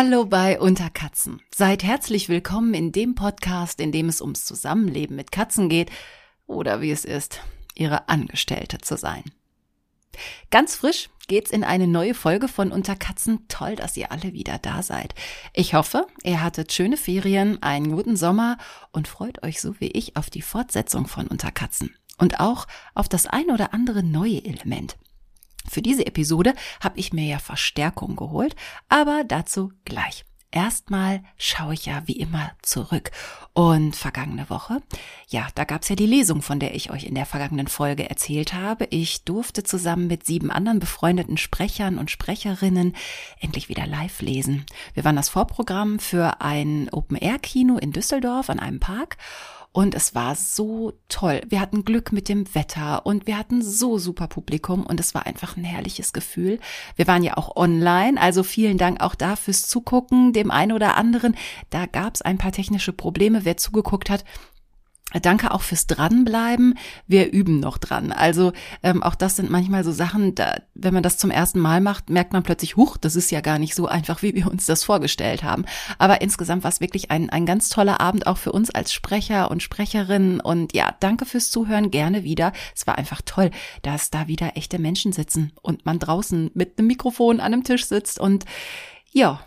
[0.00, 1.40] Hallo bei Unterkatzen.
[1.52, 5.90] Seid herzlich willkommen in dem Podcast, in dem es ums Zusammenleben mit Katzen geht
[6.46, 7.40] oder wie es ist,
[7.74, 9.24] ihre Angestellte zu sein.
[10.52, 13.48] Ganz frisch geht's in eine neue Folge von Unterkatzen.
[13.48, 15.16] Toll, dass ihr alle wieder da seid.
[15.52, 18.56] Ich hoffe, ihr hattet schöne Ferien, einen guten Sommer
[18.92, 23.26] und freut euch so wie ich auf die Fortsetzung von Unterkatzen und auch auf das
[23.26, 24.96] ein oder andere neue Element.
[25.68, 28.56] Für diese Episode habe ich mir ja Verstärkung geholt,
[28.88, 30.24] aber dazu gleich.
[30.50, 33.10] Erstmal schaue ich ja wie immer zurück.
[33.52, 34.80] Und vergangene Woche,
[35.28, 38.54] ja, da gab's ja die Lesung, von der ich euch in der vergangenen Folge erzählt
[38.54, 38.86] habe.
[38.90, 42.96] Ich durfte zusammen mit sieben anderen befreundeten Sprechern und Sprecherinnen
[43.40, 44.64] endlich wieder live lesen.
[44.94, 49.18] Wir waren das Vorprogramm für ein Open-Air-Kino in Düsseldorf an einem Park.
[49.72, 51.42] Und es war so toll.
[51.48, 55.26] Wir hatten Glück mit dem Wetter und wir hatten so super Publikum und es war
[55.26, 56.58] einfach ein herrliches Gefühl.
[56.96, 60.96] Wir waren ja auch online, also vielen Dank auch da fürs Zugucken, dem einen oder
[60.96, 61.36] anderen.
[61.70, 63.44] Da gab es ein paar technische Probleme.
[63.44, 64.24] Wer zugeguckt hat,
[65.22, 66.74] Danke auch fürs Dranbleiben.
[67.06, 68.12] Wir üben noch dran.
[68.12, 71.80] Also ähm, auch das sind manchmal so Sachen, da, wenn man das zum ersten Mal
[71.80, 74.66] macht, merkt man plötzlich, huch, das ist ja gar nicht so einfach, wie wir uns
[74.66, 75.64] das vorgestellt haben.
[75.96, 79.50] Aber insgesamt war es wirklich ein, ein ganz toller Abend auch für uns als Sprecher
[79.50, 80.40] und Sprecherinnen.
[80.40, 82.52] Und ja, danke fürs Zuhören, gerne wieder.
[82.76, 86.88] Es war einfach toll, dass da wieder echte Menschen sitzen und man draußen mit einem
[86.88, 88.44] Mikrofon an einem Tisch sitzt und
[89.10, 89.40] ja,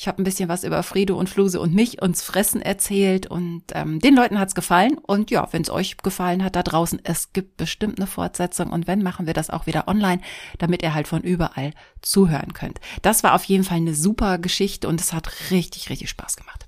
[0.00, 3.64] ich habe ein bisschen was über Fredo und Fluse und mich uns Fressen erzählt und
[3.72, 4.96] ähm, den Leuten hat's gefallen.
[4.96, 8.70] Und ja, wenn es euch gefallen hat da draußen, es gibt bestimmt eine Fortsetzung.
[8.70, 10.22] Und wenn, machen wir das auch wieder online,
[10.58, 12.78] damit ihr halt von überall zuhören könnt.
[13.02, 16.66] Das war auf jeden Fall eine super Geschichte und es hat richtig, richtig Spaß gemacht.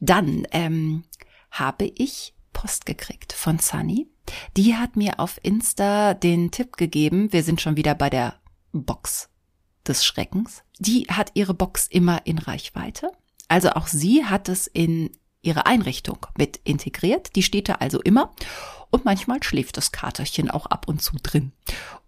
[0.00, 1.04] Dann ähm,
[1.50, 4.06] habe ich Post gekriegt von Sunny.
[4.54, 8.34] Die hat mir auf Insta den Tipp gegeben, wir sind schon wieder bei der
[8.72, 9.29] Box
[9.86, 10.62] des Schreckens.
[10.78, 13.10] Die hat ihre Box immer in Reichweite.
[13.48, 15.10] Also auch sie hat es in
[15.42, 17.34] ihre Einrichtung mit integriert.
[17.36, 18.32] Die steht da also immer.
[18.90, 21.52] Und manchmal schläft das Katerchen auch ab und zu drin.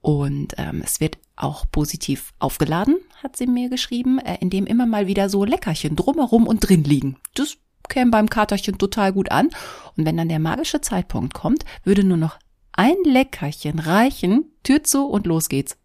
[0.01, 5.07] Und ähm, es wird auch positiv aufgeladen, hat sie mir geschrieben, äh, indem immer mal
[5.07, 7.17] wieder so Leckerchen drumherum und drin liegen.
[7.35, 7.57] Das
[7.89, 9.51] käme beim Katerchen total gut an.
[9.97, 12.39] Und wenn dann der magische Zeitpunkt kommt, würde nur noch
[12.73, 15.77] ein Leckerchen reichen, Tür zu und los geht's.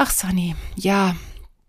[0.00, 1.16] Ach, Sunny, ja,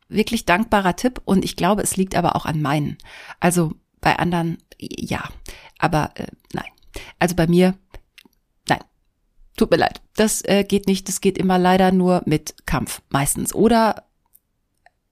[0.08, 3.00] wirklich dankbarer Tipp und ich glaube, es liegt aber auch an meinen.
[3.40, 5.24] Also bei anderen, ja,
[5.80, 6.70] aber äh, nein.
[7.18, 7.74] Also bei mir,
[8.68, 8.84] nein.
[9.58, 10.02] Tut mir leid.
[10.16, 11.08] Das äh, geht nicht.
[11.08, 13.54] Das geht immer leider nur mit Kampf meistens.
[13.56, 14.04] Oder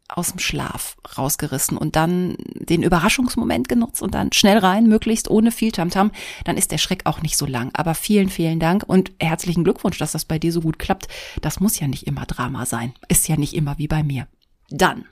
[0.10, 5.52] aus dem Schlaf rausgerissen und dann den Überraschungsmoment genutzt und dann schnell rein, möglichst ohne
[5.52, 6.12] viel Tamtam,
[6.46, 7.72] dann ist der Schreck auch nicht so lang.
[7.74, 11.08] Aber vielen, vielen Dank und herzlichen Glückwunsch, dass das bei dir so gut klappt.
[11.42, 12.94] Das muss ja nicht immer Drama sein.
[13.10, 14.28] Ist ja nicht immer wie bei mir.
[14.70, 15.06] Dann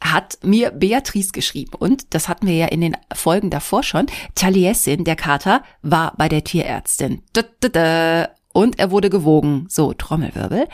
[0.00, 4.06] hat mir Beatrice geschrieben und das hatten wir ja in den Folgen davor schon.
[4.34, 7.22] Taliesin, der Kater, war bei der Tierärztin.
[8.52, 9.66] Und er wurde gewogen.
[9.68, 10.68] So, Trommelwirbel.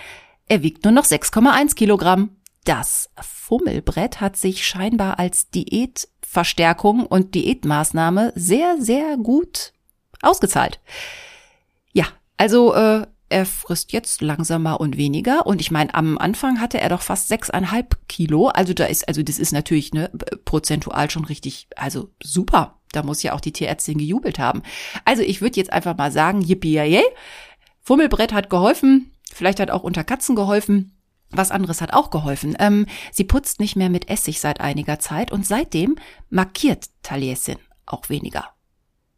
[0.49, 2.37] Er wiegt nur noch 6,1 Kilogramm.
[2.65, 9.73] Das Fummelbrett hat sich scheinbar als Diätverstärkung und Diätmaßnahme sehr, sehr gut
[10.23, 10.81] ausgezahlt.
[11.93, 12.07] Ja,
[12.39, 15.47] also äh, er frisst jetzt langsamer und weniger.
[15.47, 18.49] Und ich meine, am Anfang hatte er doch fast sechseinhalb Kilo.
[18.49, 20.11] Also da ist, also das ist natürlich ne,
[20.45, 22.79] prozentual schon richtig, also super.
[22.93, 24.63] Da muss ja auch die Tierärztin gejubelt haben.
[25.05, 27.03] Also ich würde jetzt einfach mal sagen, yippie yay.
[27.83, 29.11] Fummelbrett hat geholfen.
[29.33, 30.95] Vielleicht hat auch unter Katzen geholfen.
[31.31, 32.57] Was anderes hat auch geholfen.
[32.59, 35.97] Ähm, sie putzt nicht mehr mit Essig seit einiger Zeit und seitdem
[36.31, 38.49] markiert Taliesin auch weniger.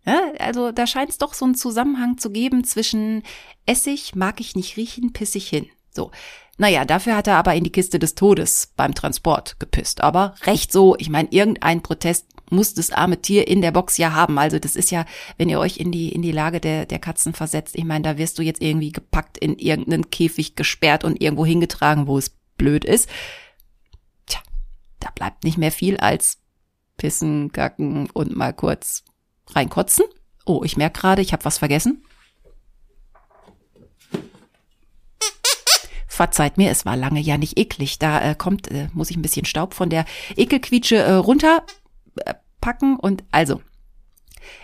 [0.05, 3.23] Ja, also da scheint es doch so einen Zusammenhang zu geben zwischen
[3.67, 5.67] Essig mag ich nicht riechen, piss ich hin.
[5.91, 6.13] So.
[6.59, 10.01] Naja, dafür hat er aber in die Kiste des Todes beim Transport gepisst.
[10.01, 14.13] Aber recht so, ich meine, irgendein Protest muss das arme Tier in der Box ja
[14.13, 14.39] haben.
[14.39, 15.05] Also das ist ja,
[15.37, 18.19] wenn ihr euch in die, in die Lage der, der Katzen versetzt, ich meine, da
[18.19, 22.85] wirst du jetzt irgendwie gepackt in irgendeinen Käfig gesperrt und irgendwo hingetragen, wo es blöd
[22.85, 23.09] ist.
[24.27, 24.41] Tja,
[25.01, 26.39] da bleibt nicht mehr viel als
[26.97, 29.05] pissen, kacken und mal kurz
[29.51, 30.05] reinkotzen.
[30.45, 32.03] Oh, ich merke gerade, ich habe was vergessen.
[36.07, 37.99] Verzeiht mir, es war lange ja nicht eklig.
[37.99, 40.07] Da äh, kommt, äh, muss ich ein bisschen Staub von der
[40.37, 41.63] Ekelquietsche äh, runter
[42.61, 43.61] packen und also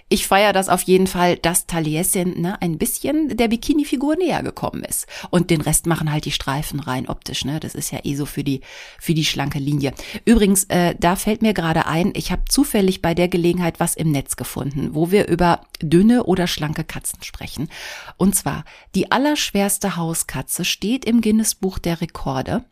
[0.08, 4.84] ich feiere das auf jeden Fall, dass Taliesin ne, ein bisschen der Bikini-Figur näher gekommen
[4.84, 5.06] ist.
[5.30, 7.44] Und den Rest machen halt die Streifen rein optisch.
[7.44, 7.60] Ne?
[7.60, 8.60] Das ist ja eh so für die,
[8.98, 9.94] für die schlanke Linie.
[10.24, 14.10] Übrigens, äh, da fällt mir gerade ein, ich habe zufällig bei der Gelegenheit was im
[14.10, 17.70] Netz gefunden, wo wir über dünne oder schlanke Katzen sprechen.
[18.18, 18.64] Und zwar,
[18.94, 22.64] die allerschwerste Hauskatze steht im Guinness-Buch der Rekorde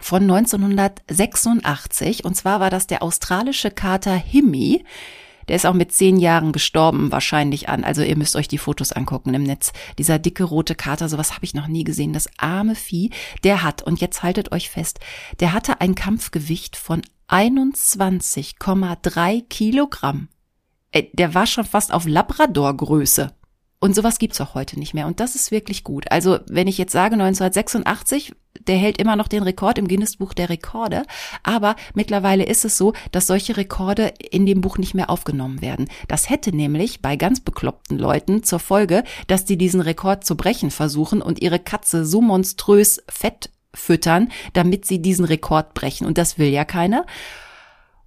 [0.00, 2.24] von 1986.
[2.24, 4.84] Und zwar war das der australische Kater Himmy.
[5.48, 7.84] Der ist auch mit zehn Jahren gestorben, wahrscheinlich an.
[7.84, 9.72] Also ihr müsst euch die Fotos angucken im Netz.
[9.98, 12.12] Dieser dicke rote Kater, sowas habe ich noch nie gesehen.
[12.12, 13.10] Das arme Vieh,
[13.44, 14.98] der hat, und jetzt haltet euch fest,
[15.40, 20.28] der hatte ein Kampfgewicht von 21,3 Kilogramm.
[20.90, 23.32] Äh, der war schon fast auf Labrador-Größe.
[23.78, 25.06] Und sowas gibt's auch heute nicht mehr.
[25.06, 26.10] Und das ist wirklich gut.
[26.10, 28.32] Also, wenn ich jetzt sage 1986,
[28.66, 31.02] der hält immer noch den Rekord im Guinness-Buch der Rekorde.
[31.42, 35.88] Aber mittlerweile ist es so, dass solche Rekorde in dem Buch nicht mehr aufgenommen werden.
[36.08, 40.70] Das hätte nämlich bei ganz bekloppten Leuten zur Folge, dass die diesen Rekord zu brechen
[40.70, 46.06] versuchen und ihre Katze so monströs fett füttern, damit sie diesen Rekord brechen.
[46.06, 47.06] Und das will ja keiner.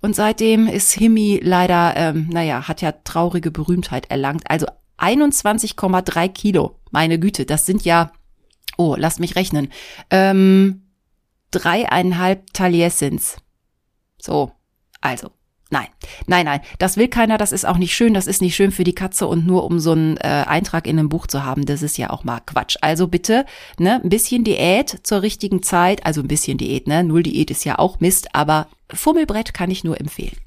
[0.01, 4.49] Und seitdem ist Himi leider, ähm, naja, hat ja traurige Berühmtheit erlangt.
[4.49, 4.65] Also
[4.97, 6.79] 21,3 Kilo.
[6.91, 8.11] Meine Güte, das sind ja,
[8.79, 9.69] oh, lasst mich rechnen,
[10.09, 10.83] ähm,
[11.51, 13.37] dreieinhalb Taliersins.
[14.17, 14.51] So,
[15.01, 15.29] also.
[15.71, 15.85] Nein,
[16.25, 18.83] nein, nein, das will keiner, das ist auch nicht schön, das ist nicht schön für
[18.83, 21.83] die Katze und nur um so einen äh, Eintrag in einem Buch zu haben, das
[21.83, 22.77] ist ja auch mal Quatsch.
[22.81, 23.45] Also bitte,
[23.77, 27.65] ne, ein bisschen Diät zur richtigen Zeit, also ein bisschen Diät, ne, null Diät ist
[27.65, 30.37] ja auch Mist, aber Fummelbrett kann ich nur empfehlen.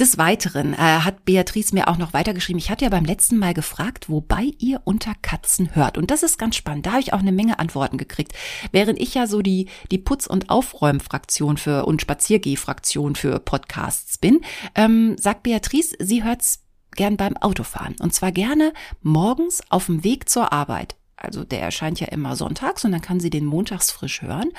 [0.00, 2.58] Des Weiteren äh, hat Beatrice mir auch noch weitergeschrieben.
[2.58, 5.98] Ich hatte ja beim letzten Mal gefragt, wobei ihr unter Katzen hört.
[5.98, 6.86] Und das ist ganz spannend.
[6.86, 8.32] Da habe ich auch eine Menge Antworten gekriegt.
[8.72, 14.40] Während ich ja so die, die Putz- und Aufräumfraktion für und Spaziergehfraktion für Podcasts bin,
[14.74, 16.62] ähm, sagt Beatrice, sie hört's
[16.96, 17.96] gern beim Autofahren.
[18.00, 22.84] Und zwar gerne morgens auf dem Weg zur Arbeit also der erscheint ja immer sonntags
[22.84, 24.50] und dann kann sie den montags frisch hören.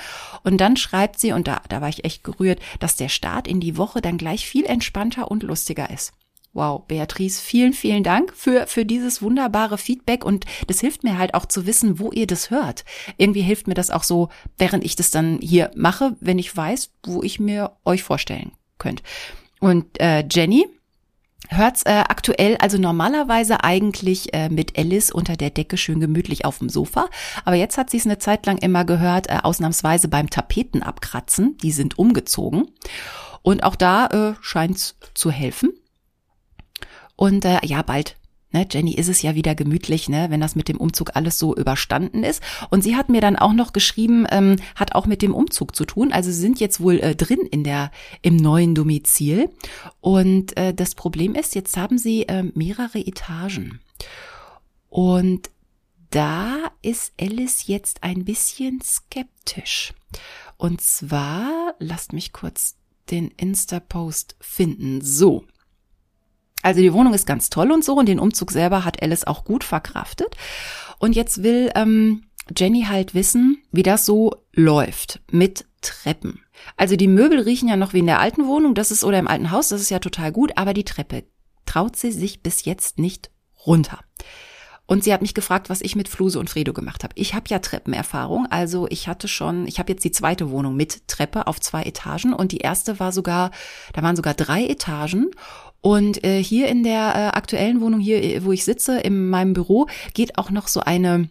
[0.44, 3.60] Und dann schreibt sie, und da, da war ich echt gerührt, dass der Start in
[3.60, 6.12] die Woche dann gleich viel entspannter und lustiger ist.
[6.54, 11.32] Wow, Beatrice, vielen, vielen Dank für, für dieses wunderbare Feedback und das hilft mir halt
[11.32, 12.84] auch zu wissen, wo ihr das hört.
[13.16, 14.28] Irgendwie hilft mir das auch so,
[14.58, 19.02] während ich das dann hier mache, wenn ich weiß, wo ich mir euch vorstellen könnt.
[19.60, 20.66] Und äh, Jenny,
[21.48, 26.58] hört's äh, aktuell also normalerweise eigentlich äh, mit Alice unter der Decke schön gemütlich auf
[26.58, 27.08] dem Sofa,
[27.44, 31.56] aber jetzt hat sie es eine Zeit lang immer gehört, äh, ausnahmsweise beim Tapeten abkratzen,
[31.58, 32.70] die sind umgezogen.
[33.42, 35.72] Und auch da äh, scheint's zu helfen.
[37.16, 38.16] Und äh, ja, bald
[38.52, 41.56] Ne, Jenny ist es ja wieder gemütlich, ne, wenn das mit dem Umzug alles so
[41.56, 42.42] überstanden ist.
[42.70, 45.84] Und sie hat mir dann auch noch geschrieben, ähm, hat auch mit dem Umzug zu
[45.84, 46.12] tun.
[46.12, 47.90] Also sie sind jetzt wohl äh, drin in der
[48.20, 49.50] im neuen Domizil.
[50.00, 53.80] Und äh, das Problem ist, jetzt haben sie äh, mehrere Etagen.
[54.88, 55.50] Und
[56.10, 59.94] da ist Alice jetzt ein bisschen skeptisch.
[60.58, 62.76] Und zwar, lasst mich kurz
[63.10, 65.00] den Insta-Post finden.
[65.00, 65.44] So,
[66.62, 69.44] also die Wohnung ist ganz toll und so und den Umzug selber hat Alice auch
[69.44, 70.36] gut verkraftet.
[70.98, 72.22] Und jetzt will ähm,
[72.56, 76.40] Jenny halt wissen, wie das so läuft mit Treppen.
[76.76, 79.28] Also die Möbel riechen ja noch wie in der alten Wohnung, das ist oder im
[79.28, 81.24] alten Haus, das ist ja total gut, aber die Treppe
[81.66, 83.30] traut sie sich bis jetzt nicht
[83.66, 83.98] runter.
[84.86, 87.14] Und sie hat mich gefragt, was ich mit Fluse und Fredo gemacht habe.
[87.16, 91.08] Ich habe ja Treppenerfahrung, also ich hatte schon, ich habe jetzt die zweite Wohnung mit
[91.08, 93.52] Treppe auf zwei Etagen und die erste war sogar,
[93.94, 95.30] da waren sogar drei Etagen
[95.82, 99.88] und äh, hier in der äh, aktuellen Wohnung, hier, wo ich sitze, in meinem Büro,
[100.14, 101.28] geht auch noch so eine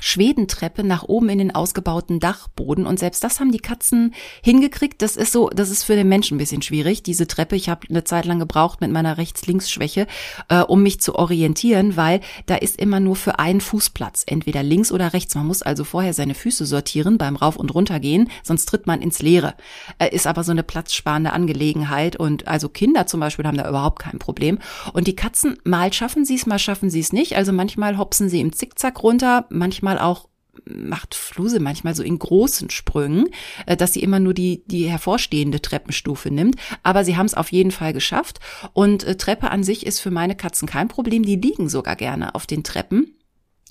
[0.00, 5.00] Schwedentreppe nach oben in den ausgebauten Dachboden und selbst das haben die Katzen hingekriegt.
[5.00, 7.56] Das ist so, das ist für den Menschen ein bisschen schwierig, diese Treppe.
[7.56, 10.06] Ich habe eine Zeit lang gebraucht mit meiner Rechts-Links-Schwäche,
[10.48, 14.92] äh, um mich zu orientieren, weil da ist immer nur für einen Fußplatz, entweder links
[14.92, 15.34] oder rechts.
[15.34, 19.22] Man muss also vorher seine Füße sortieren beim Rauf- und Runtergehen, sonst tritt man ins
[19.22, 19.54] Leere.
[19.98, 24.00] Äh, ist aber so eine platzsparende Angelegenheit und also Kinder zum Beispiel haben da überhaupt
[24.00, 24.58] kein Problem.
[24.92, 27.36] Und die Katzen, mal schaffen sie es, mal schaffen sie es nicht.
[27.36, 30.28] Also manchmal hopsen sie im Zickzack runter, manchmal manchmal auch
[30.64, 33.28] macht Fluse manchmal so in großen Sprüngen,
[33.66, 36.56] äh, dass sie immer nur die, die hervorstehende Treppenstufe nimmt.
[36.82, 38.40] Aber sie haben es auf jeden Fall geschafft.
[38.72, 41.24] Und äh, Treppe an sich ist für meine Katzen kein Problem.
[41.24, 43.15] Die liegen sogar gerne auf den Treppen.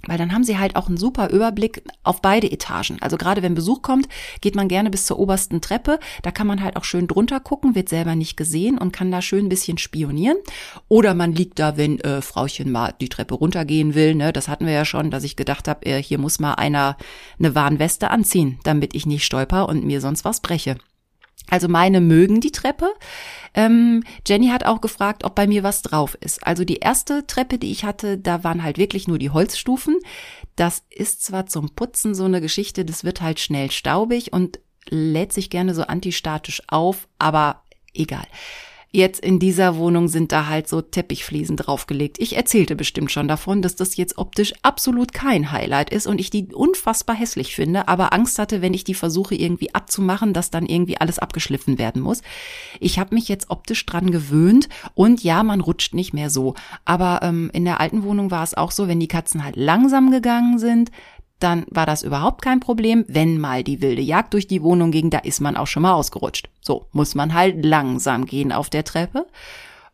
[0.07, 2.97] Weil dann haben sie halt auch einen super Überblick auf beide Etagen.
[3.01, 4.07] Also gerade wenn Besuch kommt,
[4.41, 5.99] geht man gerne bis zur obersten Treppe.
[6.23, 9.21] Da kann man halt auch schön drunter gucken, wird selber nicht gesehen und kann da
[9.21, 10.37] schön ein bisschen spionieren.
[10.87, 14.15] Oder man liegt da, wenn äh, Frauchen mal die Treppe runtergehen will.
[14.15, 14.33] Ne?
[14.33, 16.97] Das hatten wir ja schon, dass ich gedacht habe, äh, hier muss mal einer
[17.39, 20.77] eine Warnweste anziehen, damit ich nicht stolper und mir sonst was breche.
[21.49, 22.87] Also meine mögen die Treppe.
[23.53, 26.45] Ähm, Jenny hat auch gefragt, ob bei mir was drauf ist.
[26.45, 29.97] Also die erste Treppe, die ich hatte, da waren halt wirklich nur die Holzstufen.
[30.55, 34.59] Das ist zwar zum Putzen so eine Geschichte, das wird halt schnell staubig und
[34.89, 38.25] lädt sich gerne so antistatisch auf, aber egal.
[38.95, 42.17] Jetzt in dieser Wohnung sind da halt so Teppichfliesen draufgelegt.
[42.17, 46.29] Ich erzählte bestimmt schon davon, dass das jetzt optisch absolut kein Highlight ist und ich
[46.29, 50.65] die unfassbar hässlich finde, aber Angst hatte, wenn ich die versuche irgendwie abzumachen, dass dann
[50.65, 52.21] irgendwie alles abgeschliffen werden muss.
[52.79, 56.53] Ich habe mich jetzt optisch dran gewöhnt und ja, man rutscht nicht mehr so.
[56.85, 60.09] Aber ähm, in der alten Wohnung war es auch so, wenn die Katzen halt langsam
[60.09, 60.89] gegangen sind,
[61.39, 63.05] dann war das überhaupt kein Problem.
[63.07, 65.93] Wenn mal die wilde Jagd durch die Wohnung ging, da ist man auch schon mal
[65.93, 66.49] ausgerutscht.
[66.61, 69.27] So, muss man halt langsam gehen auf der Treppe.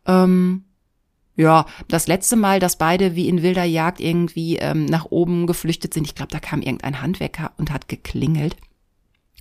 [0.06, 0.66] Ähm,
[1.36, 5.94] ja, das letzte Mal, dass beide wie in wilder Jagd irgendwie ähm, nach oben geflüchtet
[5.94, 8.56] sind, ich glaube, da kam irgendein Handwerker und hat geklingelt.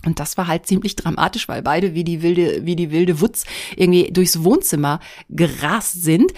[0.05, 3.45] Und das war halt ziemlich dramatisch, weil beide wie die wilde, wie die wilde Wutz
[3.75, 6.33] irgendwie durchs Wohnzimmer gerast sind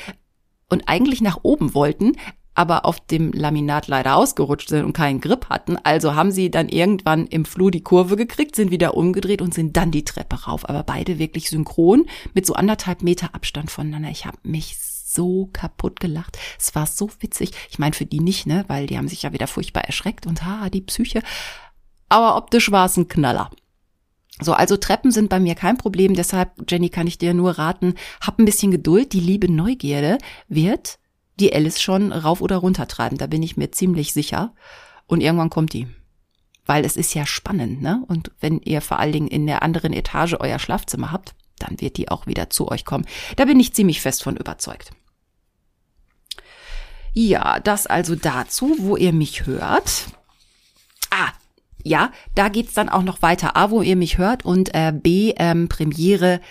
[0.69, 2.17] und eigentlich nach oben wollten,
[2.55, 5.77] aber auf dem Laminat leider ausgerutscht sind und keinen Grip hatten.
[5.83, 9.75] Also haben sie dann irgendwann im Flur die Kurve gekriegt, sind wieder umgedreht und sind
[9.75, 10.67] dann die Treppe rauf.
[10.69, 14.09] Aber beide wirklich synchron mit so anderthalb Meter Abstand voneinander.
[14.09, 16.37] Ich habe mich so kaputt gelacht.
[16.59, 17.51] Es war so witzig.
[17.69, 20.43] Ich meine für die nicht, ne, weil die haben sich ja wieder furchtbar erschreckt und
[20.45, 21.21] ha, die Psyche.
[22.09, 23.49] Aber optisch war es ein Knaller.
[24.41, 26.15] So, also Treppen sind bei mir kein Problem.
[26.15, 29.13] Deshalb, Jenny, kann ich dir nur raten, hab ein bisschen Geduld.
[29.13, 30.17] Die liebe Neugierde
[30.47, 30.97] wird
[31.39, 33.17] die Alice schon rauf oder runter treiben.
[33.17, 34.53] Da bin ich mir ziemlich sicher.
[35.07, 35.87] Und irgendwann kommt die.
[36.65, 38.03] Weil es ist ja spannend, ne?
[38.07, 41.97] Und wenn ihr vor allen Dingen in der anderen Etage euer Schlafzimmer habt, dann wird
[41.97, 43.05] die auch wieder zu euch kommen.
[43.35, 44.91] Da bin ich ziemlich fest von überzeugt.
[47.13, 50.05] Ja, das also dazu, wo ihr mich hört.
[51.11, 51.31] Ah,
[51.83, 53.55] ja, da geht's dann auch noch weiter.
[53.55, 56.41] A, wo ihr mich hört und äh, B, ähm, Premiere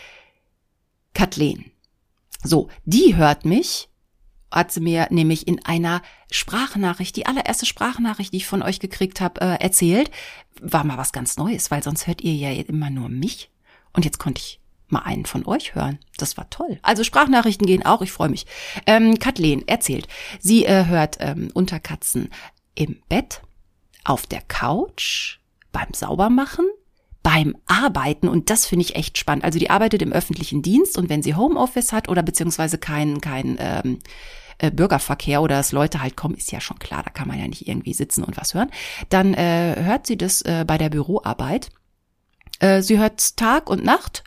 [1.14, 1.70] Kathleen.
[2.44, 3.88] So, die hört mich
[4.52, 9.20] hat sie mir nämlich in einer Sprachnachricht, die allererste Sprachnachricht, die ich von euch gekriegt
[9.20, 10.10] habe, äh, erzählt.
[10.60, 13.50] War mal was ganz Neues, weil sonst hört ihr ja immer nur mich.
[13.92, 15.98] Und jetzt konnte ich mal einen von euch hören.
[16.18, 16.78] Das war toll.
[16.82, 18.46] Also Sprachnachrichten gehen auch, ich freue mich.
[18.86, 20.06] Ähm, Kathleen erzählt,
[20.38, 22.30] sie äh, hört ähm, Unterkatzen
[22.74, 23.42] im Bett,
[24.04, 25.38] auf der Couch,
[25.72, 26.66] beim Saubermachen,
[27.22, 29.44] beim Arbeiten und das finde ich echt spannend.
[29.44, 33.56] Also die arbeitet im öffentlichen Dienst und wenn sie Homeoffice hat oder beziehungsweise kein, kein
[33.60, 33.98] ähm,
[34.62, 37.46] äh, Bürgerverkehr oder dass Leute halt kommen, ist ja schon klar, da kann man ja
[37.46, 38.70] nicht irgendwie sitzen und was hören.
[39.08, 41.70] Dann äh, hört sie das äh, bei der Büroarbeit.
[42.60, 44.24] Äh, sie hört Tag und Nacht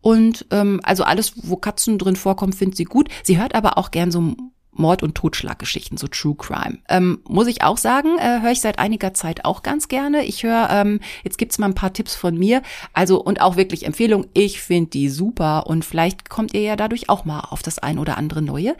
[0.00, 3.08] und ähm, also alles, wo Katzen drin vorkommen, findet sie gut.
[3.22, 4.36] Sie hört aber auch gern so
[4.78, 6.78] Mord- und Totschlaggeschichten, so True Crime.
[6.88, 10.24] Ähm, muss ich auch sagen, äh, höre ich seit einiger Zeit auch ganz gerne.
[10.24, 12.62] Ich höre, ähm, jetzt gibt's mal ein paar Tipps von mir.
[12.92, 14.26] Also und auch wirklich Empfehlung.
[14.34, 17.98] Ich finde die super und vielleicht kommt ihr ja dadurch auch mal auf das ein
[17.98, 18.76] oder andere Neue.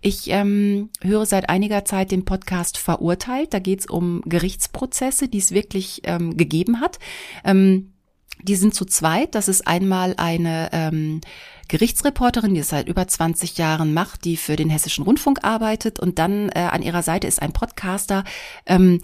[0.00, 3.54] Ich ähm, höre seit einiger Zeit den Podcast Verurteilt.
[3.54, 6.98] Da geht's um Gerichtsprozesse, die es wirklich ähm, gegeben hat.
[7.42, 7.93] Ähm,
[8.42, 9.34] die sind zu zweit.
[9.34, 11.20] Das ist einmal eine ähm,
[11.68, 16.00] Gerichtsreporterin, die es seit über 20 Jahren macht, die für den Hessischen Rundfunk arbeitet.
[16.00, 18.24] Und dann äh, an ihrer Seite ist ein Podcaster,
[18.66, 19.00] ähm,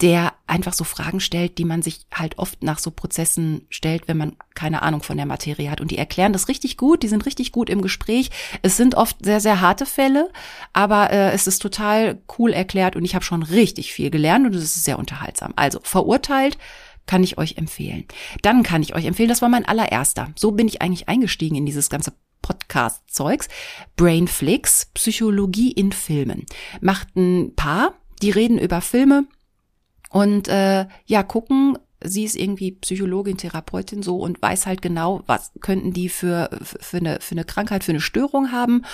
[0.00, 4.16] der einfach so Fragen stellt, die man sich halt oft nach so Prozessen stellt, wenn
[4.16, 5.80] man keine Ahnung von der Materie hat.
[5.80, 8.30] Und die erklären das richtig gut, die sind richtig gut im Gespräch.
[8.62, 10.30] Es sind oft sehr, sehr harte Fälle,
[10.72, 14.54] aber äh, es ist total cool erklärt und ich habe schon richtig viel gelernt und
[14.54, 15.52] es ist sehr unterhaltsam.
[15.56, 16.58] Also verurteilt
[17.08, 18.04] kann ich euch empfehlen.
[18.42, 20.30] Dann kann ich euch empfehlen, das war mein allererster.
[20.36, 22.12] So bin ich eigentlich eingestiegen in dieses ganze
[22.42, 23.48] Podcast-Zeugs.
[23.96, 26.46] Brainflix, Psychologie in Filmen.
[26.80, 29.26] Macht ein Paar, die reden über Filme
[30.10, 35.52] und äh, ja, gucken, sie ist irgendwie Psychologin, Therapeutin so und weiß halt genau, was
[35.60, 38.84] könnten die für, für, eine, für eine Krankheit, für eine Störung haben.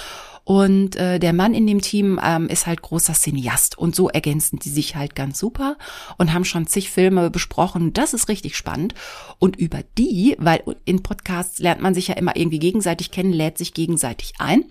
[0.44, 3.78] Und äh, der Mann in dem Team ähm, ist halt großer Cineast.
[3.78, 5.76] Und so ergänzen die sich halt ganz super
[6.18, 7.92] und haben schon zig Filme besprochen.
[7.92, 8.94] Das ist richtig spannend.
[9.38, 13.58] Und über die, weil in Podcasts lernt man sich ja immer irgendwie gegenseitig kennen, lädt
[13.58, 14.64] sich gegenseitig ein.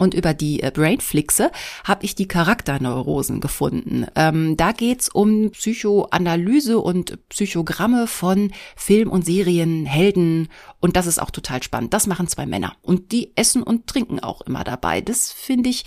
[0.00, 1.52] Und über die äh, Brainflixe
[1.84, 4.06] habe ich die Charakterneurosen gefunden.
[4.16, 10.48] Ähm, da geht's um Psychoanalyse und Psychogramme von Film- und Serienhelden.
[10.80, 11.92] Und das ist auch total spannend.
[11.92, 12.72] Das machen zwei Männer.
[12.80, 15.02] Und die essen und trinken auch immer dabei.
[15.02, 15.84] Das finde ich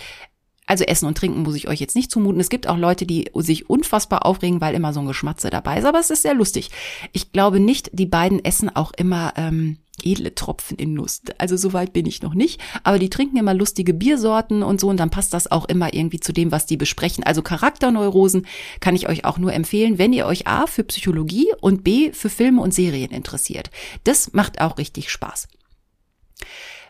[0.65, 2.39] also Essen und Trinken muss ich euch jetzt nicht zumuten.
[2.39, 5.85] Es gibt auch Leute, die sich unfassbar aufregen, weil immer so ein Geschmatze dabei ist.
[5.85, 6.69] Aber es ist sehr lustig.
[7.11, 11.21] Ich glaube nicht, die beiden essen auch immer ähm, edle Tropfen in Nuss.
[11.37, 12.59] Also so weit bin ich noch nicht.
[12.83, 14.89] Aber die trinken immer lustige Biersorten und so.
[14.89, 17.23] Und dann passt das auch immer irgendwie zu dem, was die besprechen.
[17.23, 18.47] Also Charakterneurosen
[18.79, 22.29] kann ich euch auch nur empfehlen, wenn ihr euch A für Psychologie und B für
[22.29, 23.69] Filme und Serien interessiert.
[24.03, 25.47] Das macht auch richtig Spaß.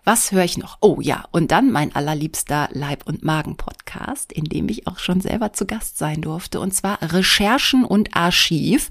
[0.05, 0.79] Was höre ich noch?
[0.81, 5.53] Oh ja, und dann mein allerliebster Leib- und Magen-Podcast, in dem ich auch schon selber
[5.53, 8.89] zu Gast sein durfte, und zwar Recherchen und Archiv,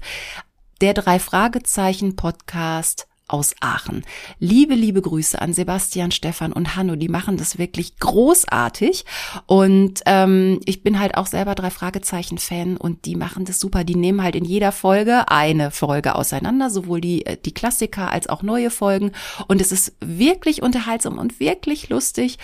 [0.81, 4.05] der drei Fragezeichen Podcast aus Aachen.
[4.37, 6.95] Liebe, liebe Grüße an Sebastian, Stefan und Hanno.
[6.95, 9.05] Die machen das wirklich großartig.
[9.47, 13.83] Und ähm, ich bin halt auch selber drei Fragezeichen-Fan und die machen das super.
[13.83, 18.29] Die nehmen halt in jeder Folge eine Folge auseinander, sowohl die, äh, die Klassiker als
[18.29, 19.11] auch neue Folgen.
[19.47, 22.37] Und es ist wirklich unterhaltsam und wirklich lustig.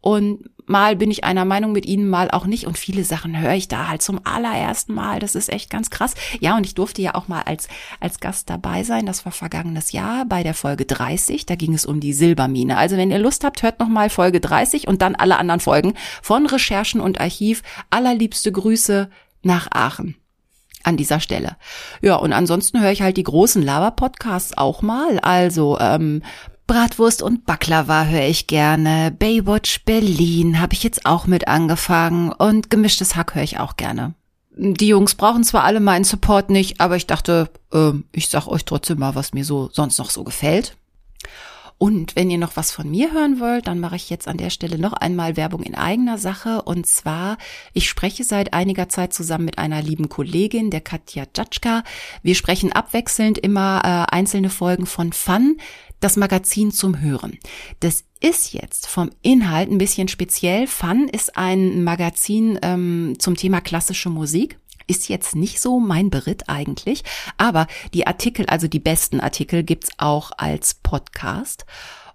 [0.00, 2.66] Und mal bin ich einer Meinung mit ihnen, mal auch nicht.
[2.66, 5.20] Und viele Sachen höre ich da halt zum allerersten Mal.
[5.20, 6.14] Das ist echt ganz krass.
[6.40, 7.68] Ja, und ich durfte ja auch mal als,
[8.00, 9.06] als Gast dabei sein.
[9.06, 11.46] Das war vergangenes Jahr bei der Folge 30.
[11.46, 12.76] Da ging es um die Silbermine.
[12.76, 15.94] Also wenn ihr Lust habt, hört noch mal Folge 30 und dann alle anderen Folgen
[16.22, 17.62] von Recherchen und Archiv.
[17.90, 19.08] Allerliebste Grüße
[19.42, 20.16] nach Aachen
[20.86, 21.56] an dieser Stelle.
[22.00, 25.18] Ja, und ansonsten höre ich halt die großen Lava-Podcasts auch mal.
[25.18, 26.22] Also ähm,
[26.66, 29.14] Bratwurst und Baklava höre ich gerne.
[29.16, 34.14] Baywatch Berlin habe ich jetzt auch mit angefangen und gemischtes Hack höre ich auch gerne.
[34.50, 38.64] Die Jungs brauchen zwar alle meinen Support nicht, aber ich dachte, äh, ich sag euch
[38.64, 40.76] trotzdem mal, was mir so sonst noch so gefällt.
[41.78, 44.48] Und wenn ihr noch was von mir hören wollt, dann mache ich jetzt an der
[44.48, 46.62] Stelle noch einmal Werbung in eigener Sache.
[46.62, 47.36] Und zwar,
[47.74, 51.84] ich spreche seit einiger Zeit zusammen mit einer lieben Kollegin, der Katja Jatschka.
[52.22, 55.58] Wir sprechen abwechselnd immer äh, einzelne Folgen von Fun
[56.00, 57.38] das Magazin zum Hören.
[57.80, 60.66] Das ist jetzt vom Inhalt ein bisschen speziell.
[60.66, 64.58] Fun ist ein Magazin ähm, zum Thema klassische Musik.
[64.86, 67.02] Ist jetzt nicht so mein Beritt eigentlich,
[67.38, 71.66] aber die Artikel, also die besten Artikel, gibt's auch als Podcast.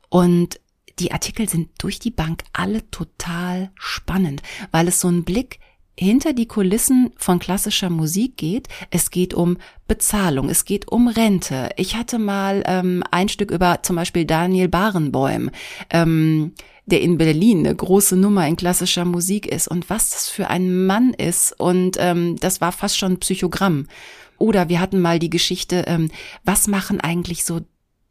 [0.07, 0.61] Und
[0.99, 5.59] die Artikel sind durch die Bank alle total spannend, weil es so einen Blick
[6.01, 8.67] hinter die Kulissen von klassischer Musik geht.
[8.89, 11.69] Es geht um Bezahlung, es geht um Rente.
[11.77, 15.51] Ich hatte mal ähm, ein Stück über zum Beispiel Daniel Barenbäum,
[15.91, 16.53] ähm,
[16.87, 20.85] der in Berlin eine große Nummer in klassischer Musik ist und was das für ein
[20.85, 21.59] Mann ist.
[21.59, 23.87] Und ähm, das war fast schon Psychogramm.
[24.39, 26.09] Oder wir hatten mal die Geschichte, ähm,
[26.43, 27.61] was machen eigentlich so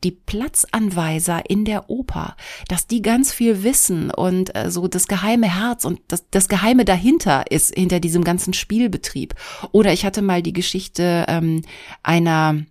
[0.05, 2.37] die Platzanweiser in der Oper,
[2.69, 6.85] dass die ganz viel wissen und äh, so das geheime Herz und das, das Geheime
[6.85, 9.35] dahinter ist, hinter diesem ganzen Spielbetrieb.
[9.73, 11.63] Oder ich hatte mal die Geschichte ähm,
[12.03, 12.65] einer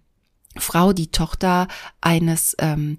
[0.57, 1.67] Frau, die Tochter
[2.01, 2.97] eines ähm,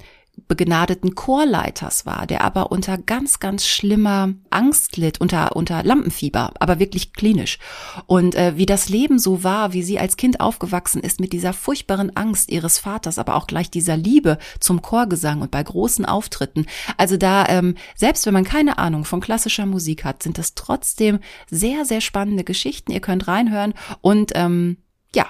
[0.49, 6.79] begnadeten Chorleiters war, der aber unter ganz, ganz schlimmer Angst litt, unter, unter Lampenfieber, aber
[6.79, 7.59] wirklich klinisch.
[8.07, 11.53] Und äh, wie das Leben so war, wie sie als Kind aufgewachsen ist mit dieser
[11.53, 16.67] furchtbaren Angst ihres Vaters, aber auch gleich dieser Liebe zum Chorgesang und bei großen Auftritten.
[16.97, 21.21] Also da, ähm, selbst wenn man keine Ahnung von klassischer Musik hat, sind das trotzdem
[21.51, 22.93] sehr, sehr spannende Geschichten.
[22.93, 24.79] Ihr könnt reinhören und ähm,
[25.15, 25.27] ja,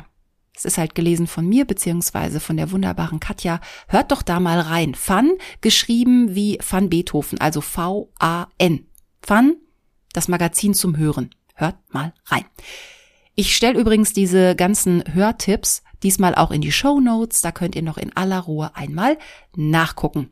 [0.61, 3.61] es ist halt gelesen von mir beziehungsweise von der wunderbaren Katja.
[3.89, 4.95] Hört doch da mal rein.
[4.95, 8.87] Fun, geschrieben wie Van Beethoven, also V-A-N.
[9.23, 9.57] Fun,
[10.13, 11.31] das Magazin zum Hören.
[11.55, 12.45] Hört mal rein.
[13.35, 17.41] Ich stelle übrigens diese ganzen Hörtipps diesmal auch in die Show Notes.
[17.41, 19.17] Da könnt ihr noch in aller Ruhe einmal
[19.57, 20.31] nachgucken.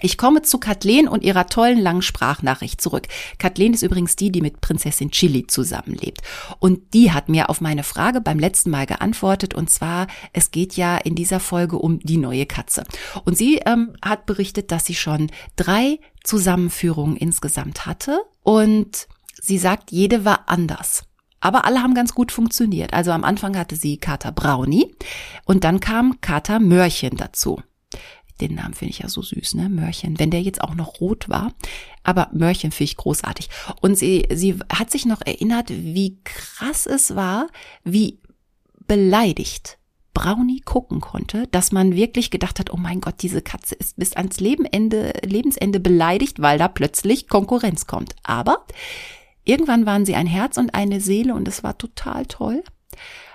[0.00, 3.06] Ich komme zu Kathleen und ihrer tollen langen Sprachnachricht zurück.
[3.38, 6.22] Kathleen ist übrigens die, die mit Prinzessin Chili zusammenlebt.
[6.58, 9.54] Und die hat mir auf meine Frage beim letzten Mal geantwortet.
[9.54, 12.84] Und zwar, es geht ja in dieser Folge um die neue Katze.
[13.24, 18.18] Und sie ähm, hat berichtet, dass sie schon drei Zusammenführungen insgesamt hatte.
[18.42, 19.06] Und
[19.40, 21.04] sie sagt, jede war anders.
[21.38, 22.92] Aber alle haben ganz gut funktioniert.
[22.92, 24.94] Also am Anfang hatte sie Kater Brownie
[25.44, 27.60] und dann kam Kater Mörchen dazu.
[28.42, 29.68] Den Namen finde ich ja so süß, ne?
[29.68, 30.18] Mörchen.
[30.18, 31.54] Wenn der jetzt auch noch rot war.
[32.02, 33.48] Aber Mörchen finde ich großartig.
[33.80, 37.46] Und sie, sie hat sich noch erinnert, wie krass es war,
[37.84, 38.18] wie
[38.88, 39.78] beleidigt
[40.12, 44.14] Brownie gucken konnte, dass man wirklich gedacht hat, oh mein Gott, diese Katze ist bis
[44.14, 48.16] ans Lebenende, Lebensende beleidigt, weil da plötzlich Konkurrenz kommt.
[48.24, 48.66] Aber
[49.44, 52.64] irgendwann waren sie ein Herz und eine Seele und es war total toll.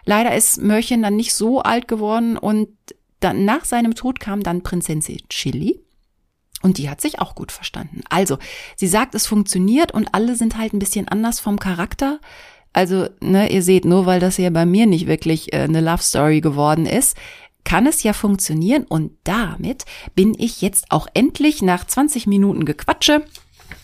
[0.03, 2.67] Leider ist Mörchen dann nicht so alt geworden und
[3.19, 5.79] dann nach seinem Tod kam dann Prinzessin Chili.
[6.63, 8.01] Und die hat sich auch gut verstanden.
[8.09, 8.39] Also,
[8.75, 12.19] sie sagt, es funktioniert und alle sind halt ein bisschen anders vom Charakter.
[12.73, 16.01] Also, ne, ihr seht, nur weil das ja bei mir nicht wirklich äh, eine Love
[16.01, 17.15] Story geworden ist,
[17.63, 19.83] kann es ja funktionieren und damit
[20.15, 23.25] bin ich jetzt auch endlich nach 20 Minuten Gequatsche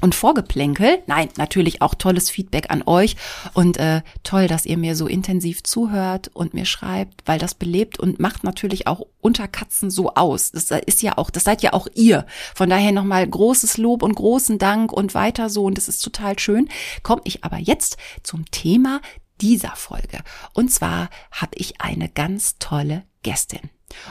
[0.01, 0.99] und Vorgeplänkel.
[1.07, 3.15] Nein, natürlich auch tolles Feedback an euch
[3.53, 7.99] und äh, toll, dass ihr mir so intensiv zuhört und mir schreibt, weil das belebt
[7.99, 10.51] und macht natürlich auch unter Katzen so aus.
[10.51, 12.25] Das ist ja auch, das seid ja auch ihr.
[12.55, 16.37] Von daher nochmal großes Lob und großen Dank und weiter so und das ist total
[16.39, 16.69] schön.
[17.01, 19.01] Komme ich aber jetzt zum Thema
[19.41, 20.19] dieser Folge.
[20.53, 23.69] Und zwar habe ich eine ganz tolle Gästin.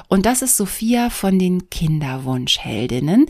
[0.09, 3.27] Und das ist Sophia von den Kinderwunschheldinnen.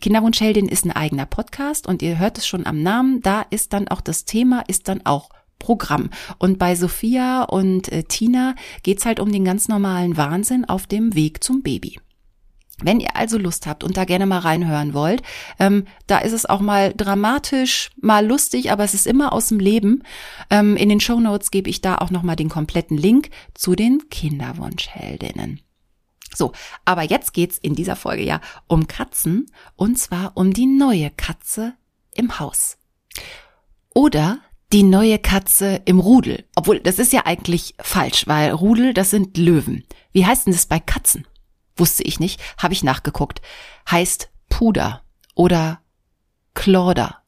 [0.00, 3.20] Kinderwunschheldin ist ein eigener Podcast und ihr hört es schon am Namen.
[3.22, 6.10] Da ist dann auch das Thema, ist dann auch Programm.
[6.38, 11.14] Und bei Sophia und äh, Tina geht's halt um den ganz normalen Wahnsinn auf dem
[11.14, 11.98] Weg zum Baby.
[12.80, 15.22] Wenn ihr also Lust habt und da gerne mal reinhören wollt,
[15.58, 19.58] ähm, da ist es auch mal dramatisch, mal lustig, aber es ist immer aus dem
[19.58, 20.04] Leben.
[20.48, 23.74] Ähm, in den Show Notes gebe ich da auch noch mal den kompletten Link zu
[23.74, 25.60] den Kinderwunschheldinnen.
[26.34, 26.52] So,
[26.84, 31.74] aber jetzt geht's in dieser Folge ja um Katzen und zwar um die neue Katze
[32.14, 32.76] im Haus.
[33.94, 34.40] Oder
[34.72, 36.44] die neue Katze im Rudel.
[36.54, 39.84] Obwohl, das ist ja eigentlich falsch, weil Rudel, das sind Löwen.
[40.12, 41.26] Wie heißt denn das bei Katzen?
[41.76, 43.40] Wusste ich nicht, habe ich nachgeguckt.
[43.90, 45.02] Heißt Puder
[45.34, 45.80] oder
[46.54, 47.22] Chlorder.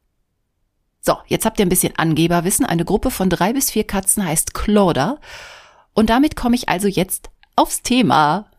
[0.99, 2.65] So, jetzt habt ihr ein bisschen Angeberwissen.
[2.65, 5.19] Eine Gruppe von drei bis vier Katzen heißt Chlorder.
[5.93, 8.50] Und damit komme ich also jetzt aufs Thema.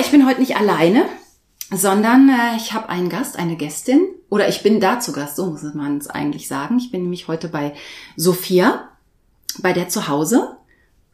[0.00, 1.06] Ich bin heute nicht alleine,
[1.70, 4.00] sondern äh, ich habe einen Gast, eine Gästin.
[4.30, 6.78] Oder ich bin da zu Gast, so muss man es eigentlich sagen.
[6.78, 7.74] Ich bin nämlich heute bei
[8.16, 8.90] Sophia
[9.60, 10.56] bei der zu Hause.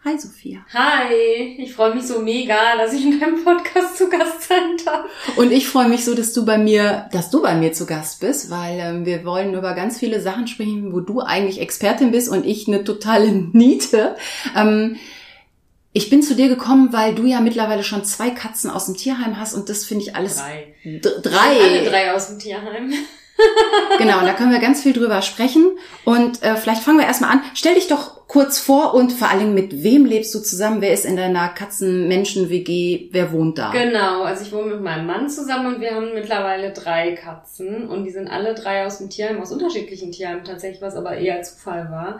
[0.04, 0.58] Hi Sophia.
[0.74, 5.06] Hi, ich freue mich so mega, dass ich in deinem Podcast zu Gast sein darf.
[5.36, 8.20] Und ich freue mich so, dass du bei mir, dass du bei mir zu Gast
[8.20, 12.28] bist, weil ähm, wir wollen über ganz viele Sachen sprechen, wo du eigentlich Expertin bist
[12.28, 14.16] und ich eine totale Niete.
[14.54, 14.96] Ähm,
[15.96, 19.38] ich bin zu dir gekommen, weil du ja mittlerweile schon zwei Katzen aus dem Tierheim
[19.38, 20.74] hast und das finde ich alles drei.
[21.22, 21.60] Drei.
[21.62, 22.92] Alle drei aus dem Tierheim.
[23.98, 25.78] genau, und da können wir ganz viel drüber sprechen.
[26.04, 27.42] Und äh, vielleicht fangen wir erstmal an.
[27.54, 30.80] Stell dich doch kurz vor und vor allen Dingen, mit wem lebst du zusammen?
[30.80, 33.10] Wer ist in deiner Katzen-Menschen-WG?
[33.12, 33.70] Wer wohnt da?
[33.70, 37.88] Genau, also ich wohne mit meinem Mann zusammen und wir haben mittlerweile drei Katzen.
[37.88, 41.40] Und die sind alle drei aus dem Tierheim, aus unterschiedlichen Tierheimen tatsächlich, was aber eher
[41.42, 42.18] Zufall war.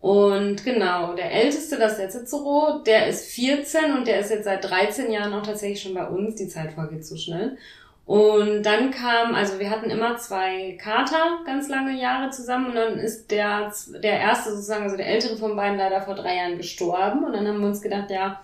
[0.00, 4.44] Und genau, der älteste, das ist der Cicero, der ist 14 und der ist jetzt
[4.44, 6.36] seit 13 Jahren auch tatsächlich schon bei uns.
[6.36, 7.58] Die Zeit vergeht so schnell.
[8.06, 12.98] Und dann kam, also wir hatten immer zwei Kater ganz lange Jahre zusammen und dann
[12.98, 13.70] ist der,
[14.02, 17.46] der erste sozusagen, also der ältere von beiden leider vor drei Jahren gestorben und dann
[17.46, 18.40] haben wir uns gedacht, ja,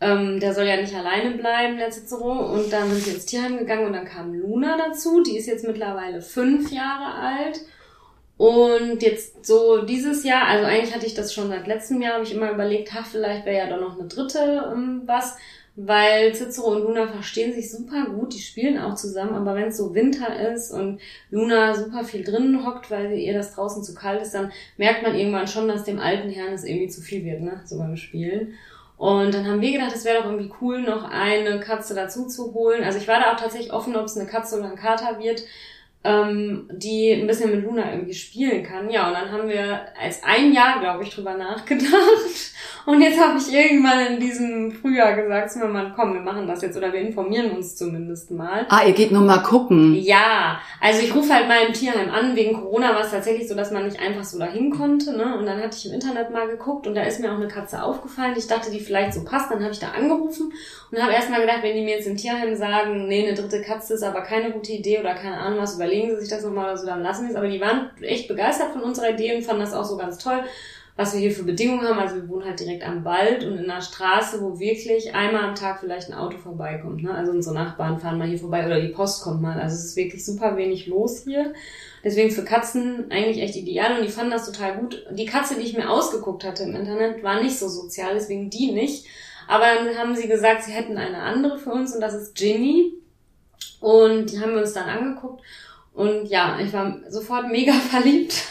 [0.00, 2.52] ähm, der soll ja nicht alleine bleiben, der Cicero.
[2.52, 5.66] Und dann sind wir ins Tierheim gegangen und dann kam Luna dazu, die ist jetzt
[5.66, 7.60] mittlerweile fünf Jahre alt.
[8.38, 12.24] Und jetzt so dieses Jahr, also eigentlich hatte ich das schon seit letztem Jahr, habe
[12.24, 15.36] ich immer überlegt, ha, vielleicht wäre ja doch noch eine dritte ähm, was
[15.76, 19.76] weil Cicero und Luna verstehen sich super gut, die spielen auch zusammen, aber wenn es
[19.76, 24.22] so Winter ist und Luna super viel drinnen hockt, weil ihr das draußen zu kalt
[24.22, 27.42] ist, dann merkt man irgendwann schon, dass dem alten Herrn es irgendwie zu viel wird,
[27.42, 28.54] ne, so beim Spielen.
[28.96, 32.54] Und dann haben wir gedacht, es wäre doch irgendwie cool, noch eine Katze dazu zu
[32.54, 32.82] holen.
[32.82, 35.44] Also ich war da auch tatsächlich offen, ob es eine Katze oder ein Kater wird,
[36.04, 38.90] ähm, die ein bisschen mit Luna irgendwie spielen kann.
[38.90, 41.90] Ja, und dann haben wir als ein Jahr, glaube ich, drüber nachgedacht.
[42.86, 46.46] Und jetzt habe ich irgendwann in diesem Frühjahr gesagt zu meinem Mann, komm, wir machen
[46.46, 48.64] das jetzt oder wir informieren uns zumindest mal.
[48.68, 49.94] Ah, ihr geht nur mal gucken.
[49.94, 52.36] Ja, also ich rufe halt mal im Tierheim an.
[52.36, 55.16] Wegen Corona war es tatsächlich so, dass man nicht einfach so dahin konnte.
[55.16, 55.36] Ne?
[55.36, 57.82] Und dann hatte ich im Internet mal geguckt und da ist mir auch eine Katze
[57.82, 58.34] aufgefallen.
[58.38, 59.50] Ich dachte, die vielleicht so passt.
[59.50, 60.52] Dann habe ich da angerufen
[60.92, 63.94] und habe erstmal gedacht, wenn die mir jetzt im Tierheim sagen, nee, eine dritte Katze
[63.94, 66.76] ist aber keine gute Idee oder keine Ahnung was, überlegen sie sich das nochmal oder
[66.76, 67.36] so, dann lassen wir es.
[67.36, 70.42] Aber die waren echt begeistert von unserer Idee und fanden das auch so ganz toll
[70.96, 71.98] was wir hier für Bedingungen haben.
[71.98, 75.54] Also wir wohnen halt direkt am Wald und in einer Straße, wo wirklich einmal am
[75.54, 77.02] Tag vielleicht ein Auto vorbeikommt.
[77.02, 77.14] Ne?
[77.14, 79.60] Also unsere Nachbarn fahren mal hier vorbei oder die Post kommt mal.
[79.60, 81.52] Also es ist wirklich super wenig los hier.
[82.02, 85.06] Deswegen für Katzen eigentlich echt ideal und die fanden das total gut.
[85.10, 88.72] Die Katze, die ich mir ausgeguckt hatte im Internet, war nicht so sozial, deswegen die
[88.72, 89.06] nicht.
[89.48, 92.94] Aber dann haben sie gesagt, sie hätten eine andere für uns und das ist Ginny.
[93.80, 95.42] Und die haben wir uns dann angeguckt
[95.96, 98.44] und ja, ich war sofort mega verliebt.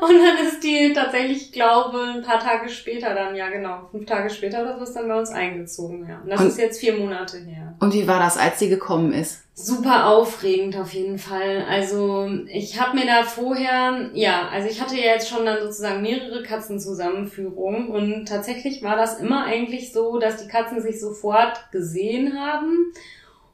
[0.00, 4.06] und dann ist die tatsächlich, ich glaube, ein paar Tage später dann, ja genau, fünf
[4.06, 6.20] Tage später oder so ist dann bei uns eingezogen, ja.
[6.22, 7.74] Und das und, ist jetzt vier Monate her.
[7.80, 9.42] Und wie war das, als sie gekommen ist?
[9.54, 11.66] Super aufregend auf jeden Fall.
[11.68, 16.02] Also ich habe mir da vorher, ja, also ich hatte ja jetzt schon dann sozusagen
[16.02, 22.38] mehrere Katzenzusammenführungen und tatsächlich war das immer eigentlich so, dass die Katzen sich sofort gesehen
[22.38, 22.92] haben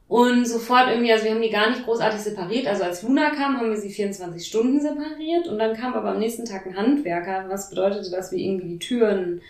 [0.08, 2.66] und sofort irgendwie, also wir haben die gar nicht großartig separiert.
[2.66, 6.18] Also als Luna kam, haben wir sie 24 Stunden separiert und dann kam aber am
[6.18, 9.42] nächsten Tag ein Handwerker, was bedeutete, dass wir irgendwie die Türen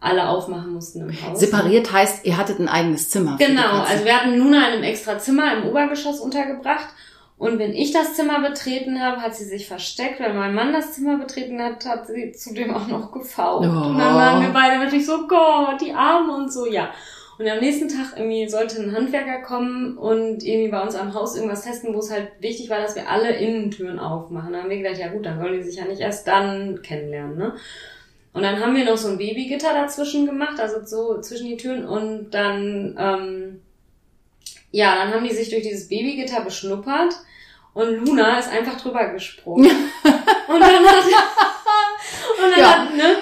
[0.00, 1.40] alle aufmachen mussten im Haus.
[1.40, 3.36] Separiert heißt, ihr hattet ein eigenes Zimmer.
[3.38, 6.88] Genau, also wir hatten Luna in einem extra Zimmer im Obergeschoss untergebracht.
[7.38, 10.20] Und wenn ich das Zimmer betreten habe, hat sie sich versteckt.
[10.20, 13.66] Wenn mein Mann das Zimmer betreten hat, hat sie zudem auch noch gefaucht.
[13.66, 13.88] Oh.
[13.88, 16.90] Und dann waren wir beide natürlich so, Gott, die Arme und so, ja.
[17.38, 21.36] Und am nächsten Tag irgendwie sollte ein Handwerker kommen und irgendwie bei uns am Haus
[21.36, 24.54] irgendwas testen, wo es halt wichtig war, dass wir alle Innentüren aufmachen.
[24.54, 27.36] Da haben wir gedacht, ja gut, dann wollen die sich ja nicht erst dann kennenlernen,
[27.36, 27.54] ne?
[28.32, 31.86] Und dann haben wir noch so ein Babygitter dazwischen gemacht, also so zwischen die Türen
[31.86, 33.62] und dann, ähm,
[34.72, 37.14] ja, dann haben die sich durch dieses Babygitter beschnuppert
[37.72, 39.70] und Luna ist einfach drüber gesprungen.
[40.48, 41.04] und dann hat,
[42.44, 42.78] und dann ja.
[42.78, 43.16] hat, ne?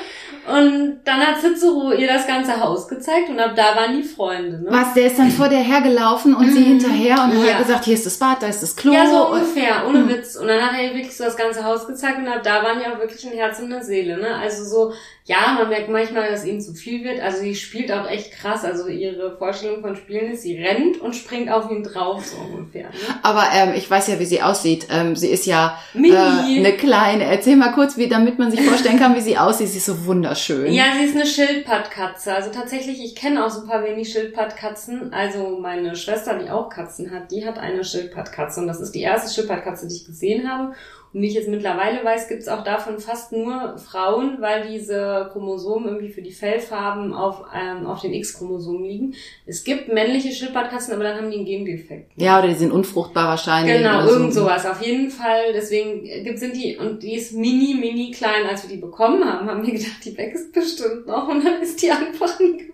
[0.47, 4.59] Und dann hat Cicero ihr das ganze Haus gezeigt und ab da waren die Freunde.
[4.63, 4.67] Ne?
[4.69, 6.65] Was, der ist dann vor der hergelaufen und sie Mhm.
[6.65, 7.55] hinterher und Ja.
[7.55, 8.93] hat gesagt, hier ist das Bad, da ist das Klo.
[8.93, 10.37] Ja, so ungefähr, ohne Witz.
[10.37, 12.79] Und dann hat er ihr wirklich so das ganze Haus gezeigt und ab da waren
[12.79, 14.19] die auch wirklich ein Herz und eine Seele.
[14.19, 14.35] Ne?
[14.37, 14.93] Also so,
[15.27, 17.19] ja, man merkt manchmal, dass ihm zu viel wird.
[17.19, 18.63] Also sie spielt auch echt krass.
[18.63, 22.89] Also ihre Vorstellung von Spielen ist, sie rennt und springt auf ihn drauf, so ungefähr.
[22.89, 23.21] Ne?
[23.23, 24.87] Aber ähm, ich weiß ja, wie sie aussieht.
[24.91, 26.13] Ähm, sie ist ja Mini.
[26.13, 27.25] äh, eine kleine.
[27.25, 29.69] Erzähl mal kurz, wie, damit man sich vorstellen kann, wie sie aussieht.
[29.69, 30.71] Sie ist so wunderschön.
[30.71, 32.35] Ja, sie ist eine Schildpattkatze.
[32.35, 35.15] Also tatsächlich, ich kenne auch super wenig Schildpattkatzen.
[35.15, 38.61] Also meine Schwester, die auch Katzen hat, die hat eine Schildpattkatze.
[38.61, 40.75] Und das ist die erste Schildpattkatze, die ich gesehen habe.
[41.15, 45.87] Und wie ich jetzt mittlerweile weiß, gibt's auch davon fast nur Frauen, weil diese Chromosomen
[45.87, 49.15] irgendwie für die Fellfarben auf, ähm, auf den X-Chromosomen liegen.
[49.47, 52.11] Es gibt männliche Schildpattkatzen, aber dann haben die einen Gendefekt.
[52.17, 53.79] Ja, oder die sind unfruchtbar wahrscheinlich.
[53.79, 54.15] Genau, oder so.
[54.15, 54.67] irgend sowas.
[54.67, 58.47] Auf jeden Fall, deswegen gibt, sind die, und die ist mini, mini klein.
[58.51, 61.29] Als wir die bekommen haben, haben wir gedacht, die wächst bestimmt noch.
[61.29, 62.74] Und dann ist die einfach nie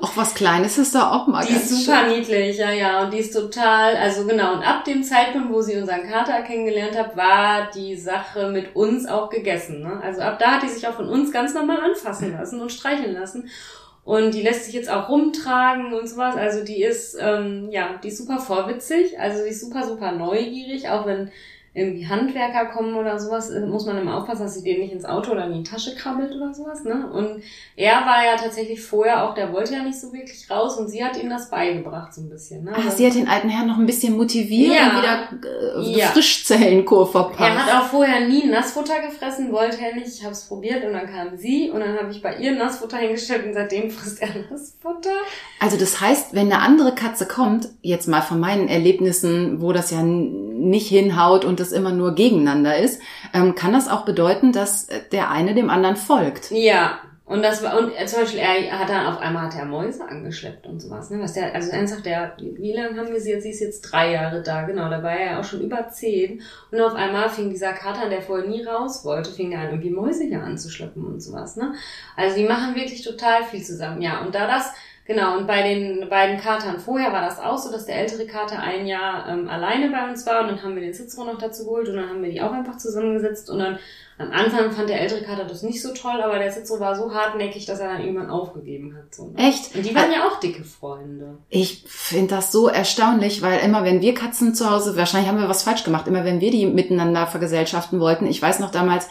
[0.00, 3.02] Auch was Kleines ist da auch mal Die ist super niedlich, ja, ja.
[3.02, 4.54] Und die ist total, also genau.
[4.54, 9.06] Und ab dem Zeitpunkt, wo sie unseren Kater kennengelernt hat, war die Sache mit uns
[9.06, 9.82] auch gegessen.
[9.82, 10.00] Ne?
[10.02, 13.14] Also ab da hat die sich auch von uns ganz normal anfassen lassen und streicheln
[13.14, 13.50] lassen.
[14.04, 16.36] Und die lässt sich jetzt auch rumtragen und sowas.
[16.36, 19.18] Also die ist, ähm, ja, die ist super vorwitzig.
[19.18, 20.90] Also die ist super, super neugierig.
[20.90, 21.30] Auch wenn
[21.76, 25.04] irgendwie Handwerker kommen oder sowas, äh, muss man immer aufpassen, dass sie denen nicht ins
[25.04, 26.84] Auto oder in die Tasche krabbelt oder sowas.
[26.84, 27.10] Ne?
[27.12, 27.42] Und
[27.74, 31.04] er war ja tatsächlich vorher auch, der wollte ja nicht so wirklich raus und sie
[31.04, 32.62] hat ihm das beigebracht so ein bisschen.
[32.64, 32.72] Ne?
[32.74, 34.90] Ach, Also- sie hat den alten Herrn noch ein bisschen motiviert Ja.
[34.90, 36.06] und wieder äh, Ja.
[36.06, 37.40] Frischzellenkur verpasst.
[37.40, 40.06] Er hat auch vorher nie Nassfutter gefressen, wollte er nicht.
[40.06, 42.98] Ich habe es probiert und dann kam sie und dann habe ich bei ihr Nassfutter
[42.98, 45.10] hingestellt und seitdem frisst er Nassfutter.
[45.58, 49.90] Also das heißt, wenn eine andere Katze kommt, jetzt mal von meinen Erlebnissen, wo das
[49.90, 50.02] ja
[50.64, 53.00] nicht hinhaut und das immer nur gegeneinander ist,
[53.32, 56.50] ähm, kann das auch bedeuten, dass äh, der eine dem anderen folgt.
[56.50, 56.98] Ja.
[57.26, 60.06] Und das war, und er, zum Beispiel, er hat dann auf einmal hat er Mäuse
[60.06, 61.22] angeschleppt und sowas, ne?
[61.22, 63.44] Was der, also ernsthaft, der, wie lange haben wir sie jetzt?
[63.44, 66.42] Sie ist jetzt drei Jahre da, genau, da war er ja auch schon über zehn.
[66.70, 69.70] Und auf einmal fing dieser Kater, an, der vorher nie raus wollte, fing er an,
[69.70, 71.72] irgendwie Mäuse hier anzuschleppen und sowas, ne?
[72.14, 74.20] Also die machen wirklich total viel zusammen, ja.
[74.20, 77.86] Und da das, genau, und bei den beiden Katern vorher war das auch so, dass
[77.86, 80.94] der ältere Kater ein Jahr ähm, alleine bei uns war und dann haben wir den
[80.94, 83.78] Cicero noch dazu geholt und dann haben wir die auch einfach zusammengesetzt und dann
[84.16, 87.12] am Anfang fand der ältere Kater das nicht so toll, aber der Cicero war so
[87.12, 89.12] hartnäckig, dass er dann irgendwann aufgegeben hat.
[89.12, 89.48] So, ne?
[89.48, 89.74] Echt?
[89.74, 91.38] Und die waren ja auch dicke Freunde.
[91.48, 95.48] Ich finde das so erstaunlich, weil immer wenn wir Katzen zu Hause, wahrscheinlich haben wir
[95.48, 98.26] was falsch gemacht, immer wenn wir die miteinander vergesellschaften wollten.
[98.26, 99.08] Ich weiß noch damals,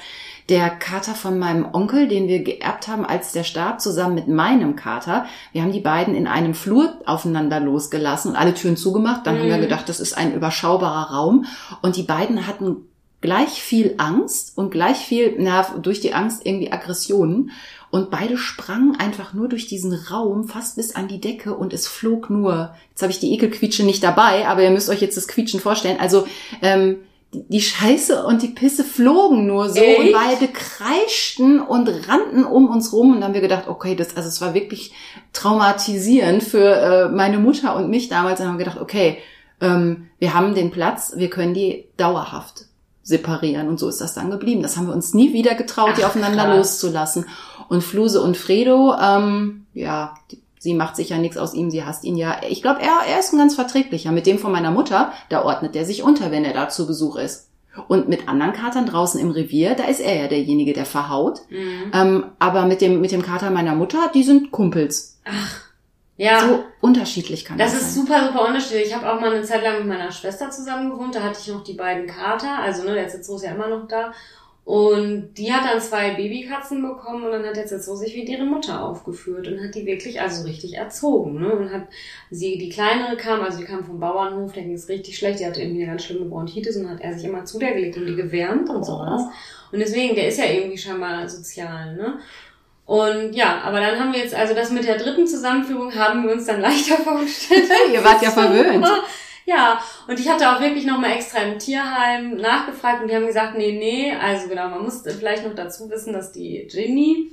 [0.49, 4.75] der Kater von meinem Onkel, den wir geerbt haben, als der starb, zusammen mit meinem
[4.75, 5.25] Kater.
[5.53, 9.25] Wir haben die beiden in einem Flur aufeinander losgelassen und alle Türen zugemacht.
[9.25, 9.62] Dann haben wir Mhm.
[9.62, 11.45] gedacht, das ist ein überschaubarer Raum.
[11.82, 12.77] Und die beiden hatten
[13.21, 17.51] gleich viel Angst und gleich viel, na, durch die Angst irgendwie Aggressionen.
[17.89, 21.88] Und beide sprangen einfach nur durch diesen Raum fast bis an die Decke und es
[21.88, 22.73] flog nur.
[22.89, 25.99] Jetzt habe ich die Ekelquietsche nicht dabei, aber ihr müsst euch jetzt das Quietschen vorstellen.
[25.99, 26.25] Also
[26.62, 26.97] ähm,
[27.34, 30.00] die, die Scheiße und die Pisse flogen nur so Echt?
[30.00, 34.15] und beide kreischten und rannten um uns rum und dann haben wir gedacht, okay, das
[34.15, 34.93] also es war wirklich
[35.34, 38.39] traumatisierend für äh, meine Mutter und mich damals.
[38.39, 39.17] Und haben wir gedacht, okay,
[39.62, 42.65] ähm, wir haben den Platz, wir können die dauerhaft
[43.02, 44.62] separieren und so ist das dann geblieben.
[44.62, 46.58] Das haben wir uns nie wieder getraut, die Ach, aufeinander krass.
[46.58, 47.26] loszulassen.
[47.69, 51.84] Und Fluse und Fredo, ähm, ja, die, sie macht sich ja nichts aus ihm, sie
[51.84, 52.38] hasst ihn ja.
[52.47, 54.12] Ich glaube, er, er ist ein ganz verträglicher.
[54.13, 57.17] Mit dem von meiner Mutter, da ordnet er sich unter, wenn er da zu Besuch
[57.17, 57.49] ist.
[57.88, 61.41] Und mit anderen Katern draußen im Revier, da ist er ja derjenige, der verhaut.
[61.49, 61.91] Mhm.
[61.93, 65.19] Ähm, aber mit dem, mit dem Kater meiner Mutter, die sind Kumpels.
[66.15, 66.47] Ja.
[66.47, 68.06] So unterschiedlich kann das, Das ist sein.
[68.06, 68.88] super, super unterschiedlich.
[68.88, 71.15] Ich habe auch mal eine Zeit lang mit meiner Schwester zusammen gewohnt.
[71.15, 72.60] Da hatte ich noch die beiden Kater.
[72.60, 74.13] Also, ne, der Cicero ist ja immer noch da.
[74.65, 78.49] Und die hat dann zwei Babykatzen bekommen und dann hat der Cicero sich wie deren
[78.49, 81.41] Mutter aufgeführt und hat die wirklich also richtig erzogen.
[81.41, 81.52] Ne?
[81.52, 81.88] Und hat
[82.32, 85.45] sie, die kleinere kam, also die kam vom Bauernhof, der ging es richtig schlecht, die
[85.45, 88.06] hatte irgendwie eine ganz schlimme Bronchitis und hat er sich immer zu der gelegt und
[88.06, 89.23] die gewärmt und sowas.
[89.73, 92.19] Und deswegen, der ist ja irgendwie scheinbar sozial, ne?
[92.86, 96.34] Und ja, aber dann haben wir jetzt, also das mit der dritten Zusammenführung haben wir
[96.34, 97.69] uns dann leichter vorgestellt.
[97.93, 98.86] Ihr wart ja verwöhnt.
[99.45, 103.58] Ja, und ich hatte auch wirklich nochmal extra im Tierheim nachgefragt und die haben gesagt,
[103.58, 107.29] nee, nee, also genau, man muss vielleicht noch dazu wissen, dass die Ginny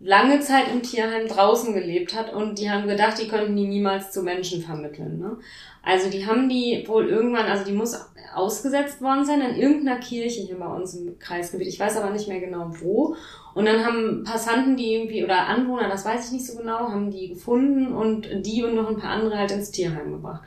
[0.00, 4.12] lange Zeit im Tierheim draußen gelebt hat und die haben gedacht, die könnten die niemals
[4.12, 5.18] zu Menschen vermitteln.
[5.18, 5.38] Ne?
[5.82, 7.98] Also die haben die wohl irgendwann, also die muss
[8.34, 11.68] ausgesetzt worden sein in irgendeiner Kirche hier bei uns im Kreisgebiet.
[11.68, 13.16] Ich weiß aber nicht mehr genau wo.
[13.54, 17.10] Und dann haben Passanten, die irgendwie, oder Anwohner, das weiß ich nicht so genau, haben
[17.10, 20.42] die gefunden und die und noch ein paar andere halt ins Tierheim gebracht.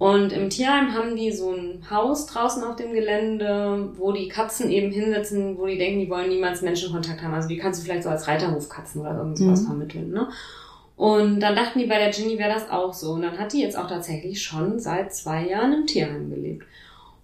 [0.00, 4.70] Und im Tierheim haben die so ein Haus draußen auf dem Gelände, wo die Katzen
[4.70, 7.34] eben hinsetzen, wo die denken, die wollen niemals Menschenkontakt haben.
[7.34, 9.66] Also die kannst du vielleicht so als Reiterhofkatzen oder irgendwas mhm.
[9.66, 10.28] vermitteln, ne?
[10.96, 13.12] Und dann dachten die, bei der Ginny wäre das auch so.
[13.12, 16.64] Und dann hat die jetzt auch tatsächlich schon seit zwei Jahren im Tierheim gelebt.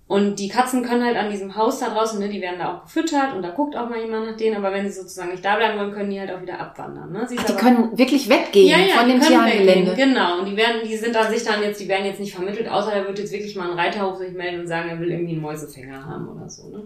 [0.09, 2.83] Und die Katzen können halt an diesem Haus da draußen, ne, die werden da auch
[2.85, 5.57] gefüttert und da guckt auch mal jemand nach denen, aber wenn sie sozusagen nicht da
[5.57, 7.11] bleiben wollen, können die halt auch wieder abwandern.
[7.11, 7.27] Ne?
[7.37, 9.97] Ach, die können wirklich weggehen ja, ja, von dem Tiergelände.
[9.97, 12.69] Genau, und die werden, die sind an sich dann jetzt, die werden jetzt nicht vermittelt,
[12.69, 15.33] außer er wird jetzt wirklich mal ein Reiterhof sich melden und sagen, er will irgendwie
[15.33, 16.69] einen Mäusefänger haben oder so.
[16.69, 16.85] Ne?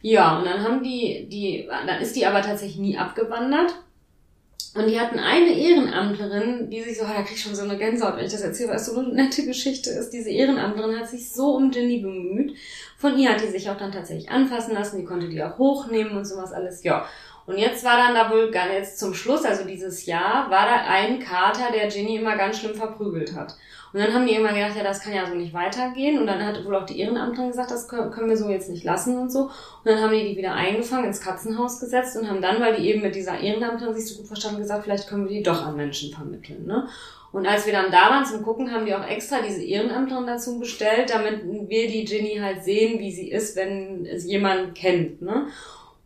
[0.00, 3.74] Ja, und dann haben die, die, dann ist die aber tatsächlich nie abgewandert.
[4.76, 8.16] Und die hatten eine Ehrenamtlerin, die sich so, da krieg ich schon so eine Gänsehaut,
[8.16, 10.10] wenn ich das erzähle, weil es so eine nette Geschichte ist.
[10.10, 12.56] Diese Ehrenamtlerin hat sich so um Ginny bemüht.
[12.98, 16.16] Von ihr hat die sich auch dann tatsächlich anfassen lassen, die konnte die auch hochnehmen
[16.16, 17.06] und sowas alles, ja.
[17.46, 21.20] Und jetzt war dann da wohl, jetzt zum Schluss, also dieses Jahr, war da ein
[21.20, 23.54] Kater, der Ginny immer ganz schlimm verprügelt hat.
[23.96, 26.18] Und dann haben die irgendwann gedacht, ja, das kann ja so nicht weitergehen.
[26.18, 29.16] Und dann hat wohl auch die Ehrenamtlerin gesagt, das können wir so jetzt nicht lassen
[29.16, 29.44] und so.
[29.44, 29.50] Und
[29.84, 33.00] dann haben die die wieder eingefangen, ins Katzenhaus gesetzt und haben dann, weil die eben
[33.00, 36.12] mit dieser Ehrenamtlerin sich so gut verstanden, gesagt, vielleicht können wir die doch an Menschen
[36.12, 36.66] vermitteln.
[36.66, 36.86] Ne?
[37.32, 40.58] Und als wir dann da waren zum Gucken, haben die auch extra diese Ehrenamtlerin dazu
[40.58, 45.22] bestellt, damit wir die Ginny halt sehen, wie sie ist, wenn es jemand kennt.
[45.22, 45.46] Ne?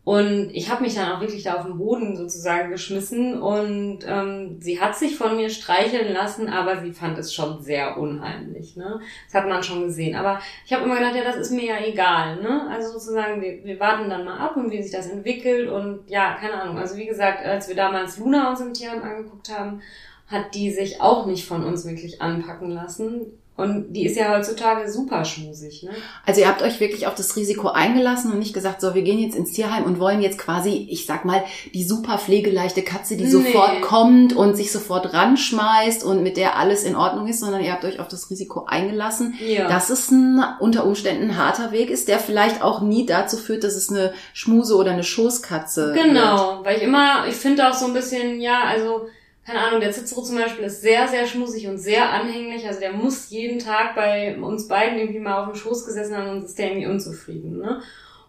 [0.03, 4.57] Und ich habe mich dann auch wirklich da auf den Boden sozusagen geschmissen und ähm,
[4.59, 8.77] sie hat sich von mir streicheln lassen, aber sie fand es schon sehr unheimlich.
[8.77, 9.01] Ne?
[9.27, 10.17] Das hat man schon gesehen.
[10.17, 12.43] Aber ich habe immer gedacht, ja, das ist mir ja egal.
[12.43, 12.67] Ne?
[12.71, 16.35] Also sozusagen, wir, wir warten dann mal ab und wie sich das entwickelt und ja,
[16.41, 16.79] keine Ahnung.
[16.79, 19.83] Also wie gesagt, als wir damals Luna uns im Tierheim angeguckt haben,
[20.29, 23.27] hat die sich auch nicht von uns wirklich anpacken lassen.
[23.61, 25.83] Und die ist ja heutzutage super schmusig.
[25.83, 25.91] Ne?
[26.27, 29.19] Also ihr habt euch wirklich auf das Risiko eingelassen und nicht gesagt, so wir gehen
[29.19, 31.45] jetzt ins Tierheim und wollen jetzt quasi, ich sag mal,
[31.75, 33.31] die super pflegeleichte Katze, die nee.
[33.31, 37.73] sofort kommt und sich sofort ranschmeißt und mit der alles in Ordnung ist, sondern ihr
[37.73, 39.69] habt euch auf das Risiko eingelassen, ja.
[39.69, 43.65] dass es ein, unter Umständen ein harter Weg ist, der vielleicht auch nie dazu führt,
[43.65, 46.65] dass es eine Schmuse oder eine Schoßkatze Genau, wird.
[46.65, 49.07] weil ich immer, ich finde auch so ein bisschen, ja, also
[49.47, 52.67] keine Ahnung, der Cicero zum Beispiel ist sehr, sehr schmusig und sehr anhänglich.
[52.67, 56.31] Also der muss jeden Tag bei uns beiden irgendwie mal auf dem Schoß gesessen haben
[56.31, 57.59] und ist der irgendwie unzufrieden.
[57.59, 57.81] Ne?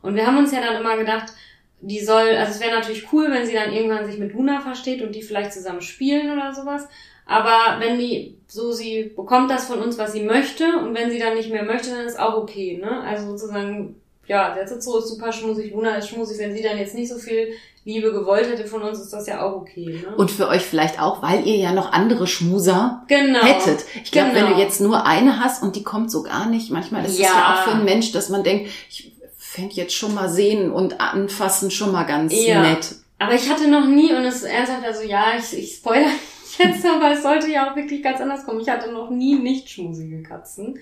[0.02, 1.34] Und wir haben uns ja dann immer gedacht,
[1.82, 5.02] die soll, also es wäre natürlich cool, wenn sie dann irgendwann sich mit Luna versteht
[5.02, 6.88] und die vielleicht zusammen spielen oder sowas.
[7.26, 11.20] Aber wenn die, so sie bekommt das von uns, was sie möchte und wenn sie
[11.20, 13.02] dann nicht mehr möchte, dann ist auch okay, ne?
[13.02, 14.01] Also sozusagen,
[14.32, 17.18] ja, der Cicero ist super schmusig, Luna ist schmusig, wenn sie dann jetzt nicht so
[17.18, 17.50] viel
[17.84, 20.02] Liebe gewollt hätte von uns, ist das ja auch okay.
[20.06, 20.16] Ne?
[20.16, 23.42] Und für euch vielleicht auch, weil ihr ja noch andere Schmuser genau.
[23.42, 23.84] hättet.
[24.02, 24.40] Ich glaube, genau.
[24.40, 24.64] wenn du genau.
[24.64, 27.26] jetzt nur eine hast und die kommt so gar nicht, manchmal ist es ja.
[27.26, 31.02] ja auch für einen Mensch, dass man denkt, ich fände jetzt schon mal sehen und
[31.02, 32.62] anfassen schon mal ganz ja.
[32.62, 32.96] nett.
[33.20, 36.08] Aber ich hatte noch nie, und es ist ernsthaft, also ja, ich, ich spoilere
[36.58, 38.62] jetzt, aber es sollte ja auch wirklich ganz anders kommen.
[38.62, 40.80] Ich hatte noch nie nicht schmusige Katzen.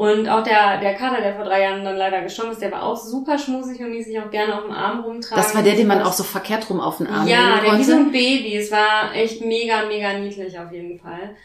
[0.00, 2.84] Und auch der, der Kater, der vor drei Jahren dann leider gestorben ist, der war
[2.84, 5.44] auch super schmusig und ließ sich auch gerne auf dem Arm rumtragen.
[5.44, 7.84] Das war der, den man auch so verkehrt rum auf den Arm Ja, der wie
[7.84, 8.56] so ein Baby.
[8.56, 11.36] Es war echt mega, mega niedlich auf jeden Fall.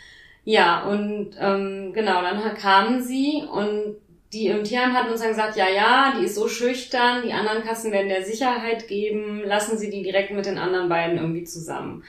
[0.46, 3.98] Ja, und ähm, genau, dann kamen sie und
[4.32, 7.62] die im Tierheim hatten uns dann gesagt, ja, ja, die ist so schüchtern, die anderen
[7.62, 12.06] Kassen werden der Sicherheit geben, lassen sie die direkt mit den anderen beiden irgendwie zusammen.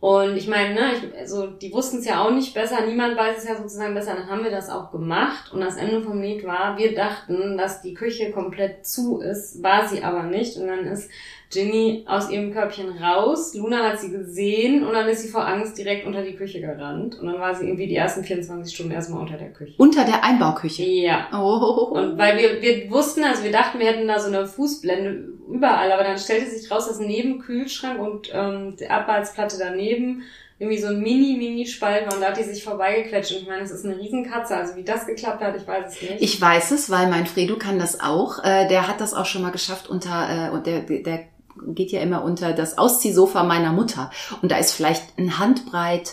[0.00, 3.36] Und ich meine, ne, ich, also die wussten es ja auch nicht besser, niemand weiß
[3.36, 5.52] es ja sozusagen besser, dann haben wir das auch gemacht.
[5.52, 9.86] Und das Ende vom Lied war, wir dachten, dass die Küche komplett zu ist, war
[9.86, 10.56] sie aber nicht.
[10.56, 11.10] Und dann ist
[11.50, 13.54] Ginny aus ihrem Körbchen raus.
[13.54, 17.18] Luna hat sie gesehen und dann ist sie vor Angst direkt unter die Küche gerannt.
[17.18, 19.74] Und dann war sie irgendwie die ersten 24 Stunden erstmal unter der Küche.
[19.76, 20.84] Unter der Einbauküche?
[20.84, 21.26] Ja.
[21.32, 21.90] Oh.
[21.92, 25.90] Und weil wir, wir wussten, also wir dachten, wir hätten da so eine Fußblende überall,
[25.90, 30.22] aber dann stellte sich raus, dass neben Kühlschrank und ähm, die Abwärtsplatte daneben
[30.60, 33.32] irgendwie so ein mini, mini Spalt war und da hat die sich vorbeigequetscht.
[33.32, 34.54] Und ich meine, es ist eine Riesenkatze.
[34.54, 36.22] Also wie das geklappt hat, ich weiß es nicht.
[36.22, 38.44] Ich weiß es, weil mein Fredo kann das auch.
[38.44, 41.29] Äh, der hat das auch schon mal geschafft unter, äh, und der, der
[41.68, 44.10] geht ja immer unter das Ausziehsofa meiner Mutter.
[44.42, 46.12] Und da ist vielleicht ein Handbreit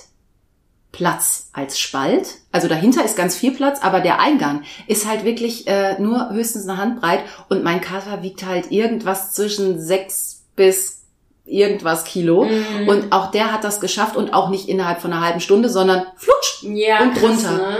[0.91, 2.35] Platz als Spalt.
[2.51, 6.67] Also dahinter ist ganz viel Platz, aber der Eingang ist halt wirklich äh, nur höchstens
[6.67, 7.19] eine Handbreit
[7.49, 11.03] und mein Kater wiegt halt irgendwas zwischen sechs bis
[11.45, 12.45] irgendwas Kilo.
[12.45, 12.89] Mhm.
[12.89, 16.03] Und auch der hat das geschafft und auch nicht innerhalb von einer halben Stunde, sondern
[16.15, 17.51] flutsch ja, und drunter.
[17.51, 17.77] ne?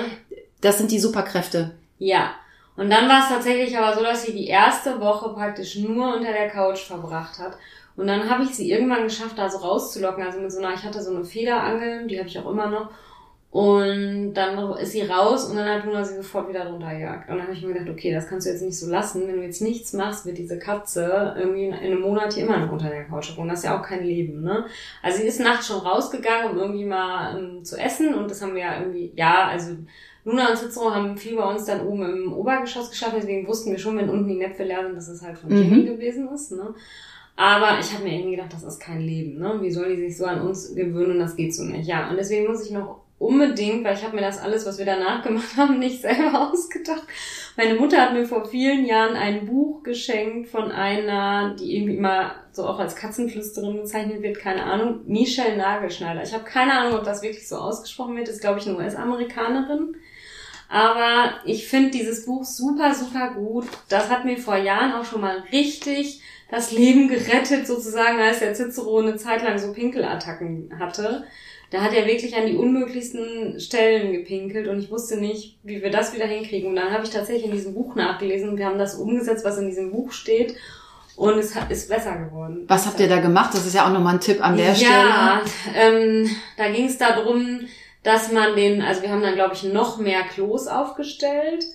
[0.61, 1.71] Das sind die Superkräfte.
[1.97, 2.31] Ja.
[2.77, 6.31] Und dann war es tatsächlich aber so, dass sie die erste Woche praktisch nur unter
[6.31, 7.57] der Couch verbracht hat.
[7.97, 10.23] Und dann habe ich sie irgendwann geschafft, da so rauszulocken.
[10.23, 12.91] Also mit so einer, ich hatte so eine Federangel, die habe ich auch immer noch.
[13.49, 17.27] Und dann ist sie raus und dann hat Luna sie sofort wieder runtergejagt.
[17.27, 19.27] Und dann habe ich mir gedacht, okay, das kannst du jetzt nicht so lassen.
[19.27, 22.71] Wenn du jetzt nichts machst, wird diese Katze irgendwie in einem Monat hier immer noch
[22.71, 24.65] unter der Couch Und das ist ja auch kein Leben, ne?
[25.01, 28.13] Also sie ist nachts schon rausgegangen, um irgendwie mal um, zu essen.
[28.13, 29.77] Und das haben wir ja irgendwie, ja, also
[30.27, 33.77] Luna und Cicero haben viel bei uns dann oben im Obergeschoss geschafft, deswegen wussten wir
[33.79, 35.85] schon, wenn unten die Näpfe leer sind, dass es halt von Jimmy Mhm.
[35.85, 36.51] gewesen ist.
[36.51, 36.73] Ne?
[37.37, 39.39] Aber ich habe mir irgendwie gedacht, das ist kein Leben.
[39.39, 39.55] Ne?
[39.61, 41.87] Wie soll die sich so an uns gewöhnen und das geht so nicht.
[41.87, 44.85] Ja, und deswegen muss ich noch unbedingt, weil ich habe mir das alles, was wir
[44.85, 47.03] danach gemacht haben, nicht selber ausgedacht.
[47.55, 52.35] Meine Mutter hat mir vor vielen Jahren ein Buch geschenkt von einer, die irgendwie immer
[52.51, 56.21] so auch als Katzenflüsterin bezeichnet wird, keine Ahnung, Michelle Nagelschneider.
[56.21, 59.95] Ich habe keine Ahnung, ob das wirklich so ausgesprochen wird, ist glaube ich eine US-Amerikanerin.
[60.69, 63.65] Aber ich finde dieses Buch super, super gut.
[63.89, 68.53] Das hat mir vor Jahren auch schon mal richtig das Leben gerettet, sozusagen, als der
[68.53, 71.25] Cicero eine Zeit lang so Pinkelattacken hatte.
[71.69, 75.91] Da hat er wirklich an die unmöglichsten Stellen gepinkelt und ich wusste nicht, wie wir
[75.91, 76.69] das wieder hinkriegen.
[76.69, 79.57] Und dann habe ich tatsächlich in diesem Buch nachgelesen und wir haben das umgesetzt, was
[79.57, 80.55] in diesem Buch steht.
[81.17, 82.65] Und es ist besser geworden.
[82.67, 83.53] Was habt ihr da gemacht?
[83.53, 84.91] Das ist ja auch nochmal ein Tipp an der Stelle.
[84.91, 85.41] Ja,
[85.75, 87.61] ähm, da ging es darum,
[88.07, 91.65] dass man den, also wir haben dann, glaube ich, noch mehr Klos aufgestellt.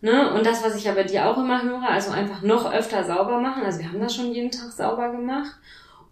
[0.00, 0.32] Ne?
[0.32, 3.38] Und das, was ich ja bei dir auch immer höre, also einfach noch öfter sauber
[3.38, 3.62] machen.
[3.62, 5.52] Also wir haben das schon jeden Tag sauber gemacht.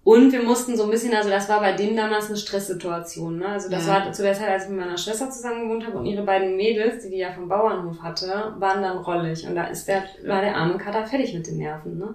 [0.04, 3.38] Und wir mussten so ein bisschen, also das war bei denen damals eine Stresssituation.
[3.38, 3.46] Ne?
[3.48, 4.04] Also das Ja.
[4.04, 6.56] war zu der Zeit, als ich mit meiner Schwester zusammen gewohnt habe und ihre beiden
[6.56, 9.46] Mädels, die die ja vom Bauernhof hatte, waren dann rollig.
[9.46, 11.98] Und da ist der, war der arme Kater fertig mit den Nerven.
[11.98, 12.14] Ne?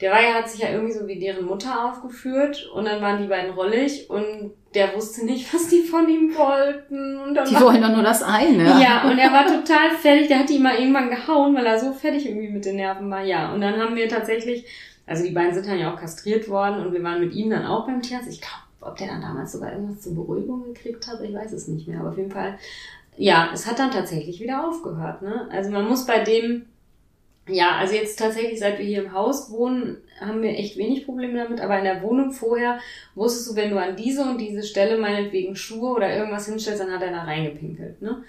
[0.00, 3.28] Der ja, hat sich ja irgendwie so wie deren Mutter aufgeführt und dann waren die
[3.28, 7.18] beiden rollig und der wusste nicht, was die von ihm wollten.
[7.18, 8.64] Und dann Die wollen doch nur das eine.
[8.82, 10.28] ja, und er war total fertig.
[10.28, 13.24] Der hat die mal irgendwann gehauen, weil er so fertig irgendwie mit den Nerven war.
[13.24, 14.66] Ja, und dann haben wir tatsächlich,
[15.06, 17.64] also die beiden sind dann ja auch kastriert worden und wir waren mit ihm dann
[17.64, 18.28] auch beim Tierarzt.
[18.30, 21.68] Ich glaube, ob der dann damals sogar irgendwas zur Beruhigung gekriegt hat, ich weiß es
[21.68, 22.00] nicht mehr.
[22.00, 22.58] Aber auf jeden Fall,
[23.16, 25.22] ja, es hat dann tatsächlich wieder aufgehört.
[25.22, 25.48] Ne?
[25.50, 26.66] Also man muss bei dem,
[27.48, 31.42] ja, also jetzt tatsächlich, seit wir hier im Haus wohnen, haben wir echt wenig Probleme
[31.44, 31.60] damit.
[31.60, 32.80] Aber in der Wohnung vorher
[33.14, 36.92] wusstest du, wenn du an diese und diese Stelle meinetwegen Schuhe oder irgendwas hinstellst, dann
[36.92, 38.02] hat er da reingepinkelt.
[38.02, 38.24] Ne?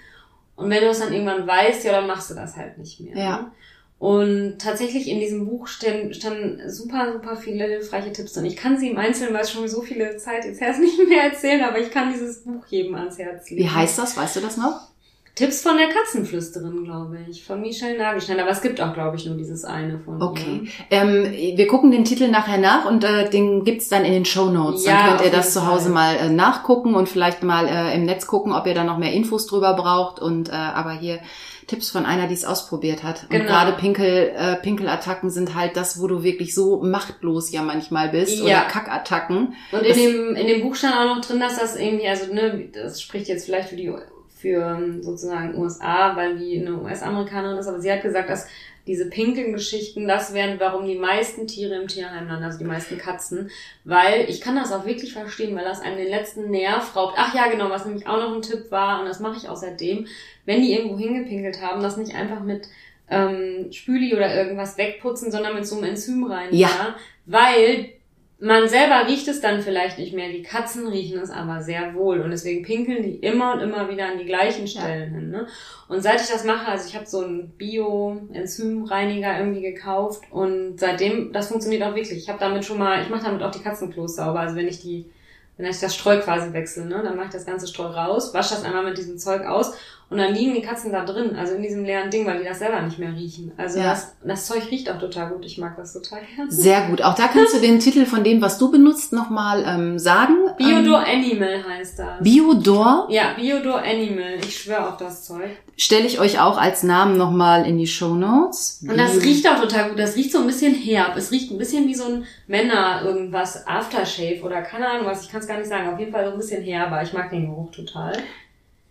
[0.56, 3.16] Und wenn du es dann irgendwann weißt, ja, dann machst du das halt nicht mehr.
[3.16, 3.38] Ja.
[3.38, 3.52] Ne?
[3.98, 8.44] Und tatsächlich in diesem Buch standen, standen super, super viele hilfreiche Tipps drin.
[8.44, 10.98] Ich kann sie im Einzelnen, weil es schon so viele Zeit jetzt her ist, nicht
[11.08, 13.64] mehr erzählen, aber ich kann dieses Buch jedem ans Herz legen.
[13.64, 14.16] Wie heißt das?
[14.16, 14.88] Weißt du das noch?
[15.38, 18.40] Tipps von der Katzenflüsterin, glaube ich, von Michelle Nagelstein.
[18.40, 20.62] Aber es gibt auch, glaube ich, nur dieses eine von Okay.
[20.64, 20.70] ihr.
[20.90, 24.46] Ähm, wir gucken den Titel nachher nach und äh, den gibt's dann in den Show
[24.50, 24.84] Notes.
[24.84, 28.04] Ja, dann könnt ihr das zu Hause mal äh, nachgucken und vielleicht mal äh, im
[28.04, 30.18] Netz gucken, ob ihr da noch mehr Infos drüber braucht.
[30.20, 31.20] Und äh, aber hier
[31.68, 33.24] Tipps von einer, die es ausprobiert hat.
[33.24, 33.44] Und Genau.
[33.44, 38.38] gerade Pinkel, äh, Pinkelattacken sind halt das, wo du wirklich so machtlos ja manchmal bist.
[38.38, 38.44] Ja.
[38.44, 39.54] Oder Kackattacken.
[39.70, 42.70] Und in dem, in dem Buch stand auch noch drin, dass das irgendwie, also ne,
[42.72, 43.92] das spricht jetzt vielleicht für die
[44.38, 48.46] für ähm, sozusagen USA, weil die eine US-Amerikanerin ist, aber sie hat gesagt, dass
[48.86, 53.50] diese Pinkelgeschichten das wären, warum die meisten Tiere im Tierheim landen, also die meisten Katzen,
[53.84, 57.14] weil ich kann das auch wirklich verstehen, weil das einem den letzten Nerv raubt.
[57.16, 59.56] Ach ja, genau, was nämlich auch noch ein Tipp war, und das mache ich auch
[59.56, 60.06] seitdem,
[60.46, 62.68] wenn die irgendwo hingepinkelt haben, das nicht einfach mit
[63.10, 66.48] ähm, Spüli oder irgendwas wegputzen, sondern mit so einem Enzym rein.
[66.52, 66.96] Ja.
[67.26, 67.90] Weil
[68.40, 72.20] man selber riecht es dann vielleicht nicht mehr, die Katzen riechen es aber sehr wohl
[72.20, 75.30] und deswegen pinkeln die immer und immer wieder an die gleichen Stellen hin.
[75.30, 75.48] Ne?
[75.88, 81.32] Und seit ich das mache, also ich habe so einen Bio-Enzymreiniger irgendwie gekauft und seitdem,
[81.32, 82.18] das funktioniert auch wirklich.
[82.18, 84.80] Ich habe damit schon mal, ich mache damit auch die Katzenklos sauber, also wenn ich
[84.80, 85.10] die
[85.58, 88.54] wenn ich das Streu quasi wechsle, ne, dann mache ich das ganze Streu raus, wasche
[88.54, 89.74] das einmal mit diesem Zeug aus
[90.10, 92.60] und dann liegen die Katzen da drin, also in diesem leeren Ding, weil die das
[92.60, 93.52] selber nicht mehr riechen.
[93.56, 93.90] Also Ja.
[93.90, 95.44] das, das Zeug riecht auch total gut.
[95.44, 96.50] Ich mag das total gerne.
[96.50, 97.02] Sehr gut.
[97.02, 100.36] Auch da kannst du den Titel von dem, was du benutzt, nochmal ähm, sagen.
[100.56, 102.22] Biodor Ähm, Animal heißt das.
[102.22, 104.36] Biodor ja, Biodor Animal.
[104.40, 105.50] Ich schwöre auf das Zeug.
[105.76, 108.82] stelle ich euch auch als Namen nochmal in die Show Notes.
[108.88, 109.98] Und das riecht auch total gut.
[109.98, 111.16] Das riecht so ein bisschen herb.
[111.16, 115.22] Es riecht ein bisschen wie so ein Männer irgendwas Aftershave oder keine Ahnung was.
[115.24, 115.92] Ich kann es gar nicht sagen.
[115.92, 117.02] Auf jeden Fall so ein bisschen herber.
[117.02, 118.12] Ich mag den Geruch total.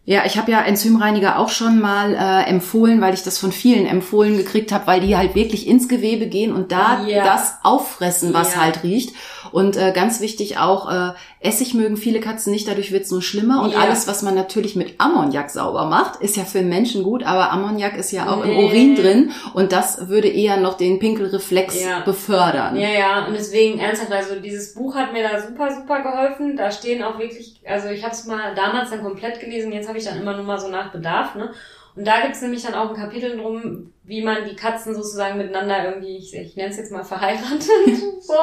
[0.10, 3.86] Ja, ich habe ja Enzymreiniger auch schon mal äh, empfohlen, weil ich das von vielen
[3.86, 7.26] empfohlen gekriegt habe, weil die halt wirklich ins Gewebe gehen und da Ja.
[7.26, 8.62] das auffressen, was Ja.
[8.62, 9.14] halt riecht.
[9.52, 13.62] Und äh, ganz wichtig auch, äh, Essig mögen viele Katzen nicht, dadurch wird's nur schlimmer.
[13.64, 13.80] Und Ja.
[13.80, 17.52] alles, was man natürlich mit Ammoniak sauber macht, ist ja für den Menschen gut, aber
[17.52, 18.66] Ammoniak ist ja auch im Nee.
[18.66, 22.00] Urin drin und das würde eher noch den Pinkelreflex Ja.
[22.02, 22.76] befördern.
[22.76, 26.58] Ja, ja, und deswegen ernsthaft, also dieses Buch hat mir da super, super geholfen.
[26.58, 29.98] Da stehen auch wirklich, also ich habe es mal damals dann komplett gelesen, jetzt habe
[30.00, 31.52] ich dann immer nur mal so nach Bedarf, ne?
[31.98, 35.84] Und da gibt's nämlich dann auch ein Kapitel drum, wie man die Katzen sozusagen miteinander
[35.84, 37.64] irgendwie, ich, ich nenne es jetzt mal verheiratet,
[38.22, 38.34] so,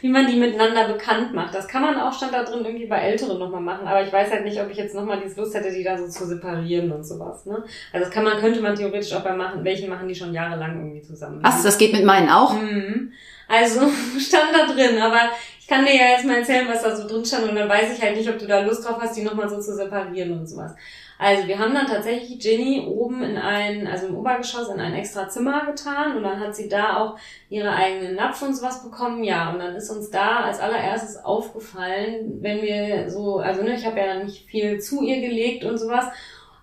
[0.00, 1.54] wie man die miteinander bekannt macht.
[1.54, 4.30] Das kann man auch, stand da drin, irgendwie bei Älteren nochmal machen, aber ich weiß
[4.30, 7.04] halt nicht, ob ich jetzt nochmal diese Lust hätte, die da so zu separieren und
[7.04, 7.62] sowas, ne?
[7.92, 10.78] Also das kann man, könnte man theoretisch auch bei machen, welchen machen die schon jahrelang
[10.78, 11.40] irgendwie zusammen.
[11.42, 12.54] Was, das geht mit meinen auch?
[12.54, 13.12] Mhm.
[13.46, 13.80] Also
[14.18, 15.20] stand da drin, aber
[15.60, 17.96] ich kann dir ja jetzt mal erzählen, was da so drin stand und dann weiß
[17.96, 20.46] ich halt nicht, ob du da Lust drauf hast, die nochmal so zu separieren und
[20.46, 20.74] sowas.
[21.22, 25.28] Also wir haben dann tatsächlich Ginny oben in ein, also im Obergeschoss in ein extra
[25.28, 27.16] Zimmer getan und dann hat sie da auch
[27.48, 29.22] ihre eigenen Napf und sowas bekommen.
[29.22, 33.86] Ja, und dann ist uns da als allererstes aufgefallen, wenn wir so, also ne, ich
[33.86, 36.06] habe ja nicht viel zu ihr gelegt und sowas.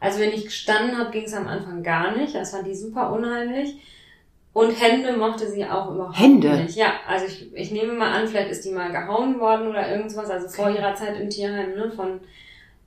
[0.01, 2.35] Also wenn ich gestanden habe, ging es am Anfang gar nicht.
[2.35, 3.77] Das fand die super unheimlich.
[4.51, 6.57] Und Hände mochte sie auch überhaupt Hände?
[6.57, 6.75] nicht.
[6.75, 10.29] Ja, also ich, ich nehme mal an, vielleicht ist die mal gehauen worden oder irgendwas,
[10.29, 12.19] also vor ihrer Zeit im Tierheim, ne, von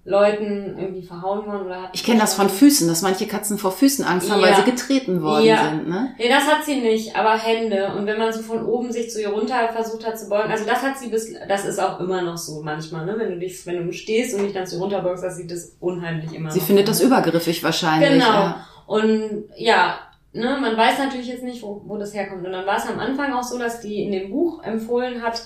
[0.04, 3.70] Leuten irgendwie verhauen worden oder hat Ich kenne das von Füßen, dass manche Katzen vor
[3.70, 4.48] Füßen Angst haben, Ja.
[4.48, 5.64] weil sie getreten worden Ja.
[5.70, 6.12] sind, ne?
[6.18, 7.92] Nee, das hat sie nicht, aber Hände.
[7.96, 10.64] Und wenn man so von oben sich zu ihr runter versucht hat zu beugen, also
[10.64, 13.14] das hat sie bis, das ist auch immer noch so manchmal, ne?
[13.16, 15.76] Wenn du dich, wenn du stehst und dich dann zu ihr runterbeugst, das sieht das
[15.78, 18.10] unheimlich immer Sie findet das übergriffig wahrscheinlich.
[18.10, 18.24] Genau.
[18.26, 18.66] Ja.
[18.86, 19.94] Und ja,
[20.32, 22.44] ne, man weiß natürlich jetzt nicht, wo, wo das herkommt.
[22.44, 25.42] Und dann war es am Anfang auch so, dass die in dem Buch empfohlen hat,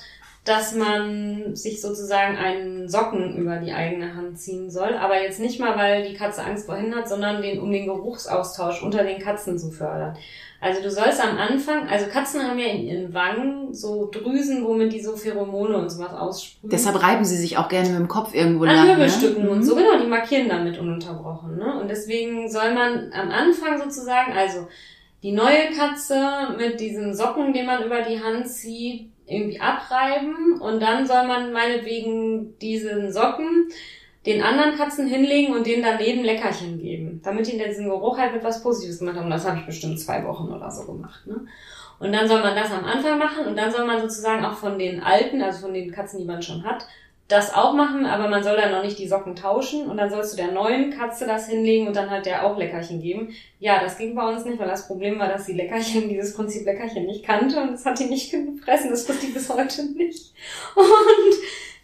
[0.47, 4.95] dass man sich sozusagen einen Socken über die eigene Hand ziehen soll.
[4.95, 7.87] Aber jetzt nicht mal, weil die Katze Angst vor Händen hat, sondern den, um den
[7.87, 10.17] Geruchsaustausch unter den Katzen zu fördern.
[10.61, 14.93] Also du sollst am Anfang, also Katzen haben ja in ihren Wangen so Drüsen, womit
[14.93, 16.71] die so Pheromone und sowas aussprühen.
[16.71, 18.87] Deshalb reiben sie sich auch gerne mit dem Kopf irgendwo An lang.
[18.87, 19.51] Möbelstücken ne?
[19.51, 21.59] und so, genau, die markieren damit ununterbrochen.
[21.59, 21.81] Ne?
[21.81, 24.69] Und deswegen soll man am Anfang sozusagen, also
[25.23, 30.81] die neue Katze mit diesen Socken, den man über die Hand zieht, irgendwie abreiben und
[30.81, 33.69] dann soll man meinetwegen diesen Socken
[34.25, 38.43] den anderen Katzen hinlegen und denen daneben Leckerchen geben, damit die diesen Geruch halt mit
[38.43, 39.31] was Positives gemacht haben.
[39.31, 41.27] Das habe ich bestimmt zwei Wochen oder so gemacht.
[41.27, 41.47] Ne?
[41.99, 44.79] Und dann soll man das am Anfang machen und dann soll man sozusagen auch von
[44.79, 46.87] den alten, also von den Katzen, die man schon hat,
[47.29, 50.33] das auch machen, aber man soll dann noch nicht die Socken tauschen und dann sollst
[50.33, 53.35] du der neuen Katze das hinlegen und dann halt der auch Leckerchen geben.
[53.59, 56.65] Ja, das ging bei uns nicht, weil das Problem war, dass die Leckerchen, dieses Prinzip
[56.65, 60.33] Leckerchen nicht kannte und das hat die nicht gefressen, das wusste die bis heute nicht.
[60.77, 61.35] Und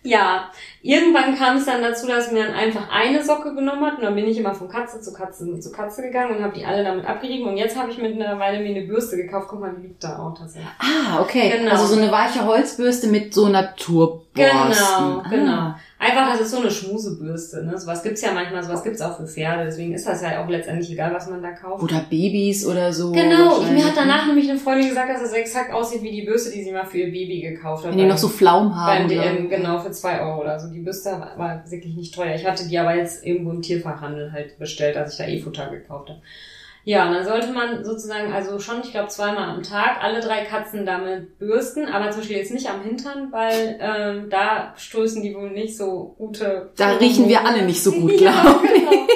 [0.04, 0.50] ja,
[0.82, 4.16] irgendwann kam es dann dazu, dass mir dann einfach eine Socke genommen hat und dann
[4.16, 7.06] bin ich immer von Katze zu Katze zu Katze gegangen und habe die alle damit
[7.06, 9.46] abgerieben und jetzt habe ich mittlerweile mir eine Bürste gekauft.
[9.48, 10.68] Guck mal, die liegt da auch tatsächlich.
[10.78, 11.52] Ah, okay.
[11.56, 11.70] Genau.
[11.70, 14.24] Also so eine weiche Holzbürste mit so Naturborsten.
[14.34, 15.24] Genau, ah.
[15.30, 15.74] genau.
[16.02, 17.64] Einfach, das ist so eine Schmusebürste.
[17.64, 17.78] Ne?
[17.78, 19.66] Sowas gibt's ja manchmal, sowas gibt's auch für Pferde.
[19.66, 21.80] Deswegen ist das ja auch letztendlich egal, was man da kauft.
[21.80, 23.12] Oder Babys oder so.
[23.12, 26.50] Genau, mir hat danach nämlich eine Freundin gesagt, dass das exakt aussieht wie die Bürste,
[26.50, 27.92] die sie mal für ihr Baby gekauft hat.
[27.92, 29.06] Wenn die noch so Flaum haben.
[29.06, 30.72] beim DM, genau, für zwei Euro oder so.
[30.72, 32.34] Die Bürste war, war wirklich nicht teuer.
[32.34, 36.08] Ich hatte die aber jetzt irgendwo im Tierfachhandel halt bestellt, als ich da E-Futter gekauft
[36.08, 36.20] habe.
[36.84, 40.44] Ja, und dann sollte man sozusagen, also schon, ich glaube, zweimal am Tag alle drei
[40.44, 45.34] Katzen damit bürsten, aber zum Beispiel jetzt nicht am Hintern, weil ähm, da stoßen die
[45.34, 46.72] wohl nicht so gute...
[46.76, 48.72] Da riechen wir alle nicht so gut, ja, glaube ich.
[48.72, 49.06] genau.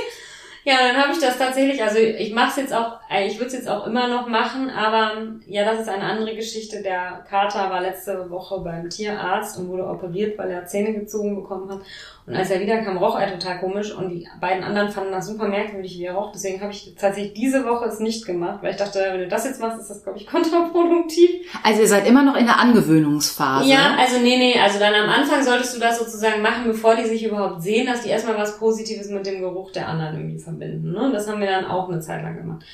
[0.64, 3.52] Ja, dann habe ich das tatsächlich, also ich mache es jetzt auch, ich würde es
[3.52, 5.12] jetzt auch immer noch machen, aber
[5.46, 6.82] ja, das ist eine andere Geschichte.
[6.82, 11.70] Der Kater war letzte Woche beim Tierarzt und wurde operiert, weil er Zähne gezogen bekommen
[11.70, 11.80] hat.
[12.26, 15.46] Und als er wiederkam, roch er total komisch und die beiden anderen fanden das super
[15.46, 16.32] merkwürdig, wie er roch.
[16.32, 19.44] Deswegen habe ich tatsächlich diese Woche es nicht gemacht, weil ich dachte, wenn du das
[19.44, 21.30] jetzt machst, ist das, glaube ich, kontraproduktiv.
[21.62, 23.70] Also ihr seid immer noch in der Angewöhnungsphase.
[23.70, 27.04] Ja, also nee, nee, also dann am Anfang solltest du das sozusagen machen, bevor die
[27.06, 30.90] sich überhaupt sehen, dass die erstmal was Positives mit dem Geruch der anderen irgendwie verbinden.
[30.90, 31.10] Ne?
[31.12, 32.64] Das haben wir dann auch eine Zeit lang gemacht.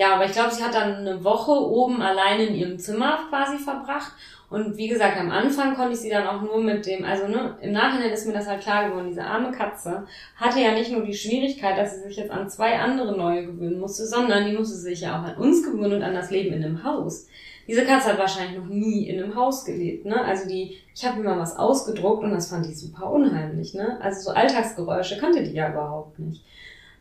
[0.00, 3.58] Ja, aber ich glaube, sie hat dann eine Woche oben allein in ihrem Zimmer quasi
[3.58, 4.12] verbracht.
[4.48, 7.58] Und wie gesagt, am Anfang konnte ich sie dann auch nur mit dem, also ne,
[7.60, 11.02] im Nachhinein ist mir das halt klar geworden, diese arme Katze hatte ja nicht nur
[11.02, 14.76] die Schwierigkeit, dass sie sich jetzt an zwei andere neue gewöhnen musste, sondern die musste
[14.76, 17.28] sich ja auch an uns gewöhnen und an das Leben in einem Haus.
[17.68, 20.24] Diese Katze hat wahrscheinlich noch nie in einem Haus gelebt, ne?
[20.24, 23.98] Also die, ich habe mir mal was ausgedruckt und das fand die super unheimlich, ne?
[24.00, 26.42] Also so Alltagsgeräusche kannte die ja überhaupt nicht.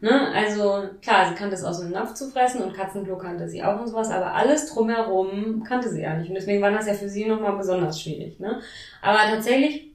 [0.02, 0.32] Ne?
[0.34, 3.82] Also klar, sie kannte es aus dem Napf zu fressen und Katzenklo kannte sie auch
[3.82, 6.30] und sowas, aber alles drumherum kannte sie ja nicht.
[6.30, 8.40] Und deswegen war das ja für sie nochmal besonders schwierig.
[8.40, 8.62] Ne?
[9.02, 9.92] Aber tatsächlich,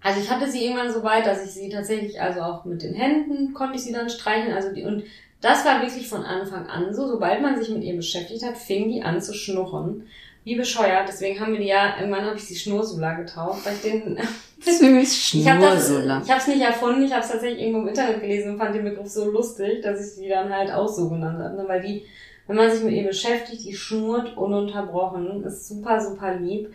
[0.00, 2.94] also ich hatte sie irgendwann so weit, dass ich sie tatsächlich, also auch mit den
[2.94, 4.54] Händen konnte ich sie dann streicheln.
[4.54, 5.02] Also die, und
[5.40, 8.88] das war wirklich von Anfang an so, sobald man sich mit ihr beschäftigt hat, fing
[8.88, 10.06] die an zu schnurren.
[10.44, 11.08] Wie bescheuert.
[11.08, 14.18] Deswegen haben wir die ja, irgendwann habe ich sie Schnursula getauft, weil ich den
[14.64, 16.22] Süß, ich habe das, Schnursula.
[16.24, 18.74] ich habe es nicht erfunden, ich habe es tatsächlich irgendwo im Internet gelesen und fand
[18.74, 21.56] den Begriff so lustig, dass ich sie dann halt auch so genannt habe.
[21.56, 21.64] Ne?
[21.66, 22.04] Weil die,
[22.46, 26.72] wenn man sich mit ihr beschäftigt, die schnurrt ununterbrochen, ist super, super lieb.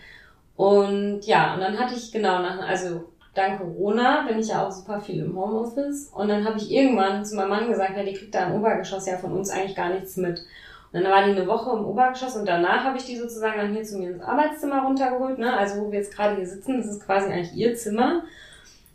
[0.55, 4.71] Und ja, und dann hatte ich genau nach, also dank Corona bin ich ja auch
[4.71, 6.11] super viel im Homeoffice.
[6.13, 9.07] Und dann habe ich irgendwann zu meinem Mann gesagt, ja, die kriegt da im Obergeschoss
[9.07, 10.43] ja von uns eigentlich gar nichts mit.
[10.91, 13.71] Und dann war die eine Woche im Obergeschoss und danach habe ich die sozusagen dann
[13.73, 15.55] hier zu mir ins Arbeitszimmer runtergeholt, ne?
[15.55, 18.23] Also wo wir jetzt gerade hier sitzen, das ist quasi eigentlich ihr Zimmer.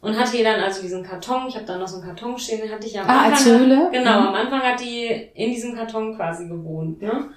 [0.01, 2.61] Und hatte hier dann also diesen Karton, ich habe da noch so einen Karton stehen,
[2.61, 3.33] den hatte ich am Ah, Anfang.
[3.33, 3.89] als Höhle?
[3.93, 4.27] Genau, Mhm.
[4.29, 7.29] am Anfang hat die in diesem Karton quasi gewohnt, ne?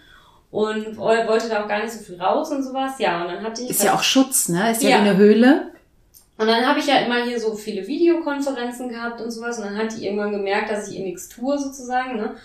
[0.50, 2.94] Und woll- wollte da auch gar nicht so viel raus und sowas.
[3.00, 3.70] Ja, und dann hatte ich.
[3.70, 4.72] Ist ja auch Schutz, ne?
[4.72, 4.96] Ist ja, Ja.
[4.98, 5.72] wie eine Höhle.
[6.40, 9.58] Und dann habe ich ja immer hier so viele Videokonferenzen gehabt und sowas.
[9.60, 12.16] Und dann hat die irgendwann gemerkt, dass ich ihr nichts tue sozusagen.
[12.18, 12.36] Ne?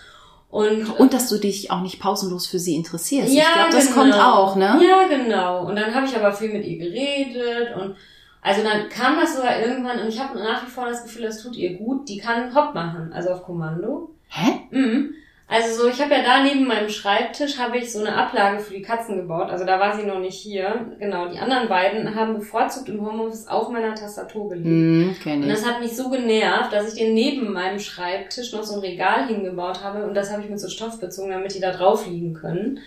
[0.53, 3.33] Und, und dass du dich auch nicht pausenlos für sie interessierst.
[3.33, 3.99] Ja, ich glaube, das genau.
[3.99, 4.79] kommt auch, ne?
[4.87, 5.65] Ja, genau.
[5.65, 7.95] Und dann habe ich aber viel mit ihr geredet und
[8.39, 11.41] also dann kam das sogar irgendwann und ich habe nach wie vor das Gefühl, das
[11.41, 12.07] tut ihr gut.
[12.07, 14.11] Die kann Hopp machen, also auf Kommando.
[14.27, 14.59] Hä?
[14.69, 15.15] Mhm.
[15.47, 18.73] Also so, ich habe ja da neben meinem Schreibtisch habe ich so eine Ablage für
[18.73, 19.51] die Katzen gebaut.
[19.51, 20.95] Also da war sie noch nicht hier.
[20.99, 24.65] Genau, die anderen beiden haben bevorzugt im Homeoffice auf meiner Tastatur gelegt.
[24.65, 28.63] Hm, kenn Und das hat mich so genervt, dass ich dir neben meinem Schreibtisch noch
[28.63, 31.59] so ein Regal hingebaut habe und das habe ich mit so Stoff bezogen, damit die
[31.59, 32.79] da drauf liegen können.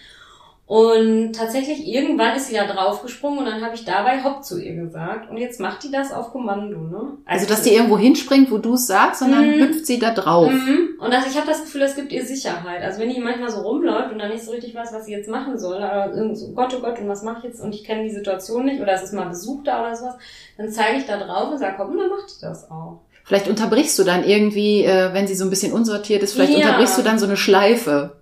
[0.69, 4.75] Und tatsächlich irgendwann ist sie da draufgesprungen und dann habe ich dabei Hopp zu ihr
[4.75, 5.31] gesagt.
[5.31, 7.19] Und jetzt macht die das auf Kommando, ne?
[7.25, 9.61] Also, dass die irgendwo hinspringt, wo du es sagst, und dann Mhm.
[9.63, 10.51] hüpft sie da drauf.
[10.51, 10.97] Mhm.
[10.99, 12.83] Und das, ich habe das Gefühl, das gibt ihr Sicherheit.
[12.83, 15.29] Also wenn die manchmal so rumläuft und dann nicht so richtig weiß, was sie jetzt
[15.29, 17.61] machen soll, aber so, Gott, oh Gott, und was mache ich jetzt?
[17.61, 20.17] Und ich kenne die Situation nicht oder es ist mal Besuch da oder sowas,
[20.59, 23.03] dann zeige ich da drauf und sage, komm, und dann macht die das auch.
[23.23, 26.59] Vielleicht unterbrichst du dann irgendwie, äh, wenn sie so ein bisschen unsortiert ist, vielleicht Ja.
[26.59, 28.17] unterbrichst du dann so eine Schleife.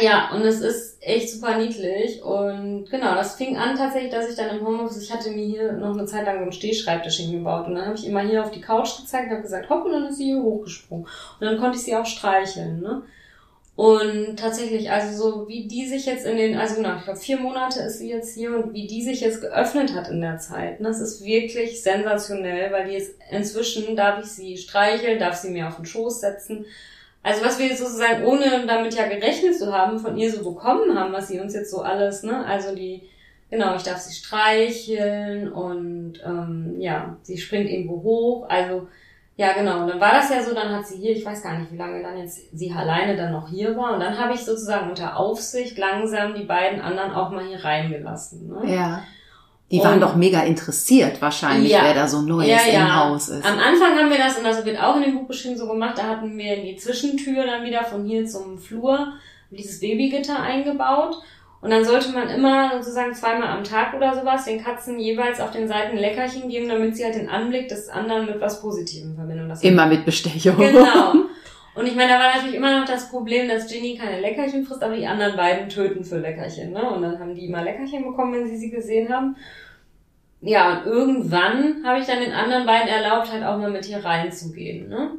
[0.00, 2.22] Ja, und es ist echt super niedlich.
[2.22, 5.72] Und genau, das fing an tatsächlich, dass ich dann im Homeoffice, ich hatte mir hier
[5.72, 7.66] noch eine Zeit lang so einen Stehschreibtisch hingebaut.
[7.66, 9.92] Und dann habe ich immer hier auf die Couch gezeigt und habe gesagt, hopp, und
[9.92, 11.04] dann ist sie hier hochgesprungen.
[11.04, 13.02] Und dann konnte ich sie auch streicheln, ne?
[13.78, 17.38] Und tatsächlich, also so wie die sich jetzt in den, also genau, ich glaube vier
[17.38, 20.80] Monate ist sie jetzt hier und wie die sich jetzt geöffnet hat in der Zeit,
[20.80, 25.50] ne, das ist wirklich sensationell, weil die jetzt inzwischen darf ich sie streicheln, darf sie
[25.50, 26.66] mir auf den Schoß setzen.
[27.22, 31.12] Also was wir sozusagen, ohne damit ja gerechnet zu haben, von ihr so bekommen haben,
[31.12, 33.02] was sie uns jetzt so alles, ne, also die,
[33.50, 38.88] genau, ich darf sie streicheln und ähm, ja, sie springt irgendwo hoch, also
[39.38, 39.82] ja, genau.
[39.82, 41.76] Und dann war das ja so, dann hat sie hier, ich weiß gar nicht, wie
[41.76, 43.94] lange dann jetzt sie alleine dann noch hier war.
[43.94, 48.48] Und dann habe ich sozusagen unter Aufsicht langsam die beiden anderen auch mal hier reingelassen.
[48.48, 48.74] Ne?
[48.74, 49.04] Ja.
[49.70, 51.80] Die waren Und- doch mega interessiert wahrscheinlich, Ja.
[51.84, 52.80] wer da so Neues Ja, ja.
[52.80, 53.44] im Haus ist.
[53.44, 55.98] Am Anfang haben wir das, und das wird auch in dem Buch beschrieben, so gemacht,
[55.98, 59.12] da hatten wir in die Zwischentür dann wieder von hier zum Flur
[59.50, 61.16] dieses Babygitter eingebaut.
[61.60, 65.50] Und dann sollte man immer sozusagen zweimal am Tag oder sowas den Katzen jeweils auf
[65.50, 69.16] den Seiten ein Leckerchen geben, damit sie halt den Anblick des anderen mit was Positivem
[69.16, 69.52] verbinden.
[69.62, 70.56] Immer mit Bestechung.
[70.56, 71.14] Genau.
[71.78, 74.82] Und ich meine, da war natürlich immer noch das Problem, dass Ginny keine Leckerchen frisst,
[74.82, 76.72] aber die anderen beiden töten für Leckerchen.
[76.72, 76.90] Ne?
[76.90, 79.36] Und dann haben die immer Leckerchen bekommen, wenn sie sie gesehen haben.
[80.40, 84.04] Ja, und irgendwann habe ich dann den anderen beiden erlaubt, halt auch mal mit hier
[84.04, 84.88] reinzugehen.
[84.88, 85.10] Ne?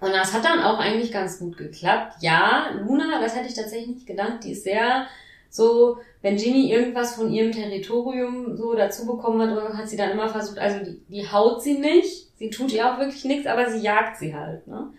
[0.00, 2.14] Und das hat dann auch eigentlich ganz gut geklappt.
[2.20, 5.08] Ja, Luna, das hätte ich tatsächlich nicht gedacht, die ist sehr
[5.50, 10.30] so, wenn Ginny irgendwas von ihrem Territorium so dazu bekommen hat, hat sie dann immer
[10.30, 13.80] versucht, also die, die haut sie nicht, sie tut ihr auch wirklich nichts, aber sie
[13.80, 14.90] jagt sie halt, ne?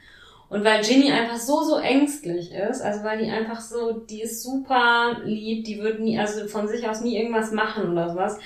[0.51, 4.43] Und weil Ginny einfach so, so ängstlich ist, also weil die einfach so, die ist
[4.43, 8.37] super lieb, die wird nie, also von sich aus nie irgendwas machen oder sowas,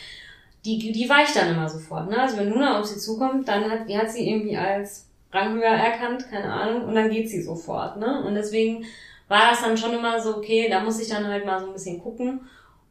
[0.65, 2.21] die, die weicht dann immer sofort, ne?
[2.21, 6.29] Also wenn Luna auf sie zukommt, dann hat, die hat sie irgendwie als ranghöher erkannt,
[6.29, 8.23] keine Ahnung, und dann geht sie sofort, ne?
[8.23, 8.85] Und deswegen
[9.27, 11.73] war das dann schon immer so, okay, da muss ich dann halt mal so ein
[11.73, 12.41] bisschen gucken.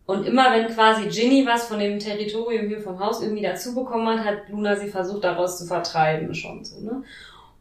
[0.07, 4.09] Und immer wenn quasi Ginny was von dem Territorium hier vom Haus irgendwie dazu bekommen
[4.09, 7.05] hat, hat Luna sie versucht, daraus zu vertreiben schon so, ne?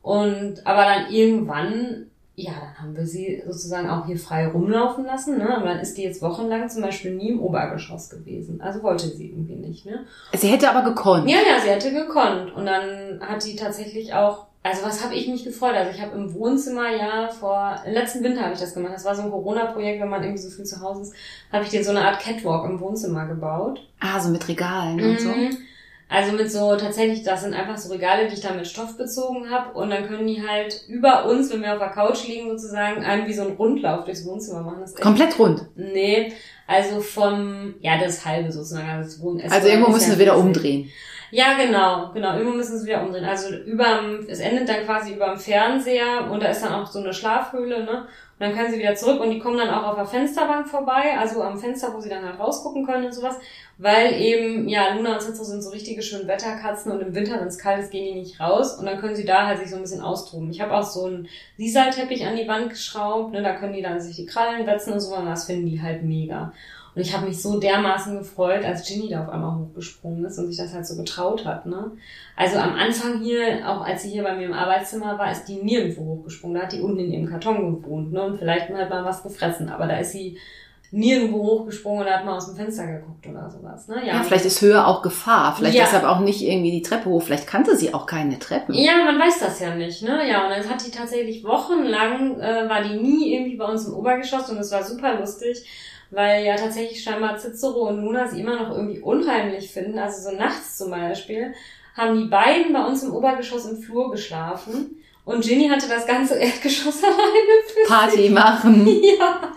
[0.03, 5.37] Und, aber dann irgendwann, ja, dann haben wir sie sozusagen auch hier frei rumlaufen lassen,
[5.37, 5.55] ne?
[5.55, 8.59] Aber dann ist die jetzt wochenlang zum Beispiel nie im Obergeschoss gewesen.
[8.59, 10.05] Also wollte sie irgendwie nicht, ne?
[10.33, 11.29] Sie hätte aber gekonnt.
[11.29, 12.53] Ja, ja, sie hätte gekonnt.
[12.53, 15.73] Und dann hat die tatsächlich auch, also was habe ich mich gefreut?
[15.73, 18.93] Also ich habe im Wohnzimmer ja vor, letzten Winter habe ich das gemacht.
[18.93, 21.13] Das war so ein Corona-Projekt, wenn man irgendwie so viel zu Hause ist,
[21.49, 23.87] habe ich dir so eine Art Catwalk im Wohnzimmer gebaut.
[24.01, 25.29] Ah, so mit Regalen und so.
[26.13, 29.49] Also mit so, tatsächlich, das sind einfach so Regale, die ich da mit Stoff bezogen
[29.49, 29.75] habe.
[29.75, 33.25] Und dann können die halt über uns, wenn wir auf der Couch liegen, sozusagen einem
[33.25, 34.81] wie so einen Rundlauf durchs Wohnzimmer machen.
[34.81, 35.65] Das Komplett rund.
[35.75, 36.31] Nee,
[36.67, 38.87] also vom, ja, das halbe sozusagen.
[38.87, 40.91] Also, das Wohn Also irgendwo müssen wir wieder umdrehen.
[41.33, 42.37] Ja, genau, genau.
[42.37, 43.25] Irgendwo müssen sie wieder umdrehen.
[43.25, 47.11] Also überm, es endet dann quasi überm Fernseher und da ist dann auch so eine
[47.11, 48.01] Schlafhöhle, ne?
[48.01, 51.17] Und dann können sie wieder zurück und die kommen dann auch auf der Fensterbank vorbei,
[51.19, 53.39] also am Fenster, wo sie dann halt rausgucken können und sowas.
[53.79, 57.47] Weil eben, ja, Luna und Zinzo sind so richtige schön Wetterkatzen und im Winter, wenn
[57.47, 59.77] es kalt ist, gehen die nicht raus und dann können sie da halt sich so
[59.77, 60.51] ein bisschen austoben.
[60.51, 61.27] Ich habe auch so einen
[61.57, 63.41] Sisal-Teppich an die Wand geschraubt, ne?
[63.41, 66.03] Da können die dann sich die Krallen wetzen und so und das finden die halt
[66.03, 66.53] mega.
[66.95, 70.47] Und ich habe mich so dermaßen gefreut, als Ginny da auf einmal hochgesprungen ist und
[70.47, 71.91] sich das halt so getraut hat, ne?
[72.35, 75.55] Also am Anfang hier, auch als sie hier bei mir im Arbeitszimmer war, ist die
[75.55, 76.55] nirgendwo hochgesprungen.
[76.57, 78.21] Da hat die unten in ihrem Karton gewohnt, ne?
[78.23, 79.69] Und vielleicht hat mal was gefressen.
[79.69, 80.37] Aber da ist sie
[80.91, 84.05] nirgendwo hochgesprungen und hat mal aus dem Fenster geguckt oder sowas, ne?
[84.05, 85.55] Ja, vielleicht ist Höhe auch Gefahr.
[85.57, 85.85] Vielleicht Ja.
[85.85, 87.23] deshalb auch nicht irgendwie die Treppe hoch.
[87.23, 88.75] Vielleicht kannte sie auch keine Treppen.
[88.75, 90.29] Ja, man weiß das ja nicht, ne?
[90.29, 93.95] Ja, und dann hat die tatsächlich wochenlang, äh, war die nie irgendwie bei uns im
[93.95, 95.65] Obergeschoss und es war super lustig,
[96.13, 100.35] weil ja tatsächlich scheinbar Cicero und Luna sie immer noch irgendwie unheimlich finden, also so
[100.35, 101.53] nachts zum Beispiel.
[101.95, 104.97] haben die beiden bei uns im Obergeschoss im Flur geschlafen.
[105.25, 108.87] Und Ginny hatte das ganze Erdgeschoss alleine für Party machen.
[109.17, 109.53] Ja.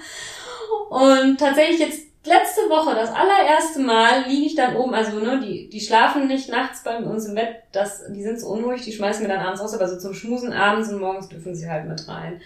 [0.88, 5.68] Und tatsächlich jetzt letzte Woche, das allererste Mal, liege ich dann oben, also ne, die,
[5.68, 9.22] die schlafen nicht nachts bei uns im Bett, das, die sind so unruhig, die schmeißen
[9.22, 12.06] wir dann abends raus, aber so zum Schmusen abends und morgens dürfen sie halt mit
[12.08, 12.40] rein.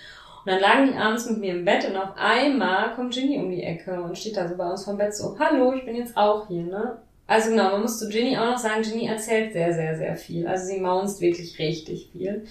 [0.50, 3.52] Und dann lagen die abends mit mir im Bett und auf einmal kommt Ginny um
[3.52, 6.16] die Ecke und steht da so bei uns vom Bett so, hallo, ich bin jetzt
[6.16, 6.98] auch hier, ne?
[7.28, 10.48] Also genau, man muss zu Ginny auch noch sagen, Ginny erzählt sehr, sehr, sehr viel.
[10.48, 12.46] Also sie maunzt wirklich richtig viel.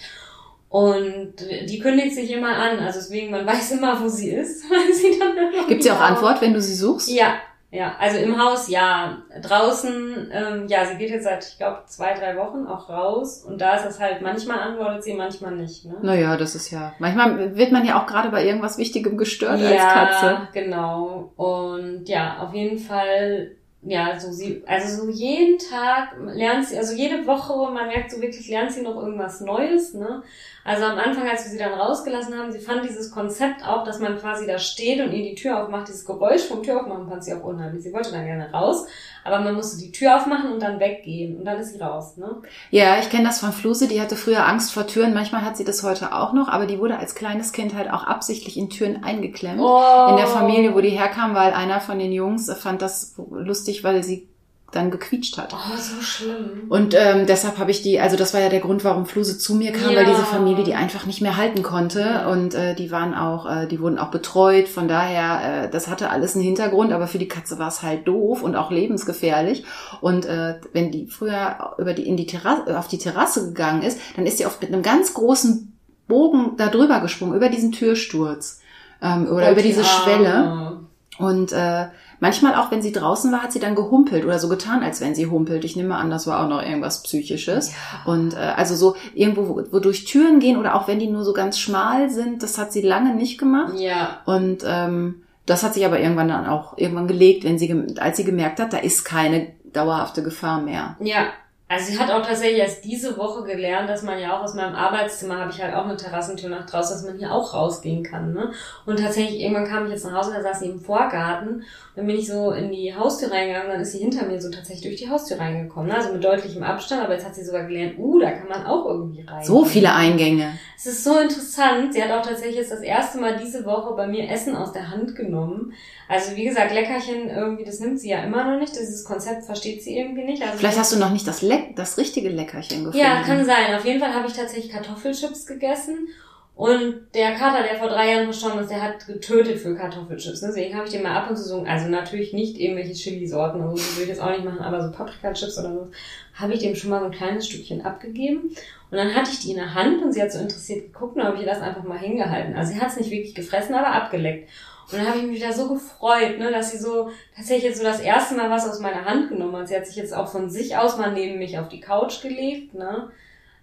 [0.70, 1.34] Und
[1.68, 4.64] die kündigt sich immer an, also deswegen, man weiß immer, wo sie ist.
[4.70, 7.10] weil sie dann Gibt sie auch Antwort, wenn du sie suchst?
[7.10, 7.34] Ja,
[7.72, 7.96] ja.
[8.00, 9.20] Also im Haus ja.
[9.42, 13.44] Draußen, ähm, ja, sie geht jetzt seit, ich glaube, zwei, drei Wochen auch raus.
[13.48, 15.86] Und da ist es halt, manchmal antwortet sie, manchmal nicht.
[15.86, 15.96] Ne?
[16.02, 16.94] Naja, das ist ja.
[17.00, 20.48] Manchmal wird man ja auch gerade bei irgendwas Wichtigem gestört als ja, Katze.
[20.54, 21.32] genau.
[21.36, 23.52] Und ja, auf jeden Fall,
[23.84, 28.20] ja, so sie, also so jeden Tag lernt sie, also jede Woche, man merkt so
[28.20, 30.24] wirklich, lernt sie noch irgendwas Neues, ne?
[30.64, 34.00] Also am Anfang, als wir sie dann rausgelassen haben, sie fand dieses Konzept auch, dass
[34.00, 37.24] man quasi da steht und ihr die Tür aufmacht, dieses Geräusch vom Tür aufmachen fand
[37.24, 37.84] sie auch unheimlich.
[37.84, 38.86] Sie wollte dann gerne raus,
[39.24, 42.42] aber man musste die Tür aufmachen und dann weggehen und dann ist sie raus, ne?
[42.72, 45.14] Ja, ich kenne das von Fluse, die hatte früher Angst vor Türen.
[45.14, 48.04] Manchmal hat sie das heute auch noch, aber die wurde als kleines Kind halt auch
[48.04, 49.60] absichtlich in Türen eingeklemmt.
[49.62, 50.08] Oh.
[50.10, 54.04] In der Familie, wo die herkam, weil einer von den Jungs fand das lustig, weil
[54.04, 54.29] sie
[54.72, 55.54] dann gequietscht hat.
[55.54, 56.64] Oh, so schlimm.
[56.70, 59.56] Und ähm, deshalb habe ich die, also das war ja der Grund, warum Fluse zu
[59.56, 59.98] mir kam, Ja.
[59.98, 63.68] weil diese Familie die einfach nicht mehr halten konnte und äh, die waren auch, äh,
[63.68, 64.68] die wurden auch betreut.
[64.68, 68.08] Von daher, äh, das hatte alles einen Hintergrund, aber für die Katze war es halt
[68.08, 69.64] doof und auch lebensgefährlich.
[70.02, 74.00] Und äh, wenn die früher über die in die Terrasse, auf die Terrasse gegangen ist,
[74.16, 75.74] dann ist sie oft mit einem ganz großen
[76.08, 78.60] Bogen da drüber gesprungen über diesen Türsturz
[79.02, 79.84] ähm, oder Oh, über die diese.
[79.84, 80.80] Schwelle.
[81.20, 81.86] Und äh,
[82.20, 85.16] manchmal auch, wenn sie draußen war, hat sie dann gehumpelt oder so getan, als wenn
[85.16, 85.64] sie humpelt.
[85.66, 87.72] Ich nehme an, das war auch noch irgendwas Psychisches.
[88.06, 91.34] Und äh, also so irgendwo, wo, durch Türen gehen oder auch wenn die nur so
[91.34, 93.74] ganz schmal sind, das hat sie lange nicht gemacht.
[93.78, 94.22] Ja.
[94.26, 98.24] Und ähm, das hat sich aber irgendwann dann auch irgendwann gelegt, wenn sie, als sie
[98.24, 100.96] gemerkt hat, da ist keine dauerhafte Gefahr mehr.
[101.00, 101.28] Ja,
[101.72, 104.74] also sie hat auch tatsächlich erst diese Woche gelernt, dass man ja auch aus meinem
[104.74, 108.34] Arbeitszimmer habe ich halt auch eine Terrassentür nach draußen, dass man hier auch rausgehen kann.
[108.34, 108.52] Ne?
[108.88, 111.62] Und tatsächlich, irgendwann kam ich jetzt nach Hause, da saß sie im Vorgarten.
[111.96, 114.82] Dann bin ich so in die Haustür reingegangen, dann ist sie hinter mir so tatsächlich
[114.82, 115.90] durch die Haustür reingekommen.
[115.90, 115.96] Ne?
[115.96, 118.88] Also mit deutlichem Abstand, aber jetzt hat sie sogar gelernt, uh, da kann man auch
[118.88, 119.44] irgendwie rein.
[119.44, 120.58] So viele Eingänge.
[120.76, 121.94] Es ist so interessant.
[121.94, 124.90] Sie hat auch tatsächlich jetzt das erste Mal diese Woche bei mir Essen aus der
[124.90, 125.74] Hand genommen.
[126.08, 128.74] Also wie gesagt, Leckerchen irgendwie, das nimmt sie ja immer noch nicht.
[128.74, 130.42] Dieses Konzept versteht sie irgendwie nicht.
[130.42, 132.98] Also Vielleicht hast du noch nicht das, Leck, das richtige Leckerchen gefunden.
[132.98, 133.76] ja, kann sein.
[133.76, 136.08] Auf jeden Fall habe ich tatsächlich Kartoffelchips gegessen.
[136.56, 140.42] Und der Kater, der vor drei Jahren verstorben ist, der hat getötet für Kartoffelchips.
[140.42, 143.78] Deswegen habe ich den mal ab und zu so, also natürlich nicht irgendwelche Chili-Sorten, also
[143.78, 145.92] würde ich jetzt auch nicht machen, aber so Paprika-Chips oder so,
[146.34, 148.54] habe ich dem schon mal so ein kleines Stückchen abgegeben.
[148.92, 151.24] Und dann hatte ich die in der Hand und sie hat so interessiert geguckt und
[151.24, 152.54] habe ich ihr das einfach mal hingehalten.
[152.54, 154.50] Also sie hat es nicht wirklich gefressen, aber abgeleckt.
[154.92, 157.84] Und dann habe ich mich wieder so gefreut, ne, dass sie so tatsächlich jetzt so
[157.84, 159.68] das erste Mal was aus meiner Hand genommen hat.
[159.68, 162.74] Sie hat sich jetzt auch von sich aus mal neben mich auf die Couch gelegt,
[162.74, 163.10] ne.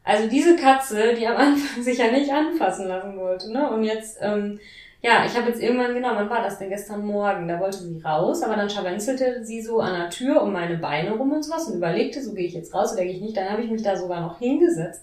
[0.05, 3.69] Also diese Katze, die am Anfang sich ja nicht anfassen lassen wollte, ne?
[3.71, 4.61] Und jetzt, ähm,
[5.03, 6.69] ja, ich habe jetzt irgendwann, genau, wann war das denn?
[6.69, 10.53] Gestern Morgen, da wollte sie raus, aber dann scharwenzelte sie so an der Tür um
[10.53, 13.21] meine Beine rum und sowas und überlegte, so gehe ich jetzt raus oder gehe ich
[13.21, 13.37] nicht.
[13.37, 15.03] Dann habe ich mich da sogar noch hingesetzt.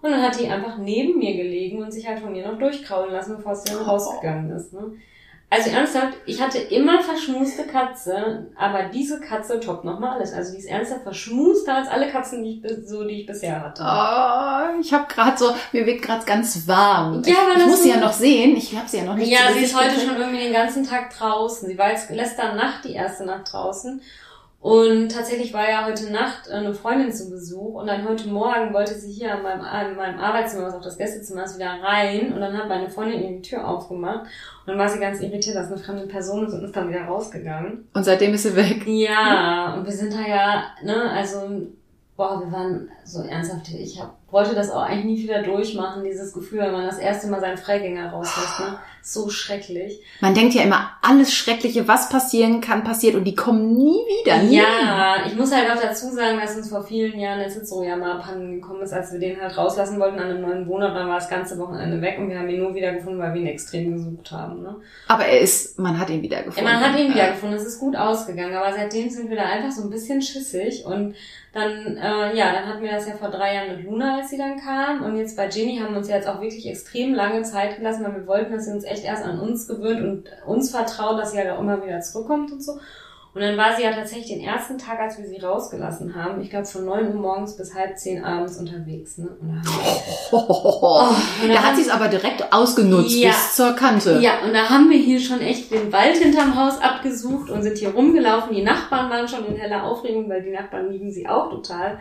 [0.00, 3.12] Und dann hat die einfach neben mir gelegen und sich halt von mir noch durchkraulen
[3.12, 4.72] lassen, bevor sie dann rausgegangen ist.
[4.72, 4.92] Ne?
[5.50, 10.34] Also ernsthaft, ich hatte immer verschmuste Katze, aber diese Katze toppt nochmal alles.
[10.34, 13.82] Also die ist ernsthaft verschmuster als alle Katzen, die ich, so, die ich bisher hatte.
[13.82, 17.22] Oh, ich habe gerade so, mir wird gerade ganz warm.
[17.24, 18.56] Ja, ich ich muss sie ja noch sehen.
[18.58, 20.86] Ich habe sie ja noch nicht Ja, zu sie ist heute schon irgendwie den ganzen
[20.86, 21.66] Tag draußen.
[21.66, 24.02] Sie war jetzt letzte Nacht die erste Nacht draußen.
[24.60, 28.74] Und tatsächlich war ja heute Nacht äh, eine Freundin zu Besuch und dann heute Morgen
[28.74, 32.32] wollte sie hier an meinem, an meinem Arbeitszimmer, was auch das Gästezimmer ist, wieder rein
[32.32, 35.54] und dann hat meine Freundin ihr die Tür aufgemacht und dann war sie ganz irritiert,
[35.54, 37.88] dass eine fremde Person ist und ist dann wieder rausgegangen.
[37.94, 38.84] Und seitdem ist sie weg.
[38.84, 41.68] Ja, und wir sind da ja, ne, also,
[42.16, 46.32] boah, wir waren so ernsthaft, ich hab, wollte das auch eigentlich nie wieder durchmachen, dieses
[46.34, 50.02] Gefühl, wenn man das erste Mal seinen Freigänger rauslässt, ne, so schrecklich.
[50.20, 54.42] Man denkt ja immer, alles Schreckliche, was passieren kann, passiert und die kommen nie wieder.
[54.42, 54.56] Nie.
[54.56, 57.96] Ja, ich muss halt auch dazu sagen, dass uns vor vielen Jahren der Cicero ja
[57.96, 61.08] mal abhanden gekommen ist, als wir den halt rauslassen wollten an einem neuen Wohnort, dann
[61.08, 63.46] war das ganze Wochenende weg und wir haben ihn nur wieder gefunden, weil wir ihn
[63.46, 64.76] extrem gesucht haben, ne.
[65.06, 66.68] Aber er ist, man hat ihn wieder gefunden.
[66.68, 69.70] Man hat ihn wieder gefunden, es ist gut ausgegangen, aber seitdem sind wir da einfach
[69.70, 71.14] so ein bisschen schissig und
[71.54, 74.38] dann, äh, ja, dann hatten wir das ja vor drei Jahren mit Luna, als sie
[74.38, 77.42] dann kam und jetzt bei Ginny haben wir uns ja jetzt auch wirklich extrem lange
[77.42, 80.70] Zeit gelassen, weil wir wollten, dass sie uns echt erst an uns gewöhnt und uns
[80.70, 82.78] vertraut, dass sie halt auch immer wieder zurückkommt und so.
[83.34, 86.50] Und dann war sie ja tatsächlich den ersten Tag, als wir sie rausgelassen haben, ich
[86.50, 89.18] glaube von neun Uhr morgens bis halb zehn abends unterwegs.
[89.18, 89.28] Ne?
[89.40, 89.70] Und da,
[90.32, 91.06] oh,
[91.42, 94.18] und da hat sie es aber direkt ausgenutzt ja, bis zur Kante.
[94.20, 97.78] Ja, und da haben wir hier schon echt den Wald hinterm Haus abgesucht und sind
[97.78, 98.54] hier rumgelaufen.
[98.54, 102.00] Die Nachbarn waren schon in heller Aufregung, weil die Nachbarn lieben sie auch total.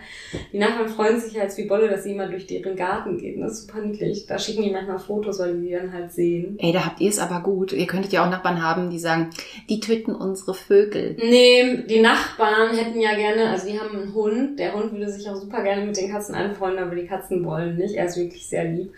[0.51, 3.39] Die Nachbarn freuen sich jetzt wie Bolle, dass sie immer durch deren Garten geht.
[3.39, 4.25] Das ist super niedlich.
[4.25, 6.57] Da schicken die manchmal Fotos, weil die die dann halt sehen.
[6.59, 7.73] Ey, da habt ihr es aber gut.
[7.73, 9.30] Ihr könntet ja auch Nachbarn haben, die sagen,
[9.69, 11.16] die töten unsere Vögel.
[11.20, 14.59] Nee, die Nachbarn hätten ja gerne, also die haben einen Hund.
[14.59, 17.76] Der Hund würde sich auch super gerne mit den Katzen anfreunden, aber die Katzen wollen
[17.76, 17.95] nicht.
[17.95, 18.93] Er ist wirklich sehr lieb.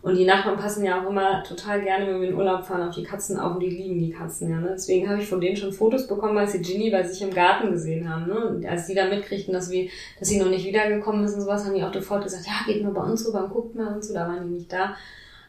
[0.00, 2.94] Und die Nachbarn passen ja auch immer total gerne, wenn wir in Urlaub fahren, auf
[2.94, 4.60] die Katzen auf und die lieben die Katzen ja.
[4.60, 4.70] Ne?
[4.74, 7.72] Deswegen habe ich von denen schon Fotos bekommen, als sie Ginny bei sich im Garten
[7.72, 8.26] gesehen haben.
[8.28, 8.34] Ne?
[8.34, 9.88] Und als die da mitkriegten, dass, wir,
[10.20, 12.84] dass sie noch nicht wiedergekommen ist und sowas, haben die auch sofort gesagt, ja, geht
[12.84, 14.94] mal bei uns rüber und guckt mal und so, da waren die nicht da.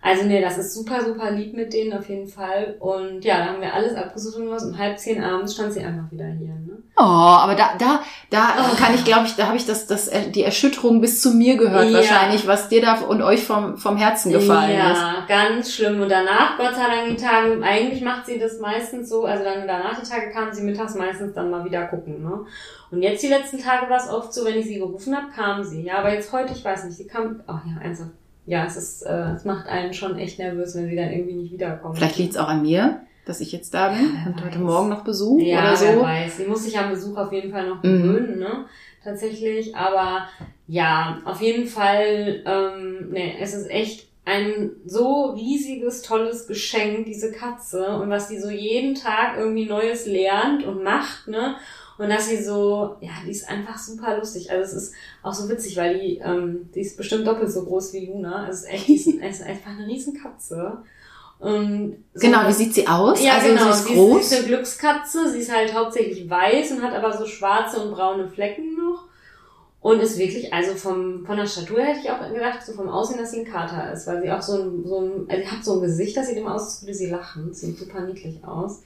[0.06, 2.76] Also nee, das ist super, super lieb mit denen auf jeden Fall.
[2.80, 4.64] Und ja, da haben wir alles abgesucht und was.
[4.64, 6.49] Um halb zehn abends stand sie einfach wieder hier.
[6.49, 6.78] Ne?
[6.95, 8.76] Oh, aber da, da, da oh.
[8.78, 11.58] kann ich, glaube ich, da habe ich das, das, äh, die Erschütterung bis zu mir
[11.58, 11.97] gehört ja.
[11.97, 15.01] wahrscheinlich, was dir da und euch vom, vom Herzen gefallen ja, ist.
[15.01, 15.99] Ja, ganz schlimm.
[15.99, 19.68] Und danach, Gott sei Dank, die Tage, eigentlich macht sie das meistens so, also dann
[19.68, 22.22] danach die Tage kam sie mittags meistens dann mal wieder gucken.
[22.22, 22.45] Ne?
[22.91, 25.64] Und jetzt die letzten Tage war es oft so, wenn ich sie gerufen habe, kam
[25.64, 25.82] sie.
[25.82, 28.12] Ja, aber jetzt heute, ich weiß nicht, sie kam, ach ja, ernsthaft
[28.45, 31.51] ja, es ist, äh, es macht einen schon echt nervös, wenn sie dann irgendwie nicht
[31.51, 31.95] wiederkommen.
[31.95, 34.45] Vielleicht liegt es auch an mir, dass ich jetzt da bin ja, und weiß.
[34.45, 35.85] heute Morgen noch Besuch ja, oder so.
[35.85, 36.37] Ja, weiß.
[36.37, 38.03] Sie muss sich am Besuch auf jeden Fall noch mhm.
[38.03, 38.39] gewöhnen, mhm.
[38.39, 38.65] ne?
[39.03, 39.75] Tatsächlich.
[39.75, 40.27] Aber
[40.67, 47.31] ja, auf jeden Fall, ähm, ne, es ist echt ein so riesiges, tolles Geschenk, diese
[47.31, 47.87] Katze.
[47.97, 51.55] Und was die so jeden Tag irgendwie Neues lernt und macht, ne?
[51.97, 54.51] Und dass sie so, ja, die ist einfach super lustig.
[54.51, 54.93] Also es ist
[55.23, 58.45] auch so witzig, weil die, ähm, die ist bestimmt doppelt so groß wie Luna.
[58.45, 60.79] Also es ist echt, die ist, ist einfach eine Riesenkatze.
[61.39, 63.23] Und so genau, wie sieht sie aus?
[63.23, 63.63] Ja, also genau.
[63.63, 64.29] Sie ist groß.
[64.29, 65.31] Sie ist eine Glückskatze.
[65.31, 69.05] Sie ist halt hauptsächlich weiß und hat aber so schwarze und braune Flecken noch.
[69.81, 73.19] Und ist wirklich, also vom, von der Statur hätte ich auch gedacht, so vom Aussehen,
[73.19, 75.63] dass sie ein Kater ist, weil sie auch so ein, so ein, also sie hat
[75.63, 77.53] so ein Gesicht, das sieht immer aus, als würde sie lachen.
[77.53, 78.81] Sieht super niedlich aus.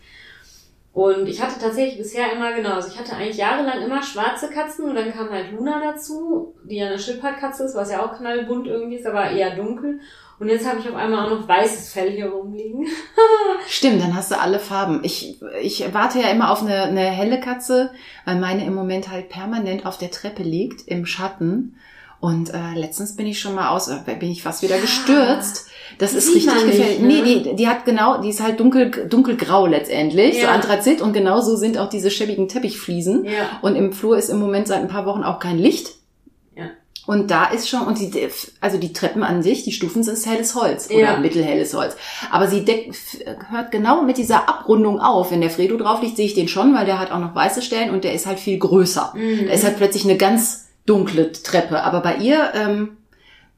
[0.99, 4.83] Und ich hatte tatsächlich bisher immer, genau, also ich hatte eigentlich jahrelang immer schwarze Katzen
[4.83, 8.67] und dann kam halt Luna dazu, die ja eine Schildpattkatze ist, was ja auch knallbunt
[8.67, 10.01] irgendwie ist, aber eher dunkel.
[10.41, 12.85] Und jetzt habe ich auf einmal auch noch weißes Fell hier rumliegen.
[13.67, 14.99] Stimmt, dann hast du alle Farben.
[15.03, 17.91] Ich, ich warte ja immer auf eine, eine helle Katze,
[18.25, 21.77] weil meine im Moment halt permanent auf der Treppe liegt, im Schatten.
[22.19, 24.81] Und äh, letztens bin ich schon mal aus, äh, bin ich fast wieder ja.
[24.81, 25.67] gestürzt.
[25.97, 26.99] Das die ist richtig gefährlich.
[26.99, 27.07] Ne?
[27.07, 30.43] Nee, die, die hat genau, die ist halt dunkel, dunkelgrau letztendlich, ja.
[30.43, 33.25] so Anthrazit und genau so sind auch diese schäbigen Teppichfliesen.
[33.25, 33.59] Ja.
[33.61, 35.99] Und im Flur ist im Moment seit ein paar Wochen auch kein Licht.
[37.09, 38.11] Und da ist schon, und die,
[38.61, 41.17] also die Treppen an sich, die Stufen sind helles Holz oder ja.
[41.17, 41.97] mittelhelles Holz.
[42.29, 42.95] Aber sie deckt,
[43.49, 45.31] hört genau mit dieser Abrundung auf.
[45.31, 47.63] Wenn der Fredo drauf liegt, sehe ich den schon, weil der hat auch noch weiße
[47.63, 49.13] Stellen und der ist halt viel größer.
[49.15, 49.47] Mhm.
[49.47, 51.83] Da ist halt plötzlich eine ganz dunkle Treppe.
[51.83, 52.97] Aber bei ihr, ähm,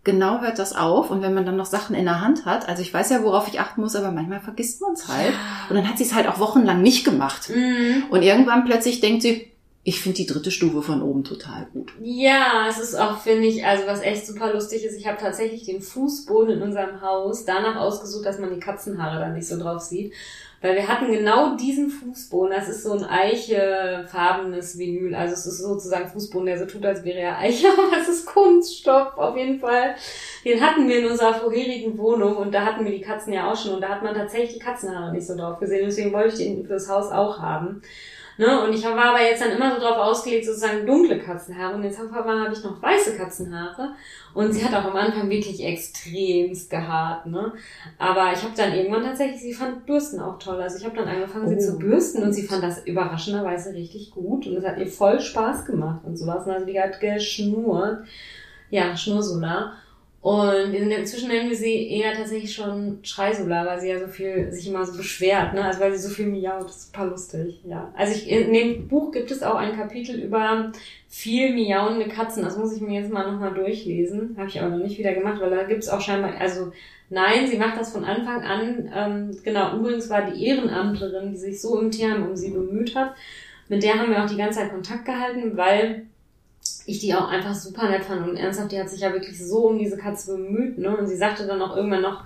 [0.03, 1.09] genau hört das auf.
[1.09, 3.47] Und wenn man dann noch Sachen in der Hand hat, also ich weiß ja, worauf
[3.47, 5.33] ich achten muss, aber manchmal vergisst man es halt.
[5.69, 7.49] Und dann hat sie es halt auch wochenlang nicht gemacht.
[7.49, 8.03] Mhm.
[8.09, 9.47] Und irgendwann plötzlich denkt sie,
[9.83, 11.91] ich finde die dritte Stufe von oben total gut.
[12.03, 15.65] Ja, es ist auch, finde ich, also was echt super lustig ist, ich habe tatsächlich
[15.65, 19.81] den Fußboden in unserem Haus danach ausgesucht, dass man die Katzenhaare da nicht so drauf
[19.81, 20.13] sieht.
[20.61, 25.57] Weil wir hatten genau diesen Fußboden, das ist so ein eichefarbenes Vinyl, also es ist
[25.57, 29.59] sozusagen Fußboden, der so tut, als wäre er Eiche, aber es ist Kunststoff auf jeden
[29.59, 29.95] Fall.
[30.45, 33.57] Den hatten wir in unserer vorherigen Wohnung und da hatten wir die Katzen ja auch
[33.57, 33.73] schon.
[33.73, 36.65] Und da hat man tatsächlich die Katzenhaare nicht so drauf gesehen, deswegen wollte ich den
[36.65, 37.81] fürs Haus auch haben.
[38.41, 38.63] Ne?
[38.63, 41.75] Und ich war aber jetzt dann immer so drauf ausgelegt, sozusagen dunkle Katzenhaare.
[41.75, 43.89] Und jetzt habe hab ich noch weiße Katzenhaare.
[44.33, 47.27] Und sie hat auch am Anfang wirklich extremst gehaart.
[47.27, 47.53] Ne?
[47.99, 50.59] Aber ich habe dann irgendwann tatsächlich, sie fand Bürsten auch toll.
[50.59, 51.77] Also ich habe dann angefangen, sie zu oh.
[51.77, 54.47] bürsten und sie fand das überraschenderweise richtig gut.
[54.47, 56.47] Und es hat ihr voll Spaß gemacht und sowas.
[56.47, 58.07] Also die hat geschnurrt.
[58.71, 59.73] Ja, Schnursolar.
[60.21, 64.67] Und inzwischen nennen wir sie eher tatsächlich schon Schreisula, weil sie ja so viel sich
[64.67, 65.65] immer so beschwert, ne?
[65.65, 67.91] Also weil sie so viel miaut, das ist super lustig, ja.
[67.97, 70.71] Also ich, in dem Buch gibt es auch ein Kapitel über
[71.09, 72.43] viel miauende Katzen.
[72.43, 74.35] Das muss ich mir jetzt mal nochmal durchlesen.
[74.37, 76.71] Habe ich aber noch nicht wieder gemacht, weil da gibt es auch scheinbar, also
[77.09, 78.91] nein, sie macht das von Anfang an.
[78.95, 83.15] Ähm, genau, übrigens war die Ehrenamtlerin, die sich so im Tierheim um sie bemüht hat.
[83.69, 86.05] Mit der haben wir auch die ganze Zeit Kontakt gehalten, weil
[86.85, 89.67] ich die auch einfach super nett fand und ernsthaft, die hat sich ja wirklich so
[89.69, 90.95] um diese Katze bemüht, ne?
[90.95, 92.23] Und sie sagte dann auch irgendwann noch,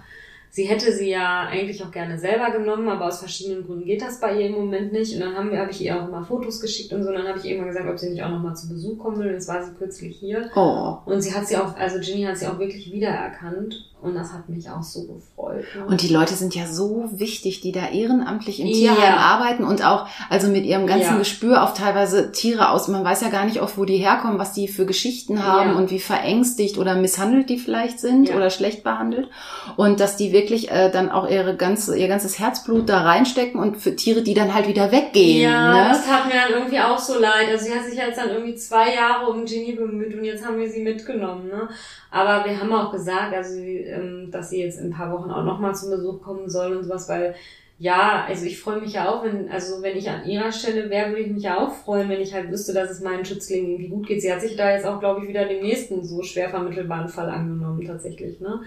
[0.56, 4.22] sie hätte sie ja eigentlich auch gerne selber genommen, aber aus verschiedenen Gründen geht das
[4.22, 5.14] bei ihr im Moment nicht.
[5.14, 7.10] Und dann haben wir, habe ich ihr auch immer Fotos geschickt und so.
[7.10, 9.28] Und dann habe ich irgendwann gesagt, ob sie nicht auch nochmal zu Besuch kommen will.
[9.28, 10.49] Und jetzt war sie kürzlich hier.
[10.56, 10.97] Oh.
[11.06, 13.91] Und sie hat sie auch, also Ginny hat sie auch wirklich wiedererkannt.
[14.06, 15.66] Und das hat mich auch so gefreut.
[15.76, 15.86] Ne?
[15.88, 18.93] Und die Leute sind ja so wichtig, die da ehrenamtlich im Ja.
[18.93, 21.18] Tierheim arbeiten und auch also mit ihrem ganzen Ja.
[21.18, 22.88] Gespür auf teilweise Tiere aus.
[22.88, 25.76] Man weiß ja gar nicht oft, wo die herkommen, was die für Geschichten haben Ja.
[25.76, 29.28] und wie verängstigt oder misshandelt die vielleicht sind oder schlecht behandelt.
[29.76, 33.78] Und dass die wirklich äh, dann auch ihre ganze, ihr ganzes Herzblut da reinstecken und
[33.78, 35.41] für Tiere, die dann halt wieder weggehen.
[35.41, 35.89] Ja, ne?
[35.89, 37.47] das tat mir dann irgendwie auch so leid.
[37.51, 40.60] Also sie hat sich jetzt dann irgendwie zwei Jahre um Ginny bemüht und jetzt haben
[40.60, 41.47] wir sie mitgenommen.
[41.47, 41.68] Ne?
[42.12, 45.32] Aber wir haben auch gesagt, also sie, ähm, dass sie jetzt in ein paar Wochen
[45.32, 47.36] auch nochmal zum Besuch kommen soll und sowas, weil
[47.78, 51.10] ja, also ich freue mich ja auch, wenn, also wenn ich an ihrer Stelle wäre,
[51.10, 53.89] würde ich mich ja auch freuen, wenn ich halt wüsste, dass es meinen Schützlingen irgendwie
[53.89, 54.22] gut geht.
[54.22, 57.30] Sie hat sich da jetzt auch, glaube ich, wieder dem nächsten so schwer vermittelbaren Fall
[57.30, 58.62] angenommen, tatsächlich, ne?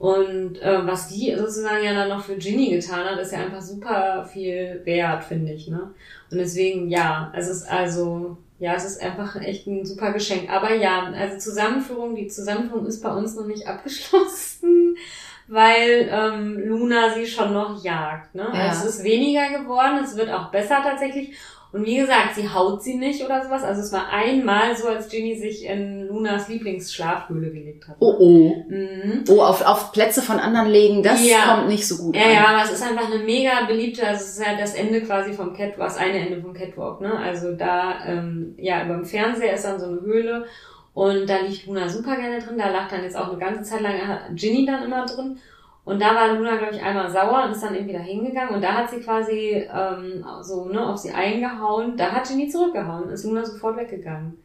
[0.00, 3.60] Und äh, was die sozusagen ja dann noch für Ginny getan hat, ist ja einfach
[3.60, 5.92] super viel wert, finde ich, ne?
[6.30, 10.50] Und deswegen, ja, es ist also, ja, es ist einfach echt ein super Geschenk.
[10.50, 14.96] Aber ja, also Zusammenführung, die Zusammenführung ist bei uns noch nicht abgeschlossen,
[15.48, 18.48] weil ähm, Luna sie schon noch jagt, ne?
[18.52, 18.68] Ja.
[18.68, 21.34] Also es ist weniger geworden, es wird auch besser tatsächlich.
[21.72, 23.62] Und wie gesagt, sie haut sie nicht oder sowas.
[23.62, 27.96] Also es war einmal so, als Ginny sich in Lunas Lieblingsschlafhöhle gelegt hat.
[28.00, 28.64] Oh oh.
[28.68, 29.24] Mhm.
[29.28, 31.54] Oh, auf, auf Plätze von anderen legen, das Ja.
[31.56, 32.32] kommt nicht so gut Ja, an.
[32.32, 35.32] ja, aber es ist einfach eine mega beliebte, also es ist ja das Ende quasi
[35.32, 37.16] vom Catwalk, das eine Ende vom Catwalk, ne?
[37.16, 40.46] Also da, ähm, ja, dem Fernseher ist dann so eine Höhle
[40.92, 43.80] und da liegt Luna super gerne drin, da lag dann jetzt auch eine ganze Zeit
[43.82, 43.94] lang
[44.34, 45.38] Ginny dann immer drin
[45.84, 48.62] und da war Luna, glaube ich, einmal sauer und ist dann irgendwie da hingegangen und
[48.62, 53.24] da hat sie quasi ähm, so, ne, auf sie eingehauen, da hat Ginny zurückgehauen, ist
[53.24, 54.36] Luna sofort weggegangen.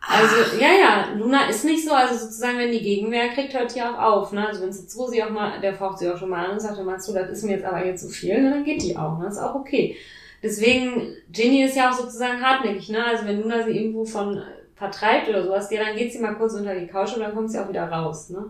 [0.00, 3.82] Also, ja, ja, Luna ist nicht so, also sozusagen, wenn die Gegenwehr kriegt, hört die
[3.82, 4.46] auch auf, ne?
[4.46, 6.82] Also wenn jetzt Rosi auch mal, der faucht sie auch schon mal an und sagt,
[6.82, 8.50] meinst du, das ist mir jetzt aber jetzt zu viel, ne?
[8.50, 9.26] dann geht die auch, ne?
[9.26, 9.96] Das ist auch okay.
[10.42, 13.04] Deswegen, Ginny ist ja auch sozusagen hartnäckig, ne?
[13.04, 14.42] Also wenn Luna sie irgendwo von
[14.80, 17.52] vertreibt oder sowas, ja, dann geht sie mal kurz unter die Couch und dann kommt
[17.52, 18.46] sie auch wieder raus, ne?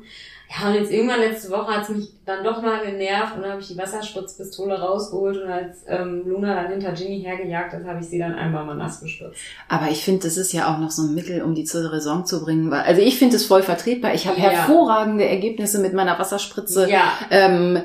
[0.49, 3.61] Ja, und jetzt irgendwann letzte Woche hat's mich dann doch mal genervt und dann habe
[3.61, 8.07] ich die Wasserspritzpistole rausgeholt und als ähm, Luna dann hinter Ginny hergejagt hat, habe ich
[8.07, 9.39] sie dann einmal mal nass gestürzt.
[9.69, 12.27] Aber ich finde, das ist ja auch noch so ein Mittel, um die zur Raison
[12.27, 12.71] zu bringen.
[12.71, 14.13] Weil, also ich finde es voll vertretbar.
[14.15, 14.51] Ich habe Ja.
[14.51, 17.83] hervorragende Ergebnisse mit meiner Wasserspritze Ja, ähm,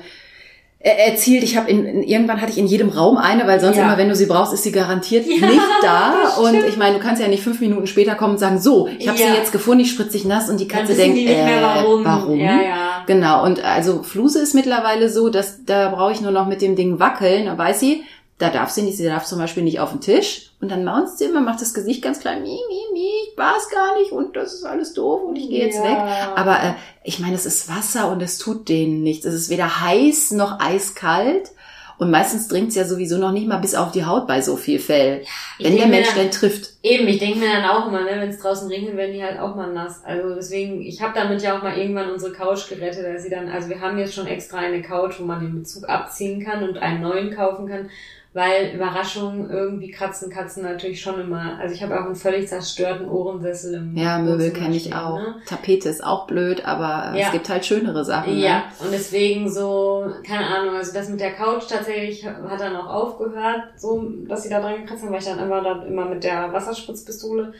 [0.90, 1.44] erzielt.
[1.44, 3.84] Ich habe in, in, irgendwann hatte ich in jedem Raum eine, weil sonst Ja.
[3.86, 6.14] immer, wenn du sie brauchst, ist sie garantiert Ja, nicht da.
[6.40, 9.08] Und ich meine, du kannst ja nicht fünf Minuten später kommen und sagen, so, ich
[9.08, 9.28] habe Ja.
[9.28, 11.60] sie jetzt gefunden, ich spritze dich nass und die dann Katze denkt, die nicht mehr
[11.60, 12.06] äh, warum.
[12.06, 12.40] warum?
[12.40, 13.04] Ja, ja.
[13.08, 16.76] Genau, und also Fluse ist mittlerweile so, dass da brauche ich nur noch mit dem
[16.76, 18.04] Ding wackeln, da weiß sie,
[18.38, 21.20] da darf sie nicht, sie darf zum Beispiel nicht auf den Tisch und dann maunzt
[21.20, 24.36] sie immer, macht das Gesicht ganz klein, mi, mi, mi, ich war's gar nicht und
[24.36, 25.84] das ist alles doof und ich gehe jetzt Ja.
[25.84, 25.98] weg.
[26.36, 29.26] Aber äh, ich meine, es ist Wasser und es tut denen nichts.
[29.26, 31.52] Es ist weder heiß noch eiskalt
[31.98, 34.80] und meistens dringt's ja sowieso noch nicht mal bis auf die Haut bei so viel
[34.80, 35.22] Fell,
[35.60, 36.72] Ich wenn der Mensch dann- trifft.
[36.84, 39.40] Eben, ich denke mir dann auch immer, ne, wenn es draußen regnet, werden die halt
[39.40, 40.02] auch mal nass.
[40.04, 43.48] Also deswegen, ich habe damit ja auch mal irgendwann unsere Couch gerettet, dass sie dann,
[43.50, 46.78] also wir haben jetzt schon extra eine Couch, wo man den Bezug abziehen kann und
[46.80, 47.90] einen neuen kaufen kann,
[48.36, 51.58] weil Überraschung, irgendwie kratzen Katzen natürlich schon immer.
[51.58, 55.18] Also ich habe auch einen völlig zerstörten Ohrensessel im Ja, Möbel kenne ich auch.
[55.20, 55.36] Ne?
[55.48, 57.28] Tapete ist auch blöd, aber äh, Ja.
[57.28, 58.38] es gibt halt schönere Sachen.
[58.38, 58.64] Ja, Ne?
[58.86, 63.64] und deswegen so, keine Ahnung, also das mit der Couch tatsächlich hat dann auch aufgehört,
[63.78, 66.52] so, dass sie da dran gekratzt haben, weil ich dann immer da immer mit der
[66.52, 67.54] Wasserspritzpistole.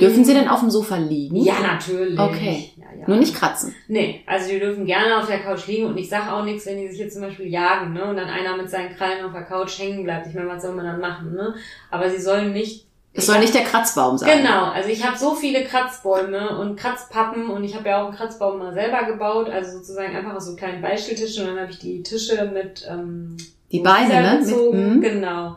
[0.00, 1.36] Dürfen sie denn auf dem Sofa liegen?
[1.36, 2.18] Ja, natürlich.
[2.18, 2.72] Okay.
[2.76, 3.08] Ja, ja.
[3.08, 3.74] Nur nicht kratzen.
[3.86, 6.78] Nee, also die dürfen gerne auf der Couch liegen und ich sag auch nichts, wenn
[6.78, 8.04] die sich jetzt zum Beispiel jagen, ne?
[8.04, 10.26] Und dann einer mit seinen Krallen auf der Couch hängen bleibt.
[10.26, 11.54] Ich meine, was soll man dann machen, ne?
[11.90, 12.86] Aber sie sollen nicht.
[13.14, 14.42] Es soll nicht der Kratzbaum sein.
[14.42, 18.16] Genau, also ich habe so viele Kratzbäume und Kratzpappen und ich habe ja auch einen
[18.16, 21.78] Kratzbaum mal selber gebaut, also sozusagen einfach aus so kleinen Beistelltischen und dann habe ich
[21.78, 23.36] die Tische mit ähm,
[23.72, 24.44] Die Beine, ne?
[24.44, 25.00] Mit, mhm.
[25.00, 25.56] Genau.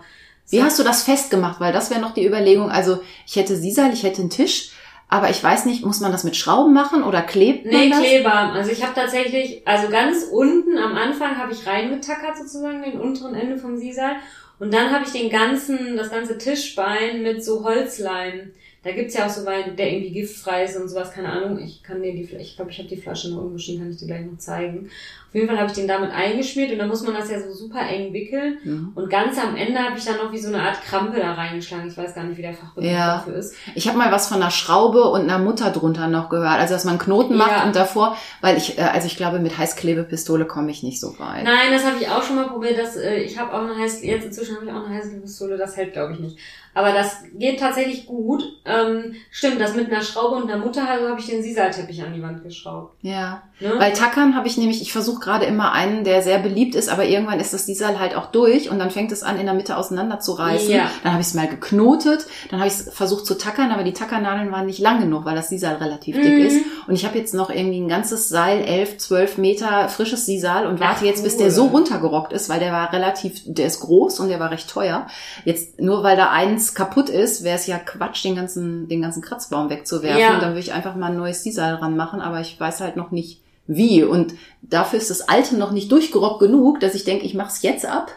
[0.51, 1.59] Wie hast du das festgemacht?
[1.59, 2.69] Weil das wäre noch die Überlegung.
[2.69, 4.71] Also ich hätte Sisal, ich hätte einen Tisch,
[5.07, 7.99] aber ich weiß nicht, muss man das mit Schrauben machen oder klebt man Nee, das?
[7.99, 8.33] Kleber.
[8.33, 13.35] Also ich habe tatsächlich, also ganz unten am Anfang habe ich reingetackert sozusagen den unteren
[13.35, 14.15] Ende vom Sisal
[14.59, 18.51] und dann habe ich den ganzen, das ganze Tischbein mit so Holzleim.
[18.84, 21.59] Da gibt's ja auch so Wein, der irgendwie giftfrei ist und sowas, keine Ahnung.
[21.59, 23.97] Ich kann dir die, ich glaube, ich habe die Flasche noch irgendwo stehen, kann ich
[23.97, 24.89] dir gleich noch zeigen.
[25.29, 27.53] Auf jeden Fall habe ich den damit eingeschmiert und dann muss man das ja so
[27.53, 28.57] super eng wickeln.
[28.63, 28.91] Mhm.
[28.95, 31.88] Und ganz am Ende habe ich dann noch wie so eine Art Krampe da reingeschlagen.
[31.88, 33.17] Ich weiß gar nicht, wie der Fachbegriff Ja.
[33.17, 33.55] dafür ist.
[33.75, 36.59] Ich habe mal was von einer Schraube und einer Mutter drunter noch gehört.
[36.59, 37.63] Also dass man Knoten macht Ja.
[37.65, 41.43] und davor, weil ich, äh, also ich glaube, mit Heißklebepistole komme ich nicht so weit.
[41.43, 42.77] Nein, das habe ich auch schon mal probiert.
[42.79, 45.55] Das, äh, ich habe auch eine heiße, jetzt inzwischen habe ich auch eine heiße Pistole,
[45.57, 46.38] das hält glaube ich nicht.
[46.74, 48.43] Aber das geht tatsächlich gut.
[48.65, 52.22] ähm, stimmt, das mit einer Schraube und einer Mutterhalle habe ich den Sisal-Teppich an die
[52.22, 52.95] Wand geschraubt.
[53.01, 53.43] Ja.
[53.62, 53.76] Ne?
[53.78, 57.05] Bei Tackern habe ich nämlich, ich versuche gerade immer einen, der sehr beliebt ist, aber
[57.05, 59.78] irgendwann ist das Sisal halt auch durch und dann fängt es an, in der Mitte
[59.78, 60.72] auseinanderzureißen.
[60.72, 60.89] Ja.
[61.03, 63.93] Dann habe ich es mal geknotet, dann habe ich es versucht zu tackern, aber die
[63.93, 66.22] Tackernadeln waren nicht lang genug, weil das Sisal relativ mhm.
[66.24, 66.66] dick ist.
[66.88, 70.80] Und ich habe jetzt noch irgendwie ein ganzes Seil, elf, zwölf Meter frisches Sisal und
[70.80, 74.20] warte Ach, jetzt, bis der so runtergerockt ist, weil der war relativ, der ist groß
[74.22, 75.05] und der war recht teuer.
[75.45, 79.22] Jetzt nur weil da eins kaputt ist, wäre es ja Quatsch, den ganzen, den ganzen
[79.22, 80.20] Kratzbaum wegzuwerfen.
[80.20, 80.34] Ja.
[80.34, 83.12] Und dann würde ich einfach mal ein neues Sisal ranmachen, aber ich weiß halt noch
[83.12, 83.41] nicht
[83.76, 84.03] wie.
[84.03, 87.61] Und dafür ist das alte noch nicht durchgerockt genug, dass ich denke, ich mache es
[87.61, 88.11] jetzt ab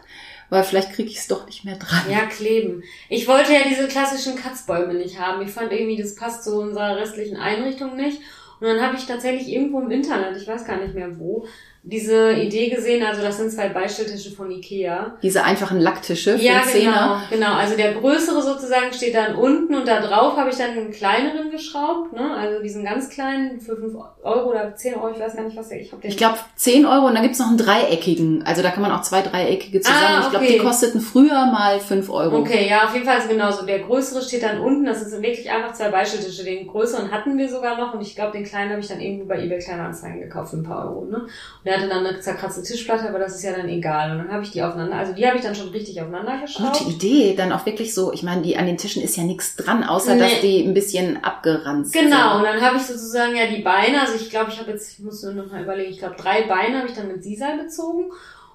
[0.51, 2.05] weil vielleicht kriege ich es doch nicht mehr dran.
[2.11, 2.83] Ja, kleben.
[3.09, 5.43] Ich wollte ja diese klassischen Katzbäume nicht haben.
[5.43, 8.21] Ich fand irgendwie, das passt zu unserer restlichen Einrichtung nicht.
[8.61, 11.47] Und dann habe ich tatsächlich irgendwo im Internet, ich weiß gar nicht mehr wo,
[11.87, 15.19] diese Idee gesehen, also das sind zwei Beistelltische von Ikea.
[15.23, 17.23] Diese einfachen Lacktische für ja, genau, Zehner.
[17.29, 17.53] genau.
[17.53, 21.51] Also der größere sozusagen steht dann unten und da drauf habe ich dann einen kleineren
[21.51, 22.35] geschraubt, ne?
[22.35, 25.69] Also diesen ganz kleinen für fünf Euro oder zehn Euro, ich weiß gar nicht, was
[25.69, 26.11] der, ich habe den.
[26.11, 28.45] Ich glaube zehn Euro und dann gibt's noch einen dreieckigen.
[28.47, 30.05] Also da kann man auch zwei dreieckige zusammen.
[30.07, 30.25] Ah, okay.
[30.25, 32.39] Ich glaube, die kosteten früher mal fünf Euro.
[32.39, 33.67] Okay, ja, auf jeden Fall ist genauso.
[33.67, 36.45] Der größere steht dann unten, das sind wirklich einfach zwei Beistelltische.
[36.45, 39.27] Den größeren hatten wir sogar noch und ich glaube, den kleinen habe ich dann irgendwo
[39.27, 41.19] bei eBay Kleinanzeigen gekauft für ein paar Euro, ne?
[41.19, 44.13] Und hatte dann eine zerkratzte Tischplatte, aber das ist ja dann egal.
[44.13, 46.79] Und dann habe ich die aufeinander, also die habe ich dann schon richtig aufeinander geschraubt.
[46.79, 49.57] Gute Idee, dann auch wirklich so, ich meine, die an den Tischen ist ja nichts
[49.57, 50.21] dran, außer nee.
[50.21, 52.11] dass die ein bisschen abgeranzt genau, sind.
[52.11, 54.93] Genau, und dann habe ich sozusagen ja die Beine, also ich glaube, ich habe jetzt,
[54.93, 57.59] ich muss nur noch mal überlegen, ich glaube, drei Beine habe ich dann mit Sisal
[57.59, 58.11] bezogen.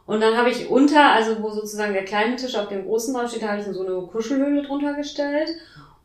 [0.06, 3.30] Und dann habe ich unter, also wo sozusagen der kleine Tisch auf dem großen drauf
[3.30, 5.50] steht, da habe ich so eine Kuschelhöhle drunter gestellt.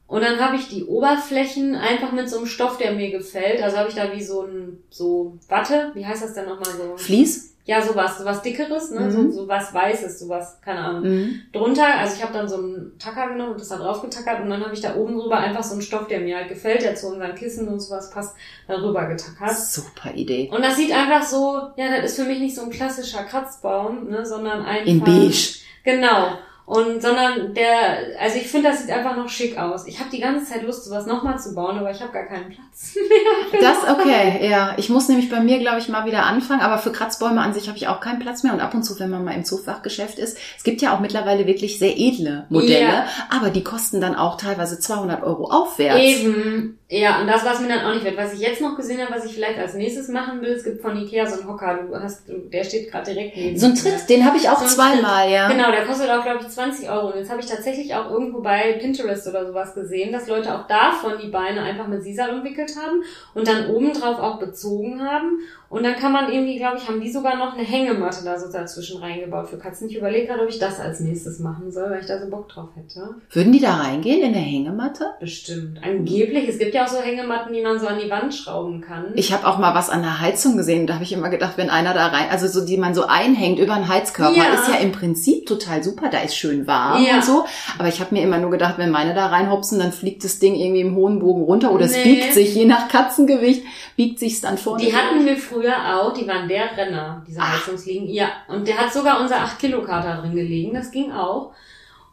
[0.06, 3.62] Und dann habe ich die Oberflächen einfach mit so einem Stoff, der mir gefällt.
[3.62, 6.96] Also habe ich da wie so ein so Watte, wie heißt das denn nochmal so?
[6.96, 7.54] Vlies?
[7.66, 9.00] Ja, sowas, sowas dickeres, ne?
[9.00, 9.10] Mhm.
[9.10, 11.02] So, so was Weißes, sowas, keine Ahnung.
[11.02, 11.40] Mhm.
[11.50, 14.50] Drunter, also ich habe dann so einen Tacker genommen und das da drauf getackert und
[14.50, 16.94] dann habe ich da oben drüber einfach so einen Stoff, der mir halt gefällt, der
[16.94, 18.36] zu unseren Kissen und sowas passt,
[18.68, 19.56] darüber getackert.
[19.56, 20.50] Super Idee.
[20.54, 24.10] Und das sieht einfach so, ja, das ist für mich nicht so ein klassischer Kratzbaum,
[24.10, 24.86] ne, sondern einfach.
[24.86, 25.54] In beige.
[25.84, 26.36] Genau.
[26.66, 29.86] Und sondern der, also ich finde, das sieht einfach noch schick aus.
[29.86, 32.48] Ich habe die ganze Zeit Lust, sowas nochmal zu bauen, aber ich habe gar keinen
[32.48, 32.96] Platz
[33.52, 33.60] mehr.
[33.60, 34.74] Das okay, ja.
[34.78, 37.68] Ich muss nämlich bei mir, glaube ich, mal wieder anfangen, aber für Kratzbäume an sich
[37.68, 38.54] habe ich auch keinen Platz mehr.
[38.54, 41.46] Und ab und zu, wenn man mal im Zufachgeschäft ist, es gibt ja auch mittlerweile
[41.46, 43.06] wirklich sehr edle Modelle, ja.
[43.28, 46.00] aber die kosten dann auch teilweise 200 Euro aufwärts.
[46.00, 46.78] Eben.
[46.96, 48.16] Ja, und das war es mir dann auch nicht wert.
[48.16, 50.80] Was ich jetzt noch gesehen habe, was ich vielleicht als nächstes machen will, es gibt
[50.80, 54.08] von Ikea so einen Hocker, du hast, der steht gerade direkt neben So ein Tritt,
[54.08, 55.48] den habe ich auch so zweimal, ja.
[55.48, 57.08] Genau, der kostet auch, glaube ich, 20 Euro.
[57.08, 60.68] Und jetzt habe ich tatsächlich auch irgendwo bei Pinterest oder sowas gesehen, dass Leute auch
[60.68, 63.02] davon die Beine einfach mit Sisal umwickelt haben
[63.34, 65.40] und dann obendrauf auch bezogen haben.
[65.74, 68.46] Und dann kann man irgendwie, glaube ich, haben die sogar noch eine Hängematte da so
[68.48, 69.88] dazwischen reingebaut für Katzen.
[69.90, 72.48] Ich überlege gerade, ob ich das als nächstes machen soll, weil ich da so Bock
[72.48, 73.16] drauf hätte.
[73.32, 75.14] Würden die da reingehen in der Hängematte?
[75.18, 75.80] Bestimmt.
[75.82, 76.48] Angeblich.
[76.48, 79.06] Es gibt ja auch so Hängematten, die man so an die Wand schrauben kann.
[79.16, 80.86] Ich habe auch mal was an der Heizung gesehen.
[80.86, 83.58] Da habe ich immer gedacht, wenn einer da rein, also so die man so einhängt
[83.58, 84.54] über einen Heizkörper, ja.
[84.54, 86.08] ist ja im Prinzip total super.
[86.08, 87.16] Da ist schön warm ja.
[87.16, 87.46] und so.
[87.80, 90.54] Aber ich habe mir immer nur gedacht, wenn meine da reinhopsen, dann fliegt das Ding
[90.54, 91.92] irgendwie im hohen Bogen runter oder nee.
[91.92, 93.64] es biegt sich, je nach Katzengewicht,
[93.96, 94.84] biegt sich's dann vorne.
[94.84, 96.12] Die hatten wir früher auch.
[96.12, 97.56] Die waren der Renner, diese Ach.
[97.58, 98.08] Heizungsliegen.
[98.08, 100.74] Ja, und der hat sogar unser 8-Kilo-Kater drin gelegen.
[100.74, 101.52] Das ging auch.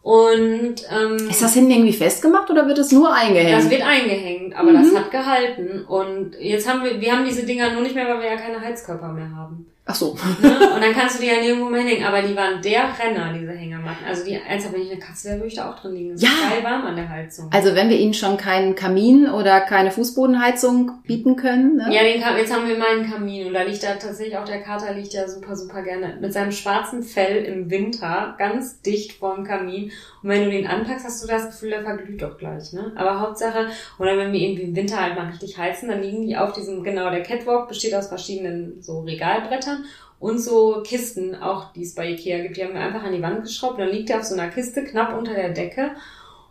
[0.03, 3.59] Und ähm, ist das hinten irgendwie festgemacht oder wird es nur eingehängt?
[3.59, 4.83] Das wird eingehängt, aber mhm.
[4.83, 5.85] das hat gehalten.
[5.85, 8.59] Und jetzt haben wir, wir haben diese Dinger nur nicht mehr, weil wir ja keine
[8.59, 9.70] Heizkörper mehr haben.
[9.83, 10.15] Ach so.
[10.41, 10.73] Ne?
[10.75, 12.05] Und dann kannst du die ja nirgendwo mehr hängen.
[12.05, 14.05] Aber die waren der Renner, diese Hängematten.
[14.07, 16.11] Also die, ernsthaft, wenn ich eine Katze wäre, würde ich da auch drin liegen.
[16.11, 16.29] Das ja.
[16.49, 17.49] geil warm an der Heizung.
[17.51, 21.77] Also wenn wir ihnen schon keinen Kamin oder keine Fußbodenheizung bieten können.
[21.77, 21.87] Ne?
[21.91, 23.47] Ja, den, jetzt haben wir meinen Kamin.
[23.47, 26.51] Und da liegt da tatsächlich auch der Kater liegt ja super, super gerne mit seinem
[26.51, 29.91] schwarzen Fell im Winter ganz dicht vorm Kamin.
[30.21, 32.71] Und wenn du den anpackst, hast du das Gefühl, der verglüht doch gleich.
[32.73, 32.91] Ne?
[32.95, 33.67] Aber Hauptsache,
[33.97, 36.83] oder wenn wir irgendwie im Winter halt mal richtig heizen, dann liegen die auf diesem,
[36.83, 39.70] genau, der Catwalk besteht aus verschiedenen so Regalbrettern
[40.19, 42.57] und so Kisten, auch die es bei Ikea gibt.
[42.57, 43.79] Die haben wir einfach an die Wand geschraubt.
[43.79, 45.91] Dann liegt er auf so einer Kiste knapp unter der Decke.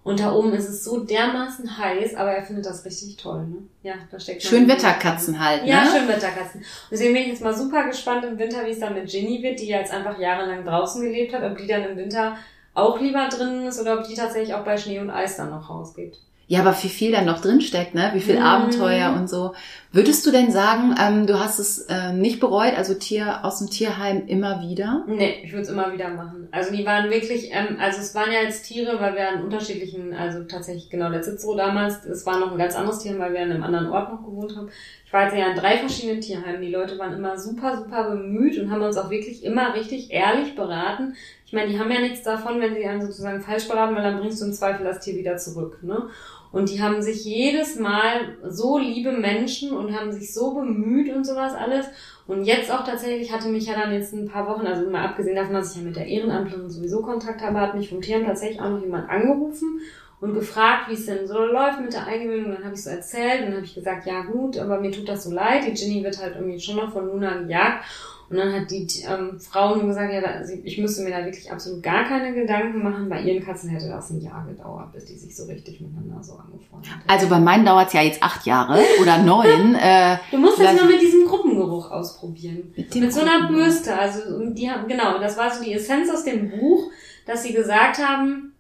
[0.03, 3.47] Und da oben ist es so dermaßen heiß, aber er findet das richtig toll.
[3.47, 3.57] Ne?
[3.83, 5.63] Ja, da steckt Schönwetterkatzen halt.
[5.63, 5.69] Ne?
[5.71, 6.65] Ja, Schönwetterkatzen.
[6.91, 9.61] Deswegen bin ich jetzt mal super gespannt im Winter, wie es dann mit Ginny wird,
[9.61, 12.39] die jetzt einfach jahrelang draußen gelebt hat, ob die dann im Winter
[12.73, 15.69] auch lieber drinnen ist oder ob die tatsächlich auch bei Schnee und Eis dann noch
[15.69, 16.19] rausgeht.
[16.51, 18.11] Ja, aber wie viel da noch drin steckt, ne?
[18.13, 18.43] Wie viel mm.
[18.43, 19.55] Abenteuer und so.
[19.93, 23.71] Würdest du denn sagen, ähm, du hast es äh, nicht bereut, also Tier aus dem
[23.71, 25.05] Tierheim immer wieder?
[25.07, 26.49] Nee, ich würde es immer wieder machen.
[26.51, 30.13] Also die waren wirklich, ähm, also es waren ja jetzt Tiere, weil wir an unterschiedlichen,
[30.13, 33.43] also tatsächlich genau der Cicero damals, es war noch ein ganz anderes Tier, weil wir
[33.43, 34.71] an einem anderen Ort noch gewohnt haben.
[35.07, 36.63] Ich war jetzt ja in drei verschiedenen Tierheimen.
[36.63, 40.57] Die Leute waren immer super, super bemüht und haben uns auch wirklich immer richtig ehrlich
[40.57, 41.15] beraten.
[41.47, 44.19] Ich meine, die haben ja nichts davon, wenn sie einen sozusagen falsch beraten, weil dann
[44.19, 45.79] bringst du im Zweifel das Tier wieder zurück.
[45.83, 46.11] Ne?
[46.53, 51.25] Und die haben sich jedes Mal so liebe Menschen und haben sich so bemüht und
[51.25, 51.87] sowas alles.
[52.27, 55.37] Und jetzt auch tatsächlich hatte mich ja dann jetzt ein paar Wochen, also mal abgesehen
[55.37, 58.61] davon, dass ich ja mit der Ehrenamtlerin sowieso Kontakt habe, hat mich vom Tieren tatsächlich
[58.61, 59.81] auch noch jemand angerufen
[60.21, 62.53] und gefragt, wie es denn so läuft mit der Eingewöhnung.
[62.53, 65.09] Dann habe ich so erzählt und dann habe ich gesagt, ja gut, aber mir tut
[65.09, 65.67] das so leid.
[65.67, 67.85] Die Ginny wird halt irgendwie schon noch von Luna gejagt.
[68.31, 70.23] Und dann hat die ähm, Frau nur gesagt, ja,
[70.63, 73.09] ich müsste mir da wirklich absolut gar keine Gedanken machen.
[73.09, 76.35] Bei ihren Katzen hätte das ein Jahr gedauert, bis die sich so richtig miteinander so
[76.35, 77.11] angefreundet hätten.
[77.11, 79.75] Also bei meinen dauert es ja jetzt acht Jahre oder neun.
[79.81, 82.73] äh, du musst das mal mit diesem Gruppengeruch ausprobieren.
[82.77, 83.99] Mit, mit so einer Bürste.
[83.99, 84.21] Also
[84.51, 86.89] die haben, genau, das war so die Essenz aus dem Buch,
[87.27, 88.53] dass sie gesagt haben,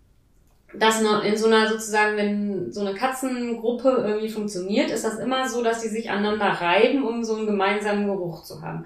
[0.74, 5.62] dass in so einer sozusagen, wenn so eine Katzengruppe irgendwie funktioniert, ist das immer so,
[5.62, 8.84] dass die sich aneinander reiben, um so einen gemeinsamen Geruch zu haben.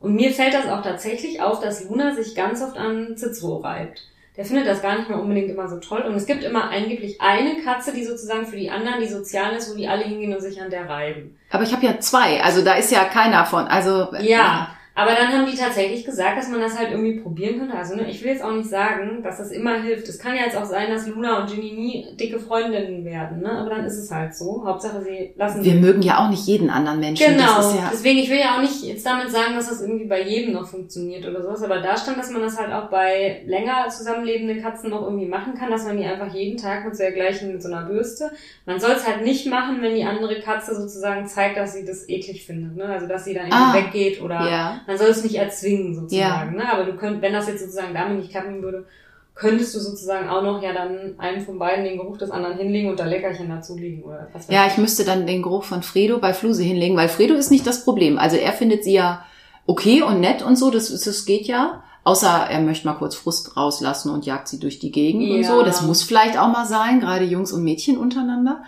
[0.00, 4.02] Und mir fällt das auch tatsächlich auf, dass Luna sich ganz oft an Cicero reibt.
[4.36, 6.02] Der findet das gar nicht mehr unbedingt immer so toll.
[6.02, 9.70] Und es gibt immer angeblich eine Katze, die sozusagen für die anderen die sozial ist,
[9.70, 11.38] wo die alle hingehen und sich an der reiben.
[11.50, 13.66] Aber ich habe ja zwei, also da ist ja keiner von.
[13.66, 17.76] Also ja, aber dann haben die tatsächlich gesagt, dass man das halt irgendwie probieren könnte.
[17.76, 20.08] Also ne, ich will jetzt auch nicht sagen, dass das immer hilft.
[20.08, 23.52] Es kann ja jetzt auch sein, dass Luna und Ginny nie dicke Freundinnen werden, ne?
[23.52, 24.64] Aber dann ist es halt so.
[24.64, 25.62] Hauptsache sie lassen.
[25.62, 27.36] Wir mögen ja auch nicht jeden anderen Menschen.
[27.36, 27.60] Genau.
[27.74, 30.54] Ja Deswegen, ich will ja auch nicht jetzt damit sagen, dass das irgendwie bei jedem
[30.54, 31.62] noch funktioniert oder sowas.
[31.62, 35.52] Aber da stand, dass man das halt auch bei länger zusammenlebenden Katzen noch irgendwie machen
[35.58, 38.30] kann, dass man die einfach jeden Tag mit so der gleichen, mit so einer Bürste.
[38.64, 42.08] Man soll es halt nicht machen, wenn die andere Katze sozusagen zeigt, dass sie das
[42.08, 42.86] eklig findet, ne?
[42.86, 46.56] Also dass sie dann irgendwie ah, weggeht oder ja man soll es nicht erzwingen sozusagen.
[46.56, 46.64] Ja.
[46.64, 46.72] Ne?
[46.72, 48.86] Aber du könnt, wenn das jetzt sozusagen damit nicht klappen würde,
[49.34, 52.90] könntest du sozusagen auch noch ja dann einem von beiden den Geruch des anderen hinlegen
[52.90, 56.32] und da Leckerchen dazulegen oder was Ja, ich müsste dann den Geruch von Fredo bei
[56.32, 58.18] Fluse hinlegen, weil Fredo ist nicht das Problem.
[58.18, 59.24] Also er findet sie ja
[59.66, 61.82] okay und nett und so, das, das geht ja.
[62.04, 65.34] Außer er möchte mal kurz Frust rauslassen und jagt sie durch die Gegend ja.
[65.34, 65.62] und so.
[65.64, 68.62] Das muss vielleicht auch mal sein, gerade Jungs und Mädchen untereinander.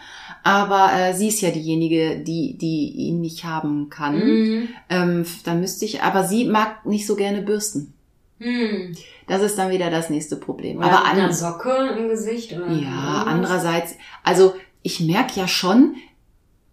[0.48, 4.16] Aber äh, sie ist ja diejenige, die, die ihn nicht haben kann.
[4.16, 4.68] Mhm.
[4.88, 7.92] Ähm, dann müsste ich, aber sie mag nicht so gerne bürsten.
[8.38, 8.96] Mhm.
[9.26, 10.78] Das ist dann wieder das nächste Problem.
[10.78, 15.96] Oder aber mit einer Socke im Gesicht oder Ja, andererseits, also ich merke ja schon,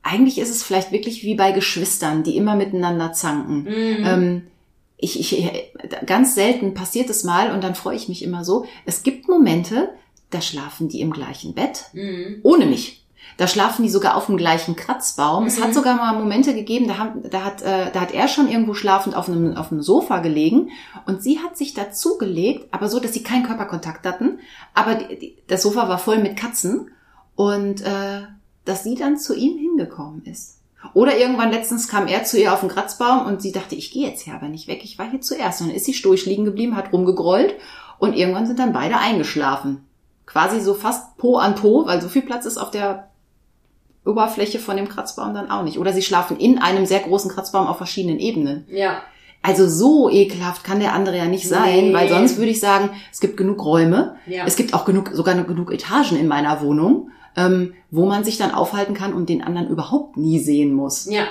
[0.04, 3.64] eigentlich ist es vielleicht wirklich wie bei Geschwistern, die immer miteinander zanken.
[3.64, 4.06] Mhm.
[4.06, 4.42] Ähm,
[4.96, 5.52] ich, ich,
[6.06, 8.66] ganz selten passiert es mal und dann freue ich mich immer so.
[8.86, 9.90] Es gibt Momente,
[10.30, 12.40] da schlafen die im gleichen Bett, mhm.
[12.42, 13.05] ohne mich.
[13.38, 15.44] Da schlafen die sogar auf dem gleichen Kratzbaum.
[15.44, 15.48] Mhm.
[15.48, 15.74] Es hat mhm.
[15.74, 19.16] sogar mal Momente gegeben, da, haben, da, hat, äh, da hat er schon irgendwo schlafend
[19.16, 20.70] auf einem, auf einem Sofa gelegen
[21.06, 24.40] und sie hat sich dazugelegt, aber so, dass sie keinen Körperkontakt hatten.
[24.74, 26.92] Aber die, die, das Sofa war voll mit Katzen
[27.36, 28.22] und äh,
[28.64, 30.60] dass sie dann zu ihm hingekommen ist.
[30.94, 34.08] Oder irgendwann letztens kam er zu ihr auf den Kratzbaum und sie dachte, ich gehe
[34.08, 35.62] jetzt hier aber nicht weg, ich war hier zuerst.
[35.62, 37.56] Und dann ist sie stoisch liegen geblieben, hat rumgegrollt
[37.98, 39.86] und irgendwann sind dann beide eingeschlafen.
[40.26, 43.10] Quasi so fast Po an Po, weil so viel Platz ist auf der
[44.06, 45.80] Oberfläche von dem Kratzbaum dann auch nicht.
[45.80, 48.66] Oder sie schlafen in einem sehr großen Kratzbaum auf verschiedenen Ebenen.
[48.70, 49.02] Ja.
[49.42, 51.94] Also so ekelhaft kann der andere ja nicht sein, nee.
[51.94, 54.44] weil sonst würde ich sagen, es gibt genug Räume, ja.
[54.46, 58.52] es gibt auch genug, sogar genug Etagen in meiner Wohnung ähm, wo man sich dann
[58.52, 61.10] aufhalten kann und den anderen überhaupt nie sehen muss.
[61.10, 61.28] Ja.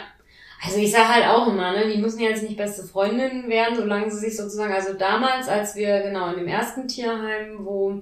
[0.65, 3.77] Also ich sage halt auch immer, ne, die müssen ja jetzt nicht beste Freundinnen werden,
[3.77, 8.01] solange sie sich sozusagen, also damals, als wir genau in dem ersten Tierheim, wo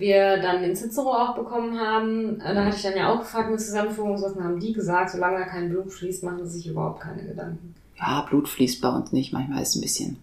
[0.00, 3.50] wir dann den Cicero auch bekommen haben, äh, da hatte ich dann ja auch gefragt
[3.50, 7.00] mit Zusammenführung, was haben die gesagt, solange da kein Blut fließt, machen sie sich überhaupt
[7.00, 7.74] keine Gedanken.
[7.98, 10.16] Ja, Blut fließt bei uns nicht, manchmal ist es ein bisschen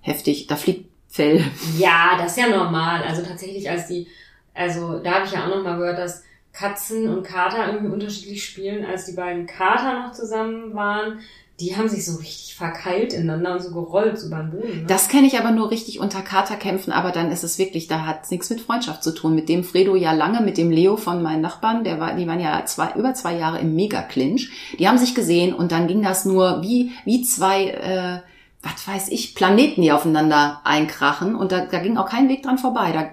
[0.00, 1.42] heftig, da fliegt Fell.
[1.78, 4.06] Ja, das ist ja normal, also tatsächlich als die,
[4.52, 8.84] also da habe ich ja auch nochmal gehört, dass Katzen und Kater irgendwie unterschiedlich spielen,
[8.84, 11.20] als die beiden Kater noch zusammen waren.
[11.60, 14.80] Die haben sich so richtig verkeilt ineinander und so gerollt über den Boden.
[14.80, 14.86] Ne?
[14.86, 18.24] Das kenne ich aber nur richtig unter Katerkämpfen, aber dann ist es wirklich, da hat
[18.24, 19.34] es nichts mit Freundschaft zu tun.
[19.34, 22.40] Mit dem Fredo ja lange, mit dem Leo von meinen Nachbarn, der war, die waren
[22.40, 24.50] ja zwei, über zwei Jahre im Mega-Clinch.
[24.78, 28.20] Die haben sich gesehen und dann ging das nur wie, wie zwei, äh,
[28.62, 32.58] was weiß ich, Planeten, die aufeinander einkrachen und da, da ging auch kein Weg dran
[32.58, 32.92] vorbei.
[32.92, 33.10] Da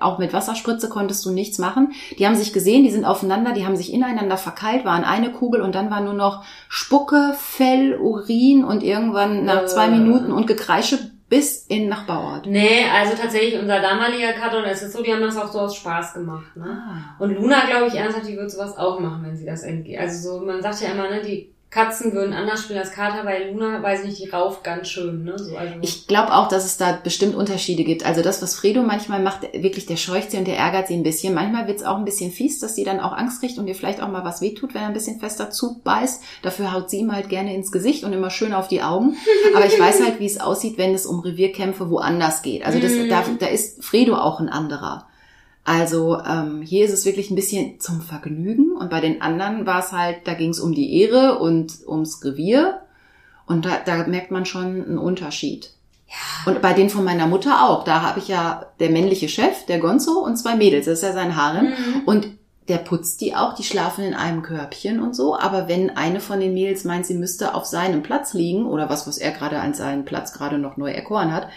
[0.00, 1.92] auch mit Wasserspritze konntest du nichts machen.
[2.18, 5.60] Die haben sich gesehen, die sind aufeinander, die haben sich ineinander verkeilt, waren eine Kugel
[5.60, 9.90] und dann war nur noch Spucke, Fell, Urin und irgendwann nach zwei äh.
[9.90, 10.98] Minuten und Gekreische
[11.28, 12.46] bis in Nachbarort.
[12.46, 15.76] Nee, also tatsächlich unser damaliger Kater, es ist so, die haben das auch so aus
[15.76, 16.54] Spaß gemacht.
[16.54, 16.66] Ne?
[16.66, 17.16] Ah.
[17.18, 19.98] Und Luna, glaube ich, ernsthaft, die wird sowas auch machen, wenn sie das entgeht.
[19.98, 23.50] Also so, man sagt ja immer, ne, die Katzen würden anders spielen als Kater, weil
[23.50, 25.38] Luna, weiß nicht, die rauft ganz schön, ne?
[25.38, 28.04] So, also Ich glaube auch, dass es da bestimmt Unterschiede gibt.
[28.04, 31.02] Also das, was Fredo manchmal macht, wirklich, der scheucht sie und der ärgert sie ein
[31.02, 31.32] bisschen.
[31.32, 34.02] Manchmal wird's auch ein bisschen fies, dass sie dann auch Angst kriegt und ihr vielleicht
[34.02, 36.22] auch mal was wehtut, wenn er ein bisschen fester zubeißt.
[36.42, 39.16] Dafür haut sie ihm halt gerne ins Gesicht und immer schön auf die Augen.
[39.56, 42.66] Aber ich weiß halt, wie es aussieht, wenn es um Revierkämpfe woanders geht.
[42.66, 45.06] Also das, da, da ist Fredo auch ein anderer.
[45.64, 49.78] Also ähm, hier ist es wirklich ein bisschen zum Vergnügen und bei den anderen war
[49.78, 52.80] es halt, da ging es um die Ehre und ums Revier
[53.46, 55.70] und da, da merkt man schon einen Unterschied.
[56.08, 57.84] ja, Und bei denen von meiner Mutter auch.
[57.84, 60.86] Da habe ich ja der männliche Chef, der Gonzo und zwei Mädels.
[60.86, 61.66] Das ist ja sein Harem.
[61.66, 62.02] Mhm.
[62.06, 62.28] Und
[62.68, 65.36] der putzt die auch, die schlafen in einem Körbchen und so.
[65.36, 69.06] Aber wenn eine von den Mädels meint, sie müsste auf seinem Platz liegen oder was,
[69.06, 71.48] was er gerade an seinen Platz gerade noch neu erkoren hat,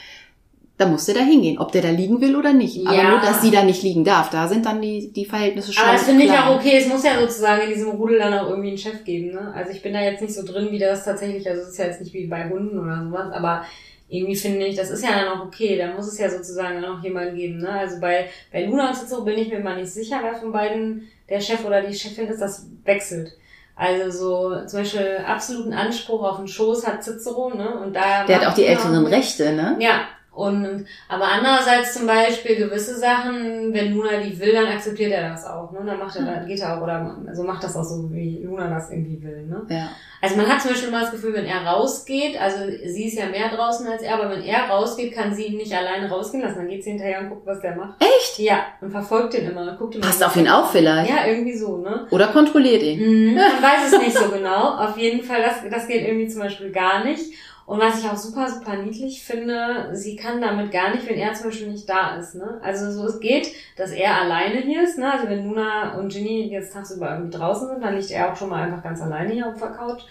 [0.78, 2.86] dann muss der da hingehen, ob der da liegen will oder nicht.
[2.86, 3.10] Aber Ja.
[3.12, 5.94] nur, dass sie da nicht liegen darf, da sind dann die, die Verhältnisse schon Aber
[5.94, 6.78] das finde ich auch okay.
[6.78, 9.54] Es muss ja sozusagen in diesem Rudel dann auch irgendwie einen Chef geben, ne?
[9.56, 11.86] Also ich bin da jetzt nicht so drin, wie das tatsächlich, also es ist ja
[11.86, 13.64] jetzt nicht wie bei Hunden oder sowas, aber
[14.10, 15.78] irgendwie finde ich, das ist ja dann auch okay.
[15.78, 17.70] Da muss es ja sozusagen dann auch jemanden geben, ne?
[17.70, 21.08] Also bei, bei Luna und Cicero bin ich mir mal nicht sicher, wer von beiden
[21.30, 23.32] der Chef oder die Chefin ist, das wechselt.
[23.78, 27.80] Also so zum Beispiel absoluten Anspruch auf den Schoß hat Cicero, ne?
[27.82, 29.06] Und da Der hat auch die älteren.
[29.08, 29.76] Rechte, ne?
[29.80, 30.02] Ja,
[30.36, 35.46] und aber andererseits zum Beispiel gewisse Sachen, wenn Luna die will, dann akzeptiert er das
[35.46, 35.80] auch, ne?
[35.86, 38.70] Dann macht er, dann geht er auch oder also macht das auch so, wie Luna
[38.70, 39.62] das irgendwie will, ne?
[39.70, 39.90] Ja.
[40.22, 43.28] Also man hat zum Beispiel immer das Gefühl, wenn er rausgeht, also sie ist ja
[43.28, 46.58] mehr draußen als er, aber wenn er rausgeht, kann sie ihn nicht alleine rausgehen lassen.
[46.58, 48.02] Dann geht sie hinterher und guckt, was der macht.
[48.02, 48.40] Echt?
[48.40, 50.28] Ja, und verfolgt ihn immer, guckt ihn Passt immer.
[50.30, 51.10] auf ihn auf vielleicht.
[51.12, 52.08] Ja, irgendwie so, ne?
[52.10, 53.00] Oder kontrolliert ihn.
[53.32, 54.78] Mhm, man weiß es nicht so genau.
[54.78, 57.32] Auf jeden Fall, das, das geht irgendwie zum Beispiel gar nicht.
[57.66, 61.34] Und was ich auch super, super niedlich finde, sie kann damit gar nicht, wenn er
[61.34, 62.36] zum Beispiel nicht da ist.
[62.36, 62.60] Ne?
[62.62, 65.00] Also so es geht, dass er alleine hier ist.
[65.00, 65.12] Ne?
[65.12, 68.50] Also wenn Luna und Ginny jetzt tagsüber irgendwie draußen sind, dann liegt er auch schon
[68.50, 70.04] mal einfach ganz alleine hier auf der Couch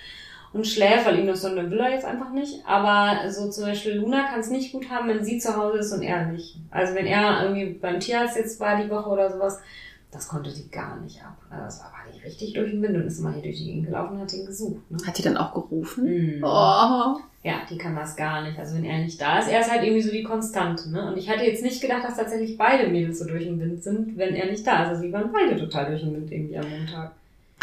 [0.52, 2.66] und schläft, weil ihm das so eine will er jetzt einfach nicht.
[2.66, 5.92] Aber so zum Beispiel Luna kann es nicht gut haben, wenn sie zu Hause ist
[5.92, 6.56] und er nicht.
[6.72, 9.60] Also wenn er irgendwie beim Tierarzt jetzt war die Woche oder sowas,
[10.14, 11.36] das konnte die gar nicht ab.
[11.50, 13.86] Also das war, die richtig durch den Wind und ist immer hier durch die Gegend
[13.86, 14.90] gelaufen und hat ihn gesucht.
[14.90, 14.98] Ne?
[15.04, 16.04] Hat die dann auch gerufen?
[16.04, 16.44] Mhm.
[16.44, 17.18] Oh.
[17.42, 18.58] Ja, die kann das gar nicht.
[18.58, 20.90] Also wenn er nicht da ist, er ist halt irgendwie so die Konstante.
[20.90, 21.08] Ne?
[21.08, 24.16] Und ich hätte jetzt nicht gedacht, dass tatsächlich beide Mädels so durch den Wind sind,
[24.16, 24.88] wenn er nicht da ist.
[24.90, 27.12] Also sie waren beide total durch den Wind irgendwie am Montag.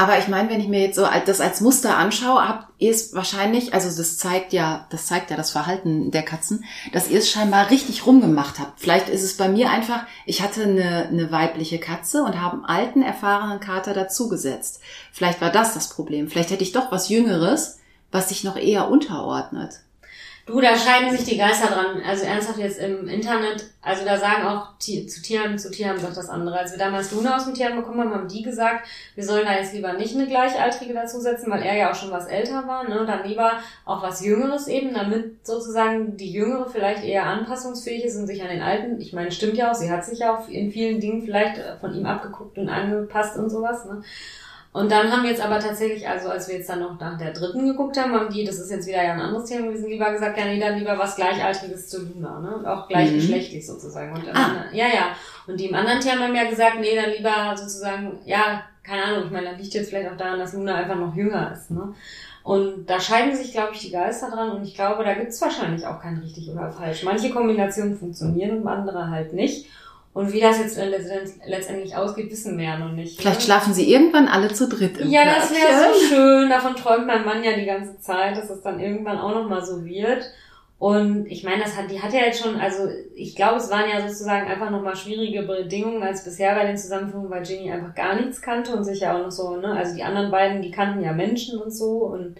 [0.01, 3.13] Aber ich meine, wenn ich mir jetzt so das als Muster anschaue, habt ihr es
[3.13, 7.29] wahrscheinlich, also das zeigt ja, das zeigt ja das Verhalten der Katzen, dass ihr es
[7.29, 8.79] scheinbar richtig rumgemacht habt.
[8.79, 12.65] Vielleicht ist es bei mir einfach, ich hatte eine, eine weibliche Katze und habe einen
[12.65, 14.81] alten, erfahrenen Kater dazugesetzt.
[15.11, 16.29] Vielleicht war das das Problem.
[16.29, 17.77] Vielleicht hätte ich doch was Jüngeres,
[18.11, 19.81] was sich noch eher unterordnet.
[20.47, 22.01] Du, da scheiden sich die Geister dran.
[22.05, 26.17] Also ernsthaft jetzt im Internet, also da sagen auch Ti- zu Tieren, zu Tieren sagt
[26.17, 26.57] das andere.
[26.57, 29.53] Als wir damals Luna aus dem Tierheim bekommen haben, haben die gesagt, wir sollen da
[29.55, 33.05] jetzt lieber nicht eine Gleichaltrige dazusetzen, weil er ja auch schon was älter war, ne?
[33.05, 33.51] Dann lieber
[33.85, 38.49] auch was Jüngeres eben, damit sozusagen die Jüngere vielleicht eher anpassungsfähig ist und sich an
[38.49, 41.21] den Alten, ich meine, stimmt ja auch, sie hat sich ja auch in vielen Dingen
[41.23, 44.01] vielleicht äh, von ihm abgeguckt und angepasst und sowas, ne?
[44.73, 47.33] Und dann haben wir jetzt aber tatsächlich, also als wir jetzt dann noch nach der
[47.33, 50.09] dritten geguckt haben, haben die, das ist jetzt wieder ja ein anderes Thema gewesen, lieber
[50.11, 52.55] gesagt, ja, nee, dann lieber was Gleichaltriges zu Luna, ne?
[52.55, 54.13] Und auch gleichgeschlechtlich sozusagen.
[54.13, 54.31] Und Ah.
[54.45, 55.07] anderen- ja, ja.
[55.45, 59.25] Und die im anderen Thema haben ja gesagt, nee, dann lieber sozusagen, ja, keine Ahnung,
[59.25, 61.93] ich meine, das liegt jetzt vielleicht auch daran, dass Luna einfach noch jünger ist, ne?
[62.43, 65.85] Und da scheiden sich, glaube ich, die Geister dran und ich glaube, da gibt's wahrscheinlich
[65.85, 67.03] auch kein richtig oder falsch.
[67.03, 69.67] Manche Kombinationen funktionieren und andere halt nicht.
[70.13, 73.19] Und wie das jetzt letztend- letztendlich ausgeht, wissen wir ja noch nicht.
[73.19, 73.45] Vielleicht ne?
[73.45, 76.49] schlafen sie irgendwann alle zu dritt im Ja, das wäre so schön.
[76.49, 79.85] Davon träumt mein Mann ja die ganze Zeit, dass es dann irgendwann auch nochmal so
[79.85, 80.25] wird.
[80.79, 83.87] Und ich meine, das hat, die hat ja jetzt schon, also ich glaube, es waren
[83.87, 88.15] ja sozusagen einfach nochmal schwierige Bedingungen als bisher bei den Zusammenführungen, weil Ginny einfach gar
[88.15, 91.03] nichts kannte und sich ja auch noch so, ne, also die anderen beiden, die kannten
[91.03, 92.35] ja Menschen und so und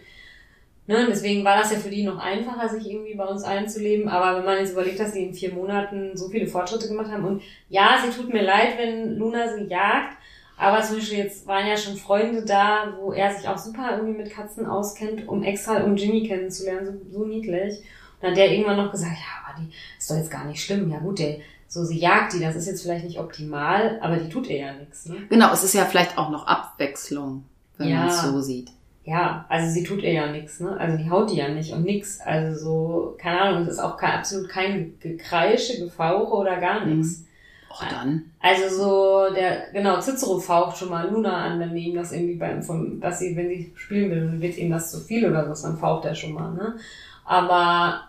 [0.91, 4.07] ne, und deswegen war das ja für die noch einfacher, sich irgendwie bei uns einzuleben.
[4.09, 7.25] Aber wenn man jetzt überlegt, dass sie in vier Monaten so viele Fortschritte gemacht haben
[7.25, 10.17] und ja, sie tut mir leid, wenn Luna sie jagt,
[10.57, 14.21] aber zum Beispiel jetzt waren ja schon Freunde da, wo er sich auch super irgendwie
[14.21, 17.79] mit Katzen auskennt, um extra um Ginny kennenzulernen, so, so niedlich.
[17.79, 17.83] Und
[18.21, 20.91] dann hat der irgendwann noch gesagt, ja, aber die ist doch jetzt gar nicht schlimm.
[20.91, 21.37] Ja gut, der,
[21.67, 24.73] so sie jagt die, das ist jetzt vielleicht nicht optimal, aber die tut ihr ja
[24.73, 25.07] nichts.
[25.07, 25.15] Ne?
[25.29, 27.45] Genau, es ist ja vielleicht auch noch Abwechslung,
[27.77, 27.99] wenn Ja.
[28.01, 28.69] man es so sieht.
[29.03, 30.77] Ja, also sie tut ihr ja nichts, ne?
[30.77, 32.19] Also die haut die ja nicht und nix.
[32.21, 37.25] Also so, keine Ahnung, es ist auch kein, absolut kein Gekreische, Gefauche oder gar nichts.
[37.71, 38.25] Och dann.
[38.39, 42.61] Also so, der, genau, Cicero faucht schon mal Luna an, wenn ihm das irgendwie beim,
[42.61, 45.67] vom, dass sie, wenn sie spielen will, dann wird ihm das zu viel oder so,
[45.67, 46.75] dann faucht er schon mal, ne?
[47.23, 48.01] Aber,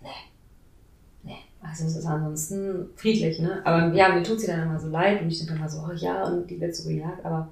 [0.00, 0.10] ne,
[1.24, 3.60] ne, also es ist ansonsten friedlich, ne?
[3.64, 5.92] Aber ja, mir tut sie dann immer so leid und ich denke immer so, oh
[5.92, 7.48] ja, und die wird so gejagt, aber,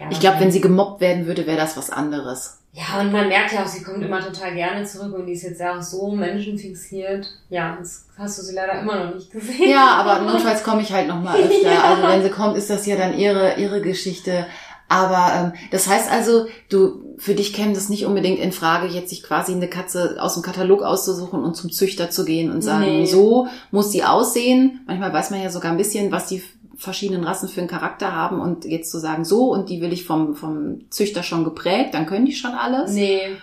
[0.00, 0.08] ja.
[0.10, 2.58] Ich glaube, wenn sie gemobbt werden würde, wäre das was anderes.
[2.72, 5.42] Ja, und man merkt ja auch, sie kommt immer total gerne zurück und die ist
[5.42, 7.26] jetzt ja auch so menschenfixiert.
[7.48, 9.68] Ja, jetzt hast du sie leider immer noch nicht gesehen.
[9.68, 11.72] Ja, aber notfalls komme ich halt noch mal öfter.
[11.72, 11.82] Ja.
[11.82, 14.46] Also wenn sie kommt, ist das ja dann ihre, ihre Geschichte.
[14.88, 19.10] Aber ähm, das heißt also, du für dich käme das nicht unbedingt in Frage, jetzt
[19.10, 22.84] sich quasi eine Katze aus dem Katalog auszusuchen und zum Züchter zu gehen und sagen,
[22.84, 23.06] nee.
[23.06, 24.80] so muss sie aussehen.
[24.86, 26.42] Manchmal weiß man ja sogar ein bisschen, was die
[26.80, 30.06] verschiedenen Rassen für einen Charakter haben und jetzt zu sagen, so und die will ich
[30.06, 32.92] vom, vom Züchter schon geprägt, dann können die schon alles?
[32.92, 33.36] Nee.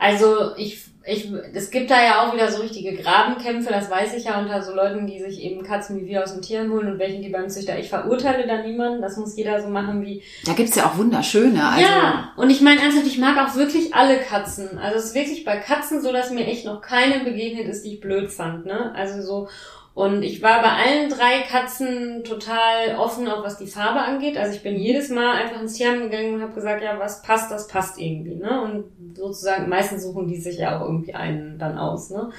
[0.00, 4.24] Also ich, ich, es gibt da ja auch wieder so richtige Grabenkämpfe, das weiß ich
[4.24, 6.98] ja unter so Leuten, die sich eben Katzen wie wir aus dem Tieren holen und
[6.98, 7.78] welchen die beim Züchter.
[7.78, 10.24] Ich verurteile da niemanden, das muss jeder so machen wie.
[10.44, 11.64] Da gibt's ja auch wunderschöne.
[11.64, 14.76] Also ja, und ich meine ernsthaft, ich mag auch wirklich alle Katzen.
[14.78, 17.94] Also es ist wirklich bei Katzen so, dass mir echt noch keine begegnet ist, die
[17.94, 18.66] ich blöd fand.
[18.66, 18.92] Ne?
[18.96, 19.48] Also so
[19.94, 24.38] und ich war bei allen drei Katzen total offen, auch was die Farbe angeht.
[24.38, 27.50] Also ich bin jedes Mal einfach ins Tierheim gegangen und habe gesagt, ja, was passt,
[27.50, 28.36] das passt irgendwie.
[28.36, 28.62] Ne?
[28.62, 32.08] Und sozusagen, meistens suchen die sich ja auch irgendwie einen dann aus.
[32.08, 32.30] Ne?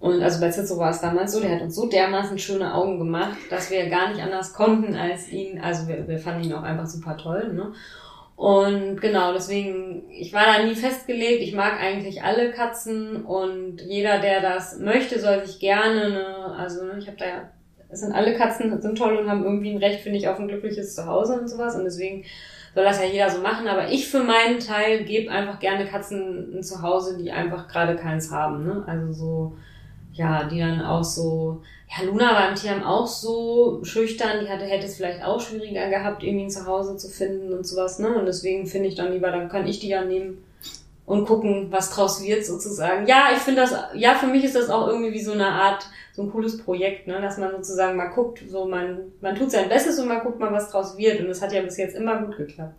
[0.00, 2.98] Und also bei Zizzo war es damals so, der hat uns so dermaßen schöne Augen
[2.98, 5.60] gemacht, dass wir gar nicht anders konnten als ihn.
[5.62, 7.54] Also wir, wir fanden ihn auch einfach super toll.
[7.54, 7.72] Ne?
[8.42, 11.42] Und genau, deswegen, ich war da nie festgelegt.
[11.42, 16.84] Ich mag eigentlich alle Katzen und jeder, der das möchte, soll sich gerne, ne, also
[16.84, 17.50] ne, ich habe da ja,
[17.88, 20.48] es sind alle Katzen sind toll und haben irgendwie ein Recht, finde ich, auf ein
[20.48, 21.76] glückliches Zuhause und sowas.
[21.76, 22.24] Und deswegen
[22.74, 23.68] soll das ja jeder so machen.
[23.68, 28.32] Aber ich für meinen Teil gebe einfach gerne Katzen ein Zuhause, die einfach gerade keins
[28.32, 28.64] haben.
[28.64, 28.82] Ne?
[28.88, 29.56] Also so,
[30.14, 31.62] ja, die dann auch so,
[31.94, 35.88] ja, Luna war im Tierheim auch so schüchtern, die hatte, hätte es vielleicht auch schwieriger
[35.88, 38.14] gehabt, irgendwie ein Zuhause zu finden und sowas, ne?
[38.14, 40.42] Und deswegen finde ich dann lieber, dann kann ich die ja nehmen
[41.04, 43.06] und gucken, was draus wird sozusagen.
[43.06, 45.86] Ja, ich finde das, ja, für mich ist das auch irgendwie wie so eine Art,
[46.14, 47.20] so ein cooles Projekt, ne?
[47.20, 50.52] Dass man sozusagen mal guckt, so man, man tut sein Bestes und man guckt mal,
[50.52, 51.20] was draus wird.
[51.20, 52.74] Und das hat ja bis jetzt immer gut geklappt.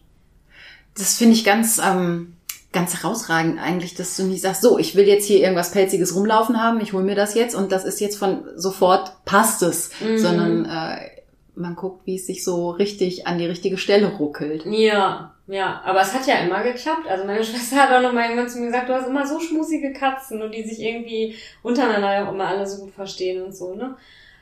[0.95, 2.33] Das finde ich ganz, ähm,
[2.73, 6.61] ganz herausragend eigentlich, dass du nicht sagst, so, ich will jetzt hier irgendwas Pelziges rumlaufen
[6.61, 10.17] haben, ich hole mir das jetzt und das ist jetzt von sofort passt es, mhm.
[10.17, 11.13] sondern äh,
[11.55, 14.65] man guckt, wie es sich so richtig an die richtige Stelle ruckelt.
[14.65, 17.07] Ja, ja, aber es hat ja immer geklappt.
[17.07, 19.39] Also meine Schwester hat auch noch mal irgendwann zu mir gesagt, du hast immer so
[19.39, 23.75] schmusige Katzen und die sich irgendwie untereinander auch immer alle so gut verstehen und so,
[23.75, 23.95] ne?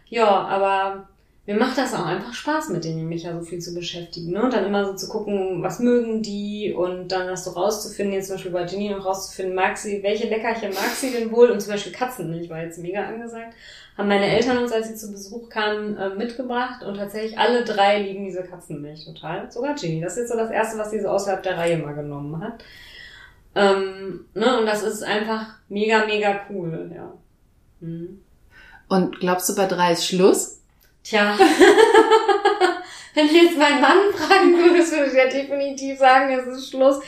[0.08, 1.08] Ja, aber
[1.48, 4.32] mir macht das auch einfach Spaß, mit denen mich ja so viel zu beschäftigen.
[4.32, 4.44] Ne?
[4.44, 8.28] Und dann immer so zu gucken, was mögen die und dann das so rauszufinden, jetzt
[8.28, 11.50] zum Beispiel bei Jenny noch rauszufinden, mag sie, welche Leckerchen mag sie denn wohl?
[11.50, 13.56] Und zum Beispiel Katzen, ich war jetzt mega angesagt,
[13.98, 18.04] haben meine Eltern uns, als sie zu Besuch kamen, äh, mitgebracht und tatsächlich alle drei
[18.04, 19.52] lieben diese Katzenmilch total.
[19.52, 20.00] Sogar Jenny.
[20.00, 22.64] Das ist jetzt so das Erste, was sie so außerhalb der Reihe mal genommen hat.
[23.56, 24.60] Ähm, ne?
[24.60, 27.14] Und das ist einfach mega, mega cool, ja.
[27.80, 28.22] Mhm.
[28.88, 30.61] Und glaubst du, bei drei ist Schluss?
[31.04, 31.38] Tja,
[33.14, 37.00] wenn du jetzt meinen Mann fragen würdest, würde ich ja definitiv sagen, es ist Schluss.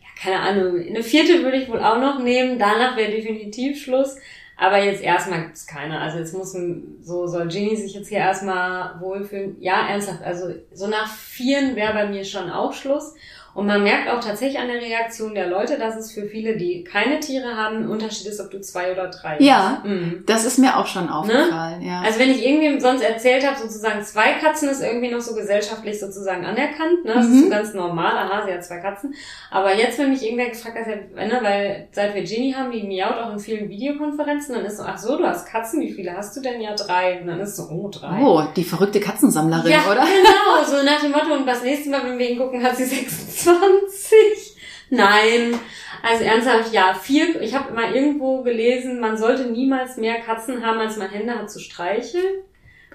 [0.00, 0.86] Ja, keine Ahnung.
[0.86, 2.58] Eine vierte würde ich wohl auch noch nehmen.
[2.58, 4.16] Danach wäre definitiv Schluss.
[4.60, 5.98] Aber jetzt erstmal gibt's keine.
[5.98, 6.54] Also jetzt muss
[7.00, 9.56] so soll Ginny sich jetzt hier erstmal wohlfühlen.
[9.58, 10.22] Ja, ernsthaft.
[10.22, 13.14] Also so nach vieren wäre bei mir schon auch Schluss.
[13.52, 16.84] Und man merkt auch tatsächlich an der Reaktion der Leute, dass es für viele, die
[16.84, 19.40] keine Tiere haben, ein Unterschied ist, ob du zwei oder drei hast.
[19.40, 20.22] Ja, mhm.
[20.26, 21.14] das ist mir auch schon ne?
[21.14, 21.80] aufgefallen.
[21.80, 21.86] Ne?
[21.88, 22.02] Ja.
[22.02, 25.98] Also wenn ich irgendwie sonst erzählt habe, sozusagen zwei Katzen ist irgendwie noch so gesellschaftlich
[25.98, 27.04] sozusagen anerkannt.
[27.04, 27.14] Ne?
[27.14, 27.34] Das mhm.
[27.34, 28.16] ist so ganz normal.
[28.16, 29.14] Aha, sie hat zwei Katzen.
[29.50, 33.18] Aber jetzt, wenn mich irgendwer gefragt hat, ne, weil seit wir Genie haben, die miaut
[33.18, 36.36] auch in vielen Videokonferenzen, dann ist so, ach so, du hast Katzen, wie viele hast
[36.36, 36.60] du denn?
[36.60, 37.20] Ja, drei.
[37.20, 38.20] Und dann ist so, oh, drei.
[38.22, 40.04] Oh, die verrückte Katzensammlerin, ja, oder?
[40.04, 40.64] genau.
[40.64, 43.39] So nach dem Motto, und das nächste Mal, wenn wir ihn gucken, hat sie sechs
[43.42, 44.56] 20?
[44.90, 45.58] Nein.
[46.02, 50.78] Also ernsthaft, ja, vier, ich habe mal irgendwo gelesen, man sollte niemals mehr Katzen haben,
[50.78, 52.44] als man Hände hat zu streicheln.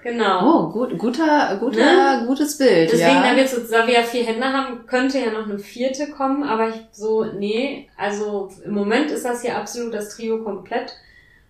[0.02, 0.68] Genau.
[0.68, 2.26] Oh, gut, guter, guter, ne?
[2.26, 2.92] gutes Bild.
[2.92, 3.30] Deswegen, ja.
[3.30, 6.44] da wir, so, da wir ja vier Hände haben, könnte ja noch eine vierte kommen,
[6.44, 10.94] aber ich so, nee, also im Moment ist das hier absolut das Trio komplett.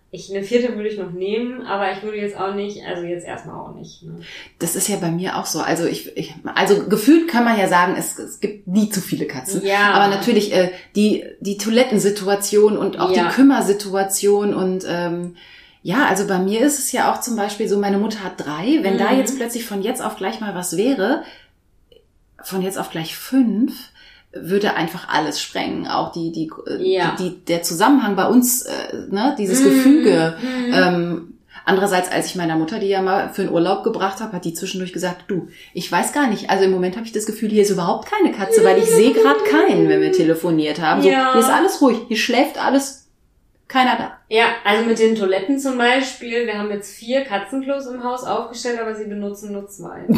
[0.09, 3.25] Ich, eine vierte würde ich noch nehmen, aber ich würde jetzt auch nicht, also jetzt
[3.25, 4.03] erstmal auch nicht.
[4.03, 4.21] Ne?
[4.57, 5.59] Das ist ja bei mir auch so.
[5.59, 9.27] Also ich, ich also gefühlt kann man ja sagen, es, es gibt nie zu viele
[9.27, 9.65] Katzen.
[9.65, 9.91] Ja.
[9.91, 13.25] Aber natürlich äh, die die Toilettensituation und auch ja.
[13.25, 15.35] die Kümmersituation und ähm,
[15.83, 18.79] ja, also bei mir ist es ja auch zum Beispiel so, meine Mutter hat drei.
[18.81, 18.99] Wenn mhm.
[18.99, 21.23] da jetzt plötzlich von jetzt auf gleich mal was wäre,
[22.43, 23.73] von jetzt auf gleich fünf,
[24.43, 25.87] würde einfach alles sprengen.
[25.87, 27.15] Auch die, die, äh, ja.
[27.17, 28.71] die, die der Zusammenhang bei uns, äh,
[29.09, 30.37] ne, dieses mm, Gefüge.
[30.41, 30.73] Mm.
[30.73, 31.33] Ähm,
[31.65, 34.53] andererseits, als ich meiner Mutter die ja mal für einen Urlaub gebracht habe, hat die
[34.53, 36.49] zwischendurch gesagt, du, ich weiß gar nicht.
[36.49, 39.13] Also im Moment habe ich das Gefühl, hier ist überhaupt keine Katze, weil ich sehe
[39.13, 41.01] gerade keinen, wenn wir telefoniert haben.
[41.01, 41.33] So, ja.
[41.33, 43.05] hier ist alles ruhig, hier schläft alles.
[43.67, 44.17] Keiner da.
[44.29, 46.45] Ja, also mit den Toiletten zum Beispiel.
[46.45, 50.07] Wir haben jetzt vier Katzenklos im Haus aufgestellt, aber sie benutzen nur zwei.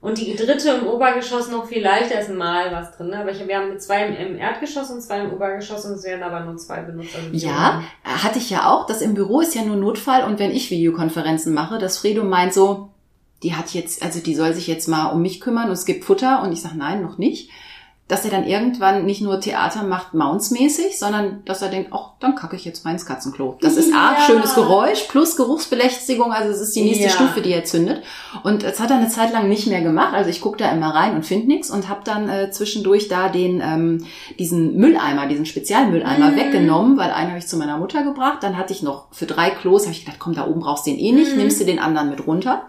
[0.00, 3.08] Und die dritte im Obergeschoss noch viel leichter ist mal was drin.
[3.08, 3.18] Ne?
[3.18, 6.40] Aber ich, wir haben zwei im Erdgeschoss und zwei im Obergeschoss und es werden aber
[6.44, 7.16] nur zwei benutzt.
[7.16, 8.86] Also ja, hatte ich ja auch.
[8.86, 12.54] Das im Büro ist ja nur Notfall und wenn ich Videokonferenzen mache, dass Fredo meint
[12.54, 12.90] so,
[13.42, 16.04] die hat jetzt, also die soll sich jetzt mal um mich kümmern und es gibt
[16.04, 17.50] Futter und ich sage nein, noch nicht
[18.08, 22.34] dass er dann irgendwann nicht nur Theater macht, Mounts-mäßig, sondern dass er denkt, ach, dann
[22.34, 23.58] kacke ich jetzt mal ins Katzenklo.
[23.60, 24.16] Das ist ja.
[24.16, 27.10] A, schönes Geräusch plus Geruchsbelästigung, also es ist die nächste ja.
[27.10, 28.02] Stufe, die er zündet.
[28.44, 30.14] Und das hat er eine Zeit lang nicht mehr gemacht.
[30.14, 33.28] Also ich gucke da immer rein und finde nichts und habe dann äh, zwischendurch da
[33.28, 34.06] den ähm,
[34.38, 36.36] diesen Mülleimer, diesen Spezialmülleimer mhm.
[36.36, 38.38] weggenommen, weil einen habe ich zu meiner Mutter gebracht.
[38.42, 40.90] Dann hatte ich noch für drei Klos, habe ich gedacht, komm, da oben brauchst du
[40.92, 41.38] den eh nicht, mhm.
[41.38, 42.62] nimmst du den anderen mit runter.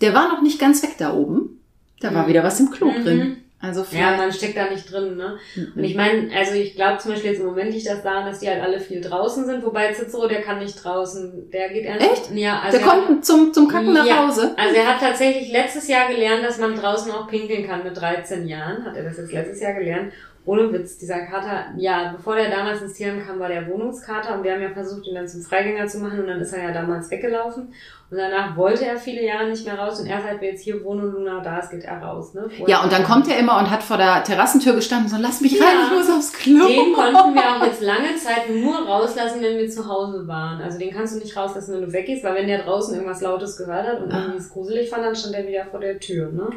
[0.00, 1.60] Der war noch nicht ganz weg da oben.
[1.98, 2.14] Da mhm.
[2.14, 3.02] war wieder was im Klo mhm.
[3.02, 3.36] drin.
[3.60, 5.36] Also ja, man steckt da nicht drin, ne?
[5.56, 5.72] Mhm.
[5.74, 8.38] Und ich meine, also ich glaube zum Beispiel jetzt im Moment liegt das daran, dass
[8.38, 12.12] die halt alle viel draußen sind, wobei Cicero, der kann nicht draußen, der geht einfach.
[12.12, 12.30] Echt?
[12.34, 14.54] Ja, also der kommt hat, zum, zum Kacken ja, nach Hause.
[14.56, 18.46] Also er hat tatsächlich letztes Jahr gelernt, dass man draußen auch pinkeln kann mit 13
[18.46, 20.12] Jahren, hat er das jetzt letztes Jahr gelernt.
[20.48, 24.44] Ohne Witz, dieser Kater, ja, bevor der damals ins Tierheim kam, war der Wohnungskater und
[24.44, 26.72] wir haben ja versucht, ihn dann zum Freigänger zu machen und dann ist er ja
[26.72, 27.74] damals weggelaufen.
[28.10, 30.82] Und danach wollte er viele Jahre nicht mehr raus und erst seit wir jetzt hier
[30.82, 32.32] wohnen und Luna da ist, geht er raus.
[32.32, 32.48] Ne?
[32.66, 35.42] ja, und dann kommt er immer und hat vor der Terrassentür gestanden und so, lass
[35.42, 36.66] mich rein, ja, ich muss aufs Klo.
[36.66, 40.62] Den konnten wir auch jetzt lange Zeit nur rauslassen, wenn wir zu Hause waren.
[40.62, 43.58] Also den kannst du nicht rauslassen, wenn du weggehst, weil wenn der draußen irgendwas Lautes
[43.58, 44.20] gehört hat und ah.
[44.20, 46.32] irgendwie es gruselig fand, dann stand er wieder vor der Tür.
[46.32, 46.48] Ne?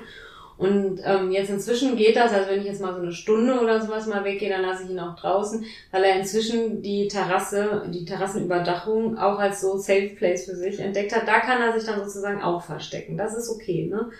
[0.62, 3.82] Und ähm, jetzt inzwischen geht das, also wenn ich jetzt mal so eine Stunde oder
[3.82, 8.06] sowas mal weggehe, dann lasse ich ihn auch draußen, weil er inzwischen die Terrasse, die
[8.06, 11.28] Terrassenüberdachung auch als so Safe Place für sich entdeckt hat.
[11.28, 13.18] Da kann er sich dann sozusagen auch verstecken.
[13.18, 14.12] Das ist okay, ne?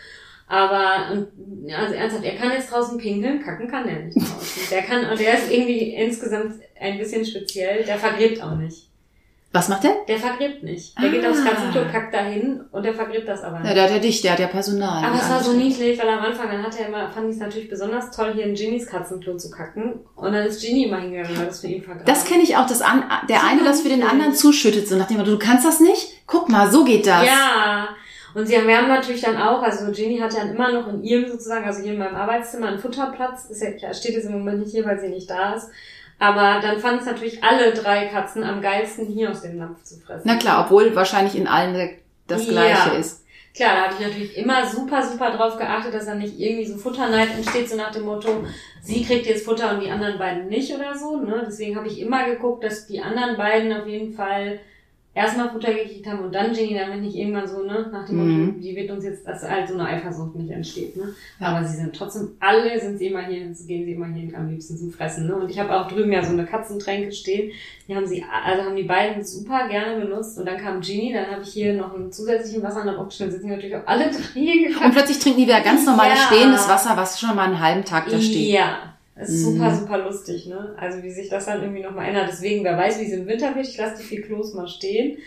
[0.48, 1.12] Aber
[1.78, 4.64] also ernsthaft, er kann jetzt draußen pinkeln, kacken kann er nicht draußen.
[4.72, 8.91] Der kann, und der ist irgendwie insgesamt ein bisschen speziell, der vergräbt auch nicht.
[9.54, 9.96] Was macht der?
[10.08, 10.98] Der vergräbt nicht.
[10.98, 11.12] Der ah.
[11.12, 13.68] geht aufs Katzenklo, kackt dahin und der vergräbt das aber nicht.
[13.68, 15.04] Ja, der hat ja dich, der hat ja Personal.
[15.04, 17.42] Aber es war so niedlich, weil am Anfang, dann hat er immer, fand ich es
[17.42, 20.00] natürlich besonders toll, hier in Ginnys Katzenklo zu kacken.
[20.16, 22.06] Und dann ist Ginny immer hingegangen, weil das für ihn vergraben.
[22.06, 25.22] Das kenne ich auch, dass an, der eine das für den anderen zuschüttet, so nachdem
[25.24, 26.26] du kannst das nicht?
[26.28, 27.26] Guck mal, so geht das.
[27.26, 27.90] Ja.
[28.34, 31.04] Und sie haben, wir haben natürlich dann auch, also Ginny hat ja immer noch in
[31.04, 33.46] ihrem sozusagen, also hier in meinem Arbeitszimmer einen Futterplatz.
[33.50, 35.70] Ist ja, steht jetzt im Moment nicht hier, weil sie nicht da ist.
[36.22, 40.00] Aber dann fanden es natürlich alle drei Katzen am geilsten, hier aus dem Napf zu
[40.00, 40.22] fressen.
[40.24, 42.96] Na klar, obwohl wahrscheinlich in allen das Gleiche ja.
[42.96, 43.26] ist.
[43.56, 46.78] Klar, da hatte ich natürlich immer super, super drauf geachtet, dass da nicht irgendwie so
[46.78, 48.46] Futterneid entsteht, so nach dem Motto,
[48.84, 51.18] sie kriegt jetzt Futter und die anderen beiden nicht oder so.
[51.18, 51.44] Ne?
[51.48, 54.60] Deswegen habe ich immer geguckt, dass die anderen beiden auf jeden Fall
[55.14, 58.30] erstmal Futter gekriegt haben und dann Jenny, damit nicht irgendwann so, ne, nach dem Motto,
[58.30, 58.62] mhm.
[58.62, 61.14] die wird uns jetzt, dass halt so eine Eifersucht nicht entsteht, ne.
[61.40, 61.48] Ja.
[61.48, 63.56] Aber sie sind trotzdem, alle sind sie immer hier, gehen
[63.86, 65.36] sie immer hier am liebsten zum Fressen, ne.
[65.36, 67.52] Und ich habe auch drüben ja so eine Katzentränke stehen,
[67.88, 71.30] die haben sie, also haben die beiden super gerne benutzt und dann kam Genie, dann
[71.30, 74.86] habe ich hier noch einen zusätzlichen Wasser noch aufgestellt, sitzen natürlich auch alle drei.
[74.86, 76.28] Und plötzlich trinken die wieder ganz normales ja.
[76.28, 78.48] stehendes Wasser, was schon mal einen halben Tag da steht.
[78.48, 79.54] Ja, das ist mhm.
[79.54, 80.74] super, super lustig, ne?
[80.78, 82.30] Also wie sich das dann irgendwie nochmal ändert.
[82.30, 83.68] Deswegen, wer weiß, wie es im Winter wird.
[83.68, 85.20] Ich lasse die vier Klos mal stehen.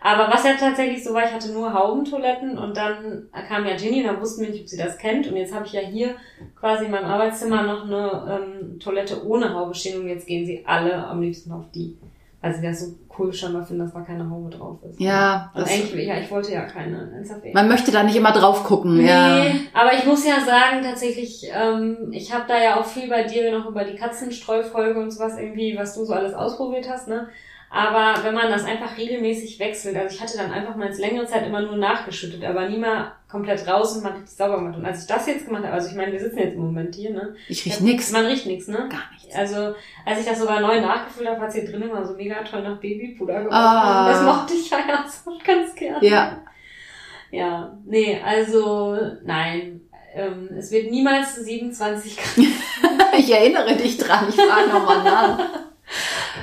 [0.00, 4.04] Aber was ja tatsächlich so war, ich hatte nur Haubentoiletten und dann kam ja Ginny,
[4.04, 5.26] dann wussten wir nicht, ob sie das kennt.
[5.26, 6.14] Und jetzt habe ich ja hier
[6.58, 10.62] quasi in meinem Arbeitszimmer noch eine ähm, Toilette ohne Haube stehen und jetzt gehen sie
[10.64, 11.98] alle am liebsten auf die.
[12.42, 14.98] Sie das so cool scheinbar finden, dass da keine Haube drauf ist.
[14.98, 15.52] Ja.
[15.54, 17.22] Und eigentlich, ja, ich wollte ja keine
[17.52, 19.44] Man möchte da nicht immer drauf gucken, nee, ja.
[19.74, 23.56] aber ich muss ja sagen, tatsächlich, ähm, ich habe da ja auch viel bei dir
[23.56, 27.28] noch über die Katzenstreufolge und sowas irgendwie, was du so alles ausprobiert hast, ne?
[27.72, 31.26] Aber wenn man das einfach regelmäßig wechselt, also ich hatte dann einfach mal jetzt längere
[31.26, 34.76] Zeit immer nur nachgeschüttet, aber nie mal komplett raus und man richtig sauber gemacht.
[34.76, 36.92] Und als ich das jetzt gemacht habe, also ich meine, wir sitzen jetzt im Moment
[36.96, 37.36] hier, ne?
[37.48, 38.10] Ich riech nix.
[38.10, 38.88] Man riecht nix, ne?
[38.90, 39.32] Gar nichts.
[39.36, 39.74] Also,
[40.04, 42.62] als ich das sogar neu nachgefüllt habe, hat es hier drin immer so mega toll
[42.62, 43.52] nach Babypuder gemacht.
[43.52, 44.08] Ah.
[44.08, 44.78] Das mochte ich ja
[45.46, 46.04] ganz gerne.
[46.04, 46.42] Ja.
[47.30, 49.82] Ja, nee, also, nein.
[50.12, 52.46] Ähm, es wird niemals 27 Grad.
[53.16, 55.38] ich erinnere dich dran, ich frage nochmal nach.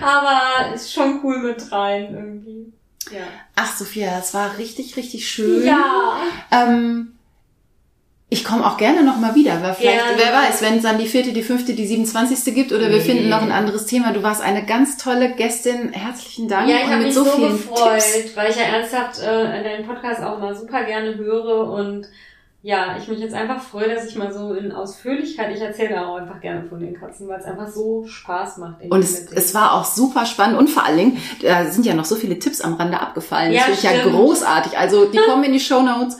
[0.02, 2.74] Aber ist schon cool mit rein irgendwie.
[3.12, 3.24] Ja.
[3.56, 5.66] Ach, Sophia, das war richtig, richtig schön.
[5.66, 6.18] Ja.
[6.52, 7.14] Ähm,
[8.30, 10.18] ich komme auch gerne nochmal wieder, weil vielleicht, gerne.
[10.18, 13.30] wer weiß, wenn es dann die vierte, die fünfte, die siebenundzwanzigste gibt oder wir finden
[13.30, 14.12] noch ein anderes Thema.
[14.12, 15.94] Du warst eine ganz tolle Gästin.
[15.94, 16.70] Herzlichen Dank.
[16.70, 18.36] Ja, ich habe mich so, so gefreut, Tipps.
[18.36, 22.08] weil ich ja ernsthaft äh, deinen Podcast auch mal super gerne höre und
[22.64, 26.16] ja, ich mich jetzt einfach freue, dass ich mal so in Ausführlichkeit, ich erzähle auch
[26.16, 28.82] einfach gerne von den Katzen, weil es einfach so Spaß macht.
[28.90, 32.06] Und es, es war auch super spannend und vor allen Dingen, da sind ja noch
[32.06, 33.54] so viele Tipps am Rande abgefallen.
[33.54, 34.78] Ja, das finde ich ja großartig.
[34.78, 36.18] Also die kommen in die Show Notes.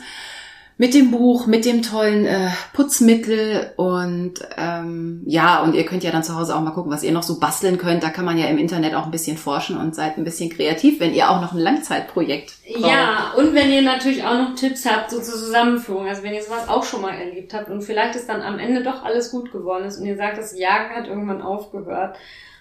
[0.80, 6.12] Mit dem Buch, mit dem tollen äh, Putzmittel und ähm, ja, und ihr könnt ja
[6.12, 8.04] dann zu Hause auch mal gucken, was ihr noch so basteln könnt.
[8.04, 11.00] Da kann man ja im Internet auch ein bisschen forschen und seid ein bisschen kreativ,
[11.00, 12.92] wenn ihr auch noch ein Langzeitprojekt braucht.
[12.92, 16.42] Ja, und wenn ihr natürlich auch noch Tipps habt, so zur Zusammenführung, also wenn ihr
[16.42, 19.50] sowas auch schon mal erlebt habt und vielleicht ist dann am Ende doch alles gut
[19.50, 22.16] geworden ist und ihr sagt, das Jagen hat irgendwann aufgehört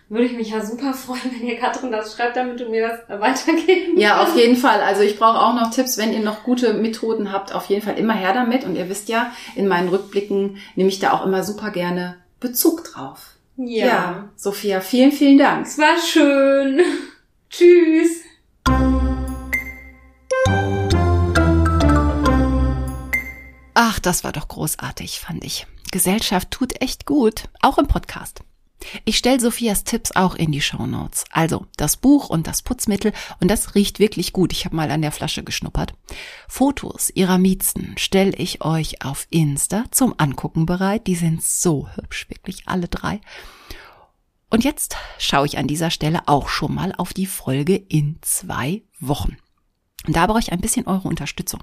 [0.10, 3.20] würde ich mich ja super freuen, wenn ihr Katrin das schreibt, damit du mir das
[3.20, 4.82] weitergeben Ja, auf jeden Fall.
[4.82, 7.98] Also ich brauche auch noch Tipps, wenn ihr noch gute Methoden habt, auf jeden Fall
[7.98, 8.64] immer her damit.
[8.64, 12.86] Und ihr wisst ja, in meinen Rückblicken nehme ich da auch immer super gerne Bezug
[12.86, 13.32] drauf.
[13.58, 13.86] Ja.
[13.86, 15.66] ja Sophia, vielen, vielen Dank.
[15.66, 16.82] Es war schön.
[17.50, 18.22] Tschüss.
[23.74, 25.68] Ach, das war doch großartig, fand ich.
[25.92, 28.42] Gesellschaft tut echt gut, auch im Podcast.
[29.06, 31.26] Ich stelle Sophias Tipps auch in die Show Notes.
[31.32, 34.54] Also das Buch und das Putzmittel und das riecht wirklich gut.
[34.54, 35.94] Ich habe mal an der Flasche geschnuppert.
[36.48, 41.08] Fotos ihrer Miezen stelle ich euch auf Insta zum Angucken bereit.
[41.08, 43.20] Die sind so hübsch, wirklich alle drei.
[44.50, 48.84] Und jetzt schaue ich an dieser Stelle auch schon mal auf die Folge in zwei
[49.00, 49.38] Wochen.
[50.06, 51.62] Und da brauche ich ein bisschen eure Unterstützung.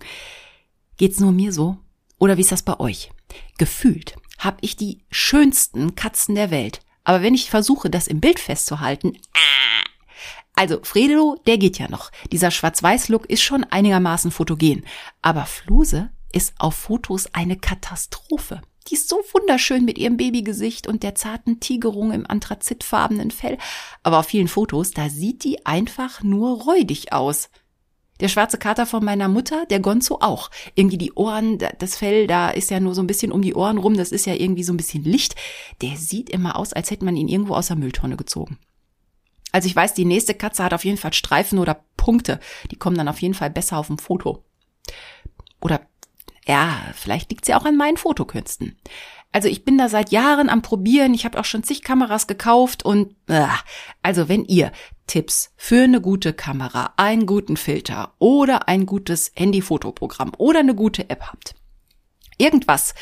[0.96, 1.78] Geht's nur mir so?
[2.18, 3.10] Oder wie ist das bei euch?
[3.56, 6.80] Gefühlt habe ich die schönsten Katzen der Welt.
[7.05, 9.55] Aber wenn ich versuche, das im Bild festzuhalten, äh,
[10.56, 12.10] also Fredo, der geht ja noch.
[12.31, 14.85] Dieser Schwarz-Weiß-Look ist schon einigermaßen fotogen.
[15.20, 18.62] Aber Fluse ist auf Fotos eine Katastrophe.
[18.89, 23.59] Die ist so wunderschön mit ihrem Babygesicht und der zarten Tigerung im anthrazitfarbenen Fell.
[24.02, 27.48] Aber auf vielen Fotos, da sieht die einfach nur räudig aus.
[28.20, 30.50] Der schwarze Kater von meiner Mutter, der Gonzo auch.
[30.74, 33.78] Irgendwie die Ohren, das Fell, da ist ja nur so ein bisschen um die Ohren
[33.78, 35.34] rum, das ist ja irgendwie so ein bisschen Licht.
[35.82, 38.58] Der sieht immer aus, als hätte man ihn irgendwo aus der Mülltonne gezogen.
[39.50, 42.40] Also ich weiß, die nächste Katze hat auf jeden Fall Streifen oder Punkte.
[42.70, 44.44] Die kommen dann auf jeden Fall besser auf dem Foto.
[45.60, 45.80] Oder
[46.46, 48.76] ja, vielleicht liegt sie auch an meinen Fotokünsten.
[49.35, 51.12] Also ich bin da seit Jahren am Probieren.
[51.12, 53.48] Ich habe auch schon zig Kameras gekauft und äh,
[54.01, 54.70] also wenn ihr
[55.09, 61.11] Tipps für eine gute Kamera, einen guten Filter oder ein gutes Handyfotoprogramm oder eine gute
[61.11, 61.56] App habt,
[62.39, 62.94] irgendwas,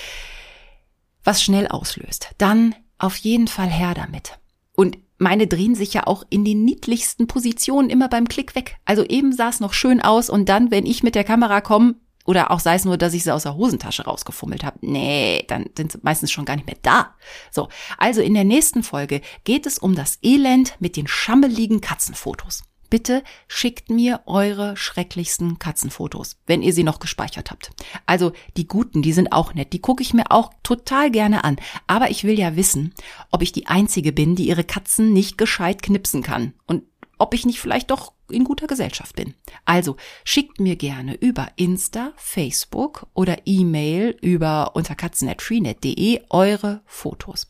[1.22, 4.38] was schnell auslöst, dann auf jeden Fall her damit.
[4.74, 8.76] Und meine drehen sich ja auch in den niedlichsten Positionen immer beim Klick weg.
[8.86, 11.96] Also eben sah es noch schön aus und dann, wenn ich mit der Kamera komme,
[12.24, 14.78] oder auch sei es nur, dass ich sie aus der Hosentasche rausgefummelt habe.
[14.80, 17.14] Nee, dann sind sie meistens schon gar nicht mehr da.
[17.50, 17.68] So,
[17.98, 22.64] also in der nächsten Folge geht es um das Elend mit den schammeligen Katzenfotos.
[22.92, 27.70] Bitte schickt mir eure schrecklichsten Katzenfotos, wenn ihr sie noch gespeichert habt.
[28.04, 31.56] Also die guten, die sind auch nett, die gucke ich mir auch total gerne an.
[31.86, 32.92] Aber ich will ja wissen,
[33.30, 36.52] ob ich die Einzige bin, die ihre Katzen nicht gescheit knipsen kann.
[36.66, 36.82] Und
[37.18, 39.34] ob ich nicht vielleicht doch in guter Gesellschaft bin.
[39.64, 47.46] Also schickt mir gerne über Insta, Facebook oder E-Mail über unter katzen.freenet.de eure Fotos.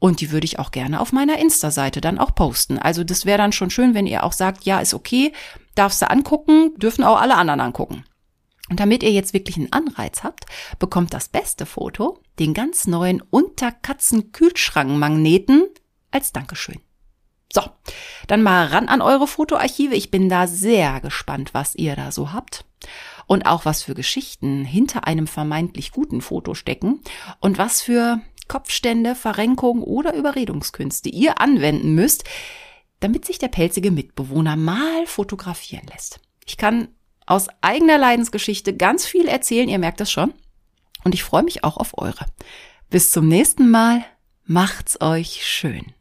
[0.00, 2.78] Und die würde ich auch gerne auf meiner Insta-Seite dann auch posten.
[2.78, 5.32] Also das wäre dann schon schön, wenn ihr auch sagt, ja, ist okay,
[5.74, 8.04] darfst du angucken, dürfen auch alle anderen angucken.
[8.70, 10.44] Und damit ihr jetzt wirklich einen Anreiz habt,
[10.78, 15.64] bekommt das beste Foto den ganz neuen Unterkatzen-Kühlschrankmagneten
[16.10, 16.80] als Dankeschön.
[17.52, 17.62] So,
[18.26, 19.94] dann mal ran an eure Fotoarchive.
[19.94, 22.64] Ich bin da sehr gespannt, was ihr da so habt.
[23.26, 27.00] Und auch was für Geschichten hinter einem vermeintlich guten Foto stecken
[27.40, 32.24] und was für Kopfstände, Verrenkungen oder Überredungskünste ihr anwenden müsst,
[33.00, 36.20] damit sich der pelzige Mitbewohner mal fotografieren lässt.
[36.46, 36.88] Ich kann
[37.26, 40.32] aus eigener Leidensgeschichte ganz viel erzählen, ihr merkt das schon.
[41.04, 42.26] Und ich freue mich auch auf eure.
[42.90, 44.04] Bis zum nächsten Mal.
[44.44, 45.92] Macht's euch schön.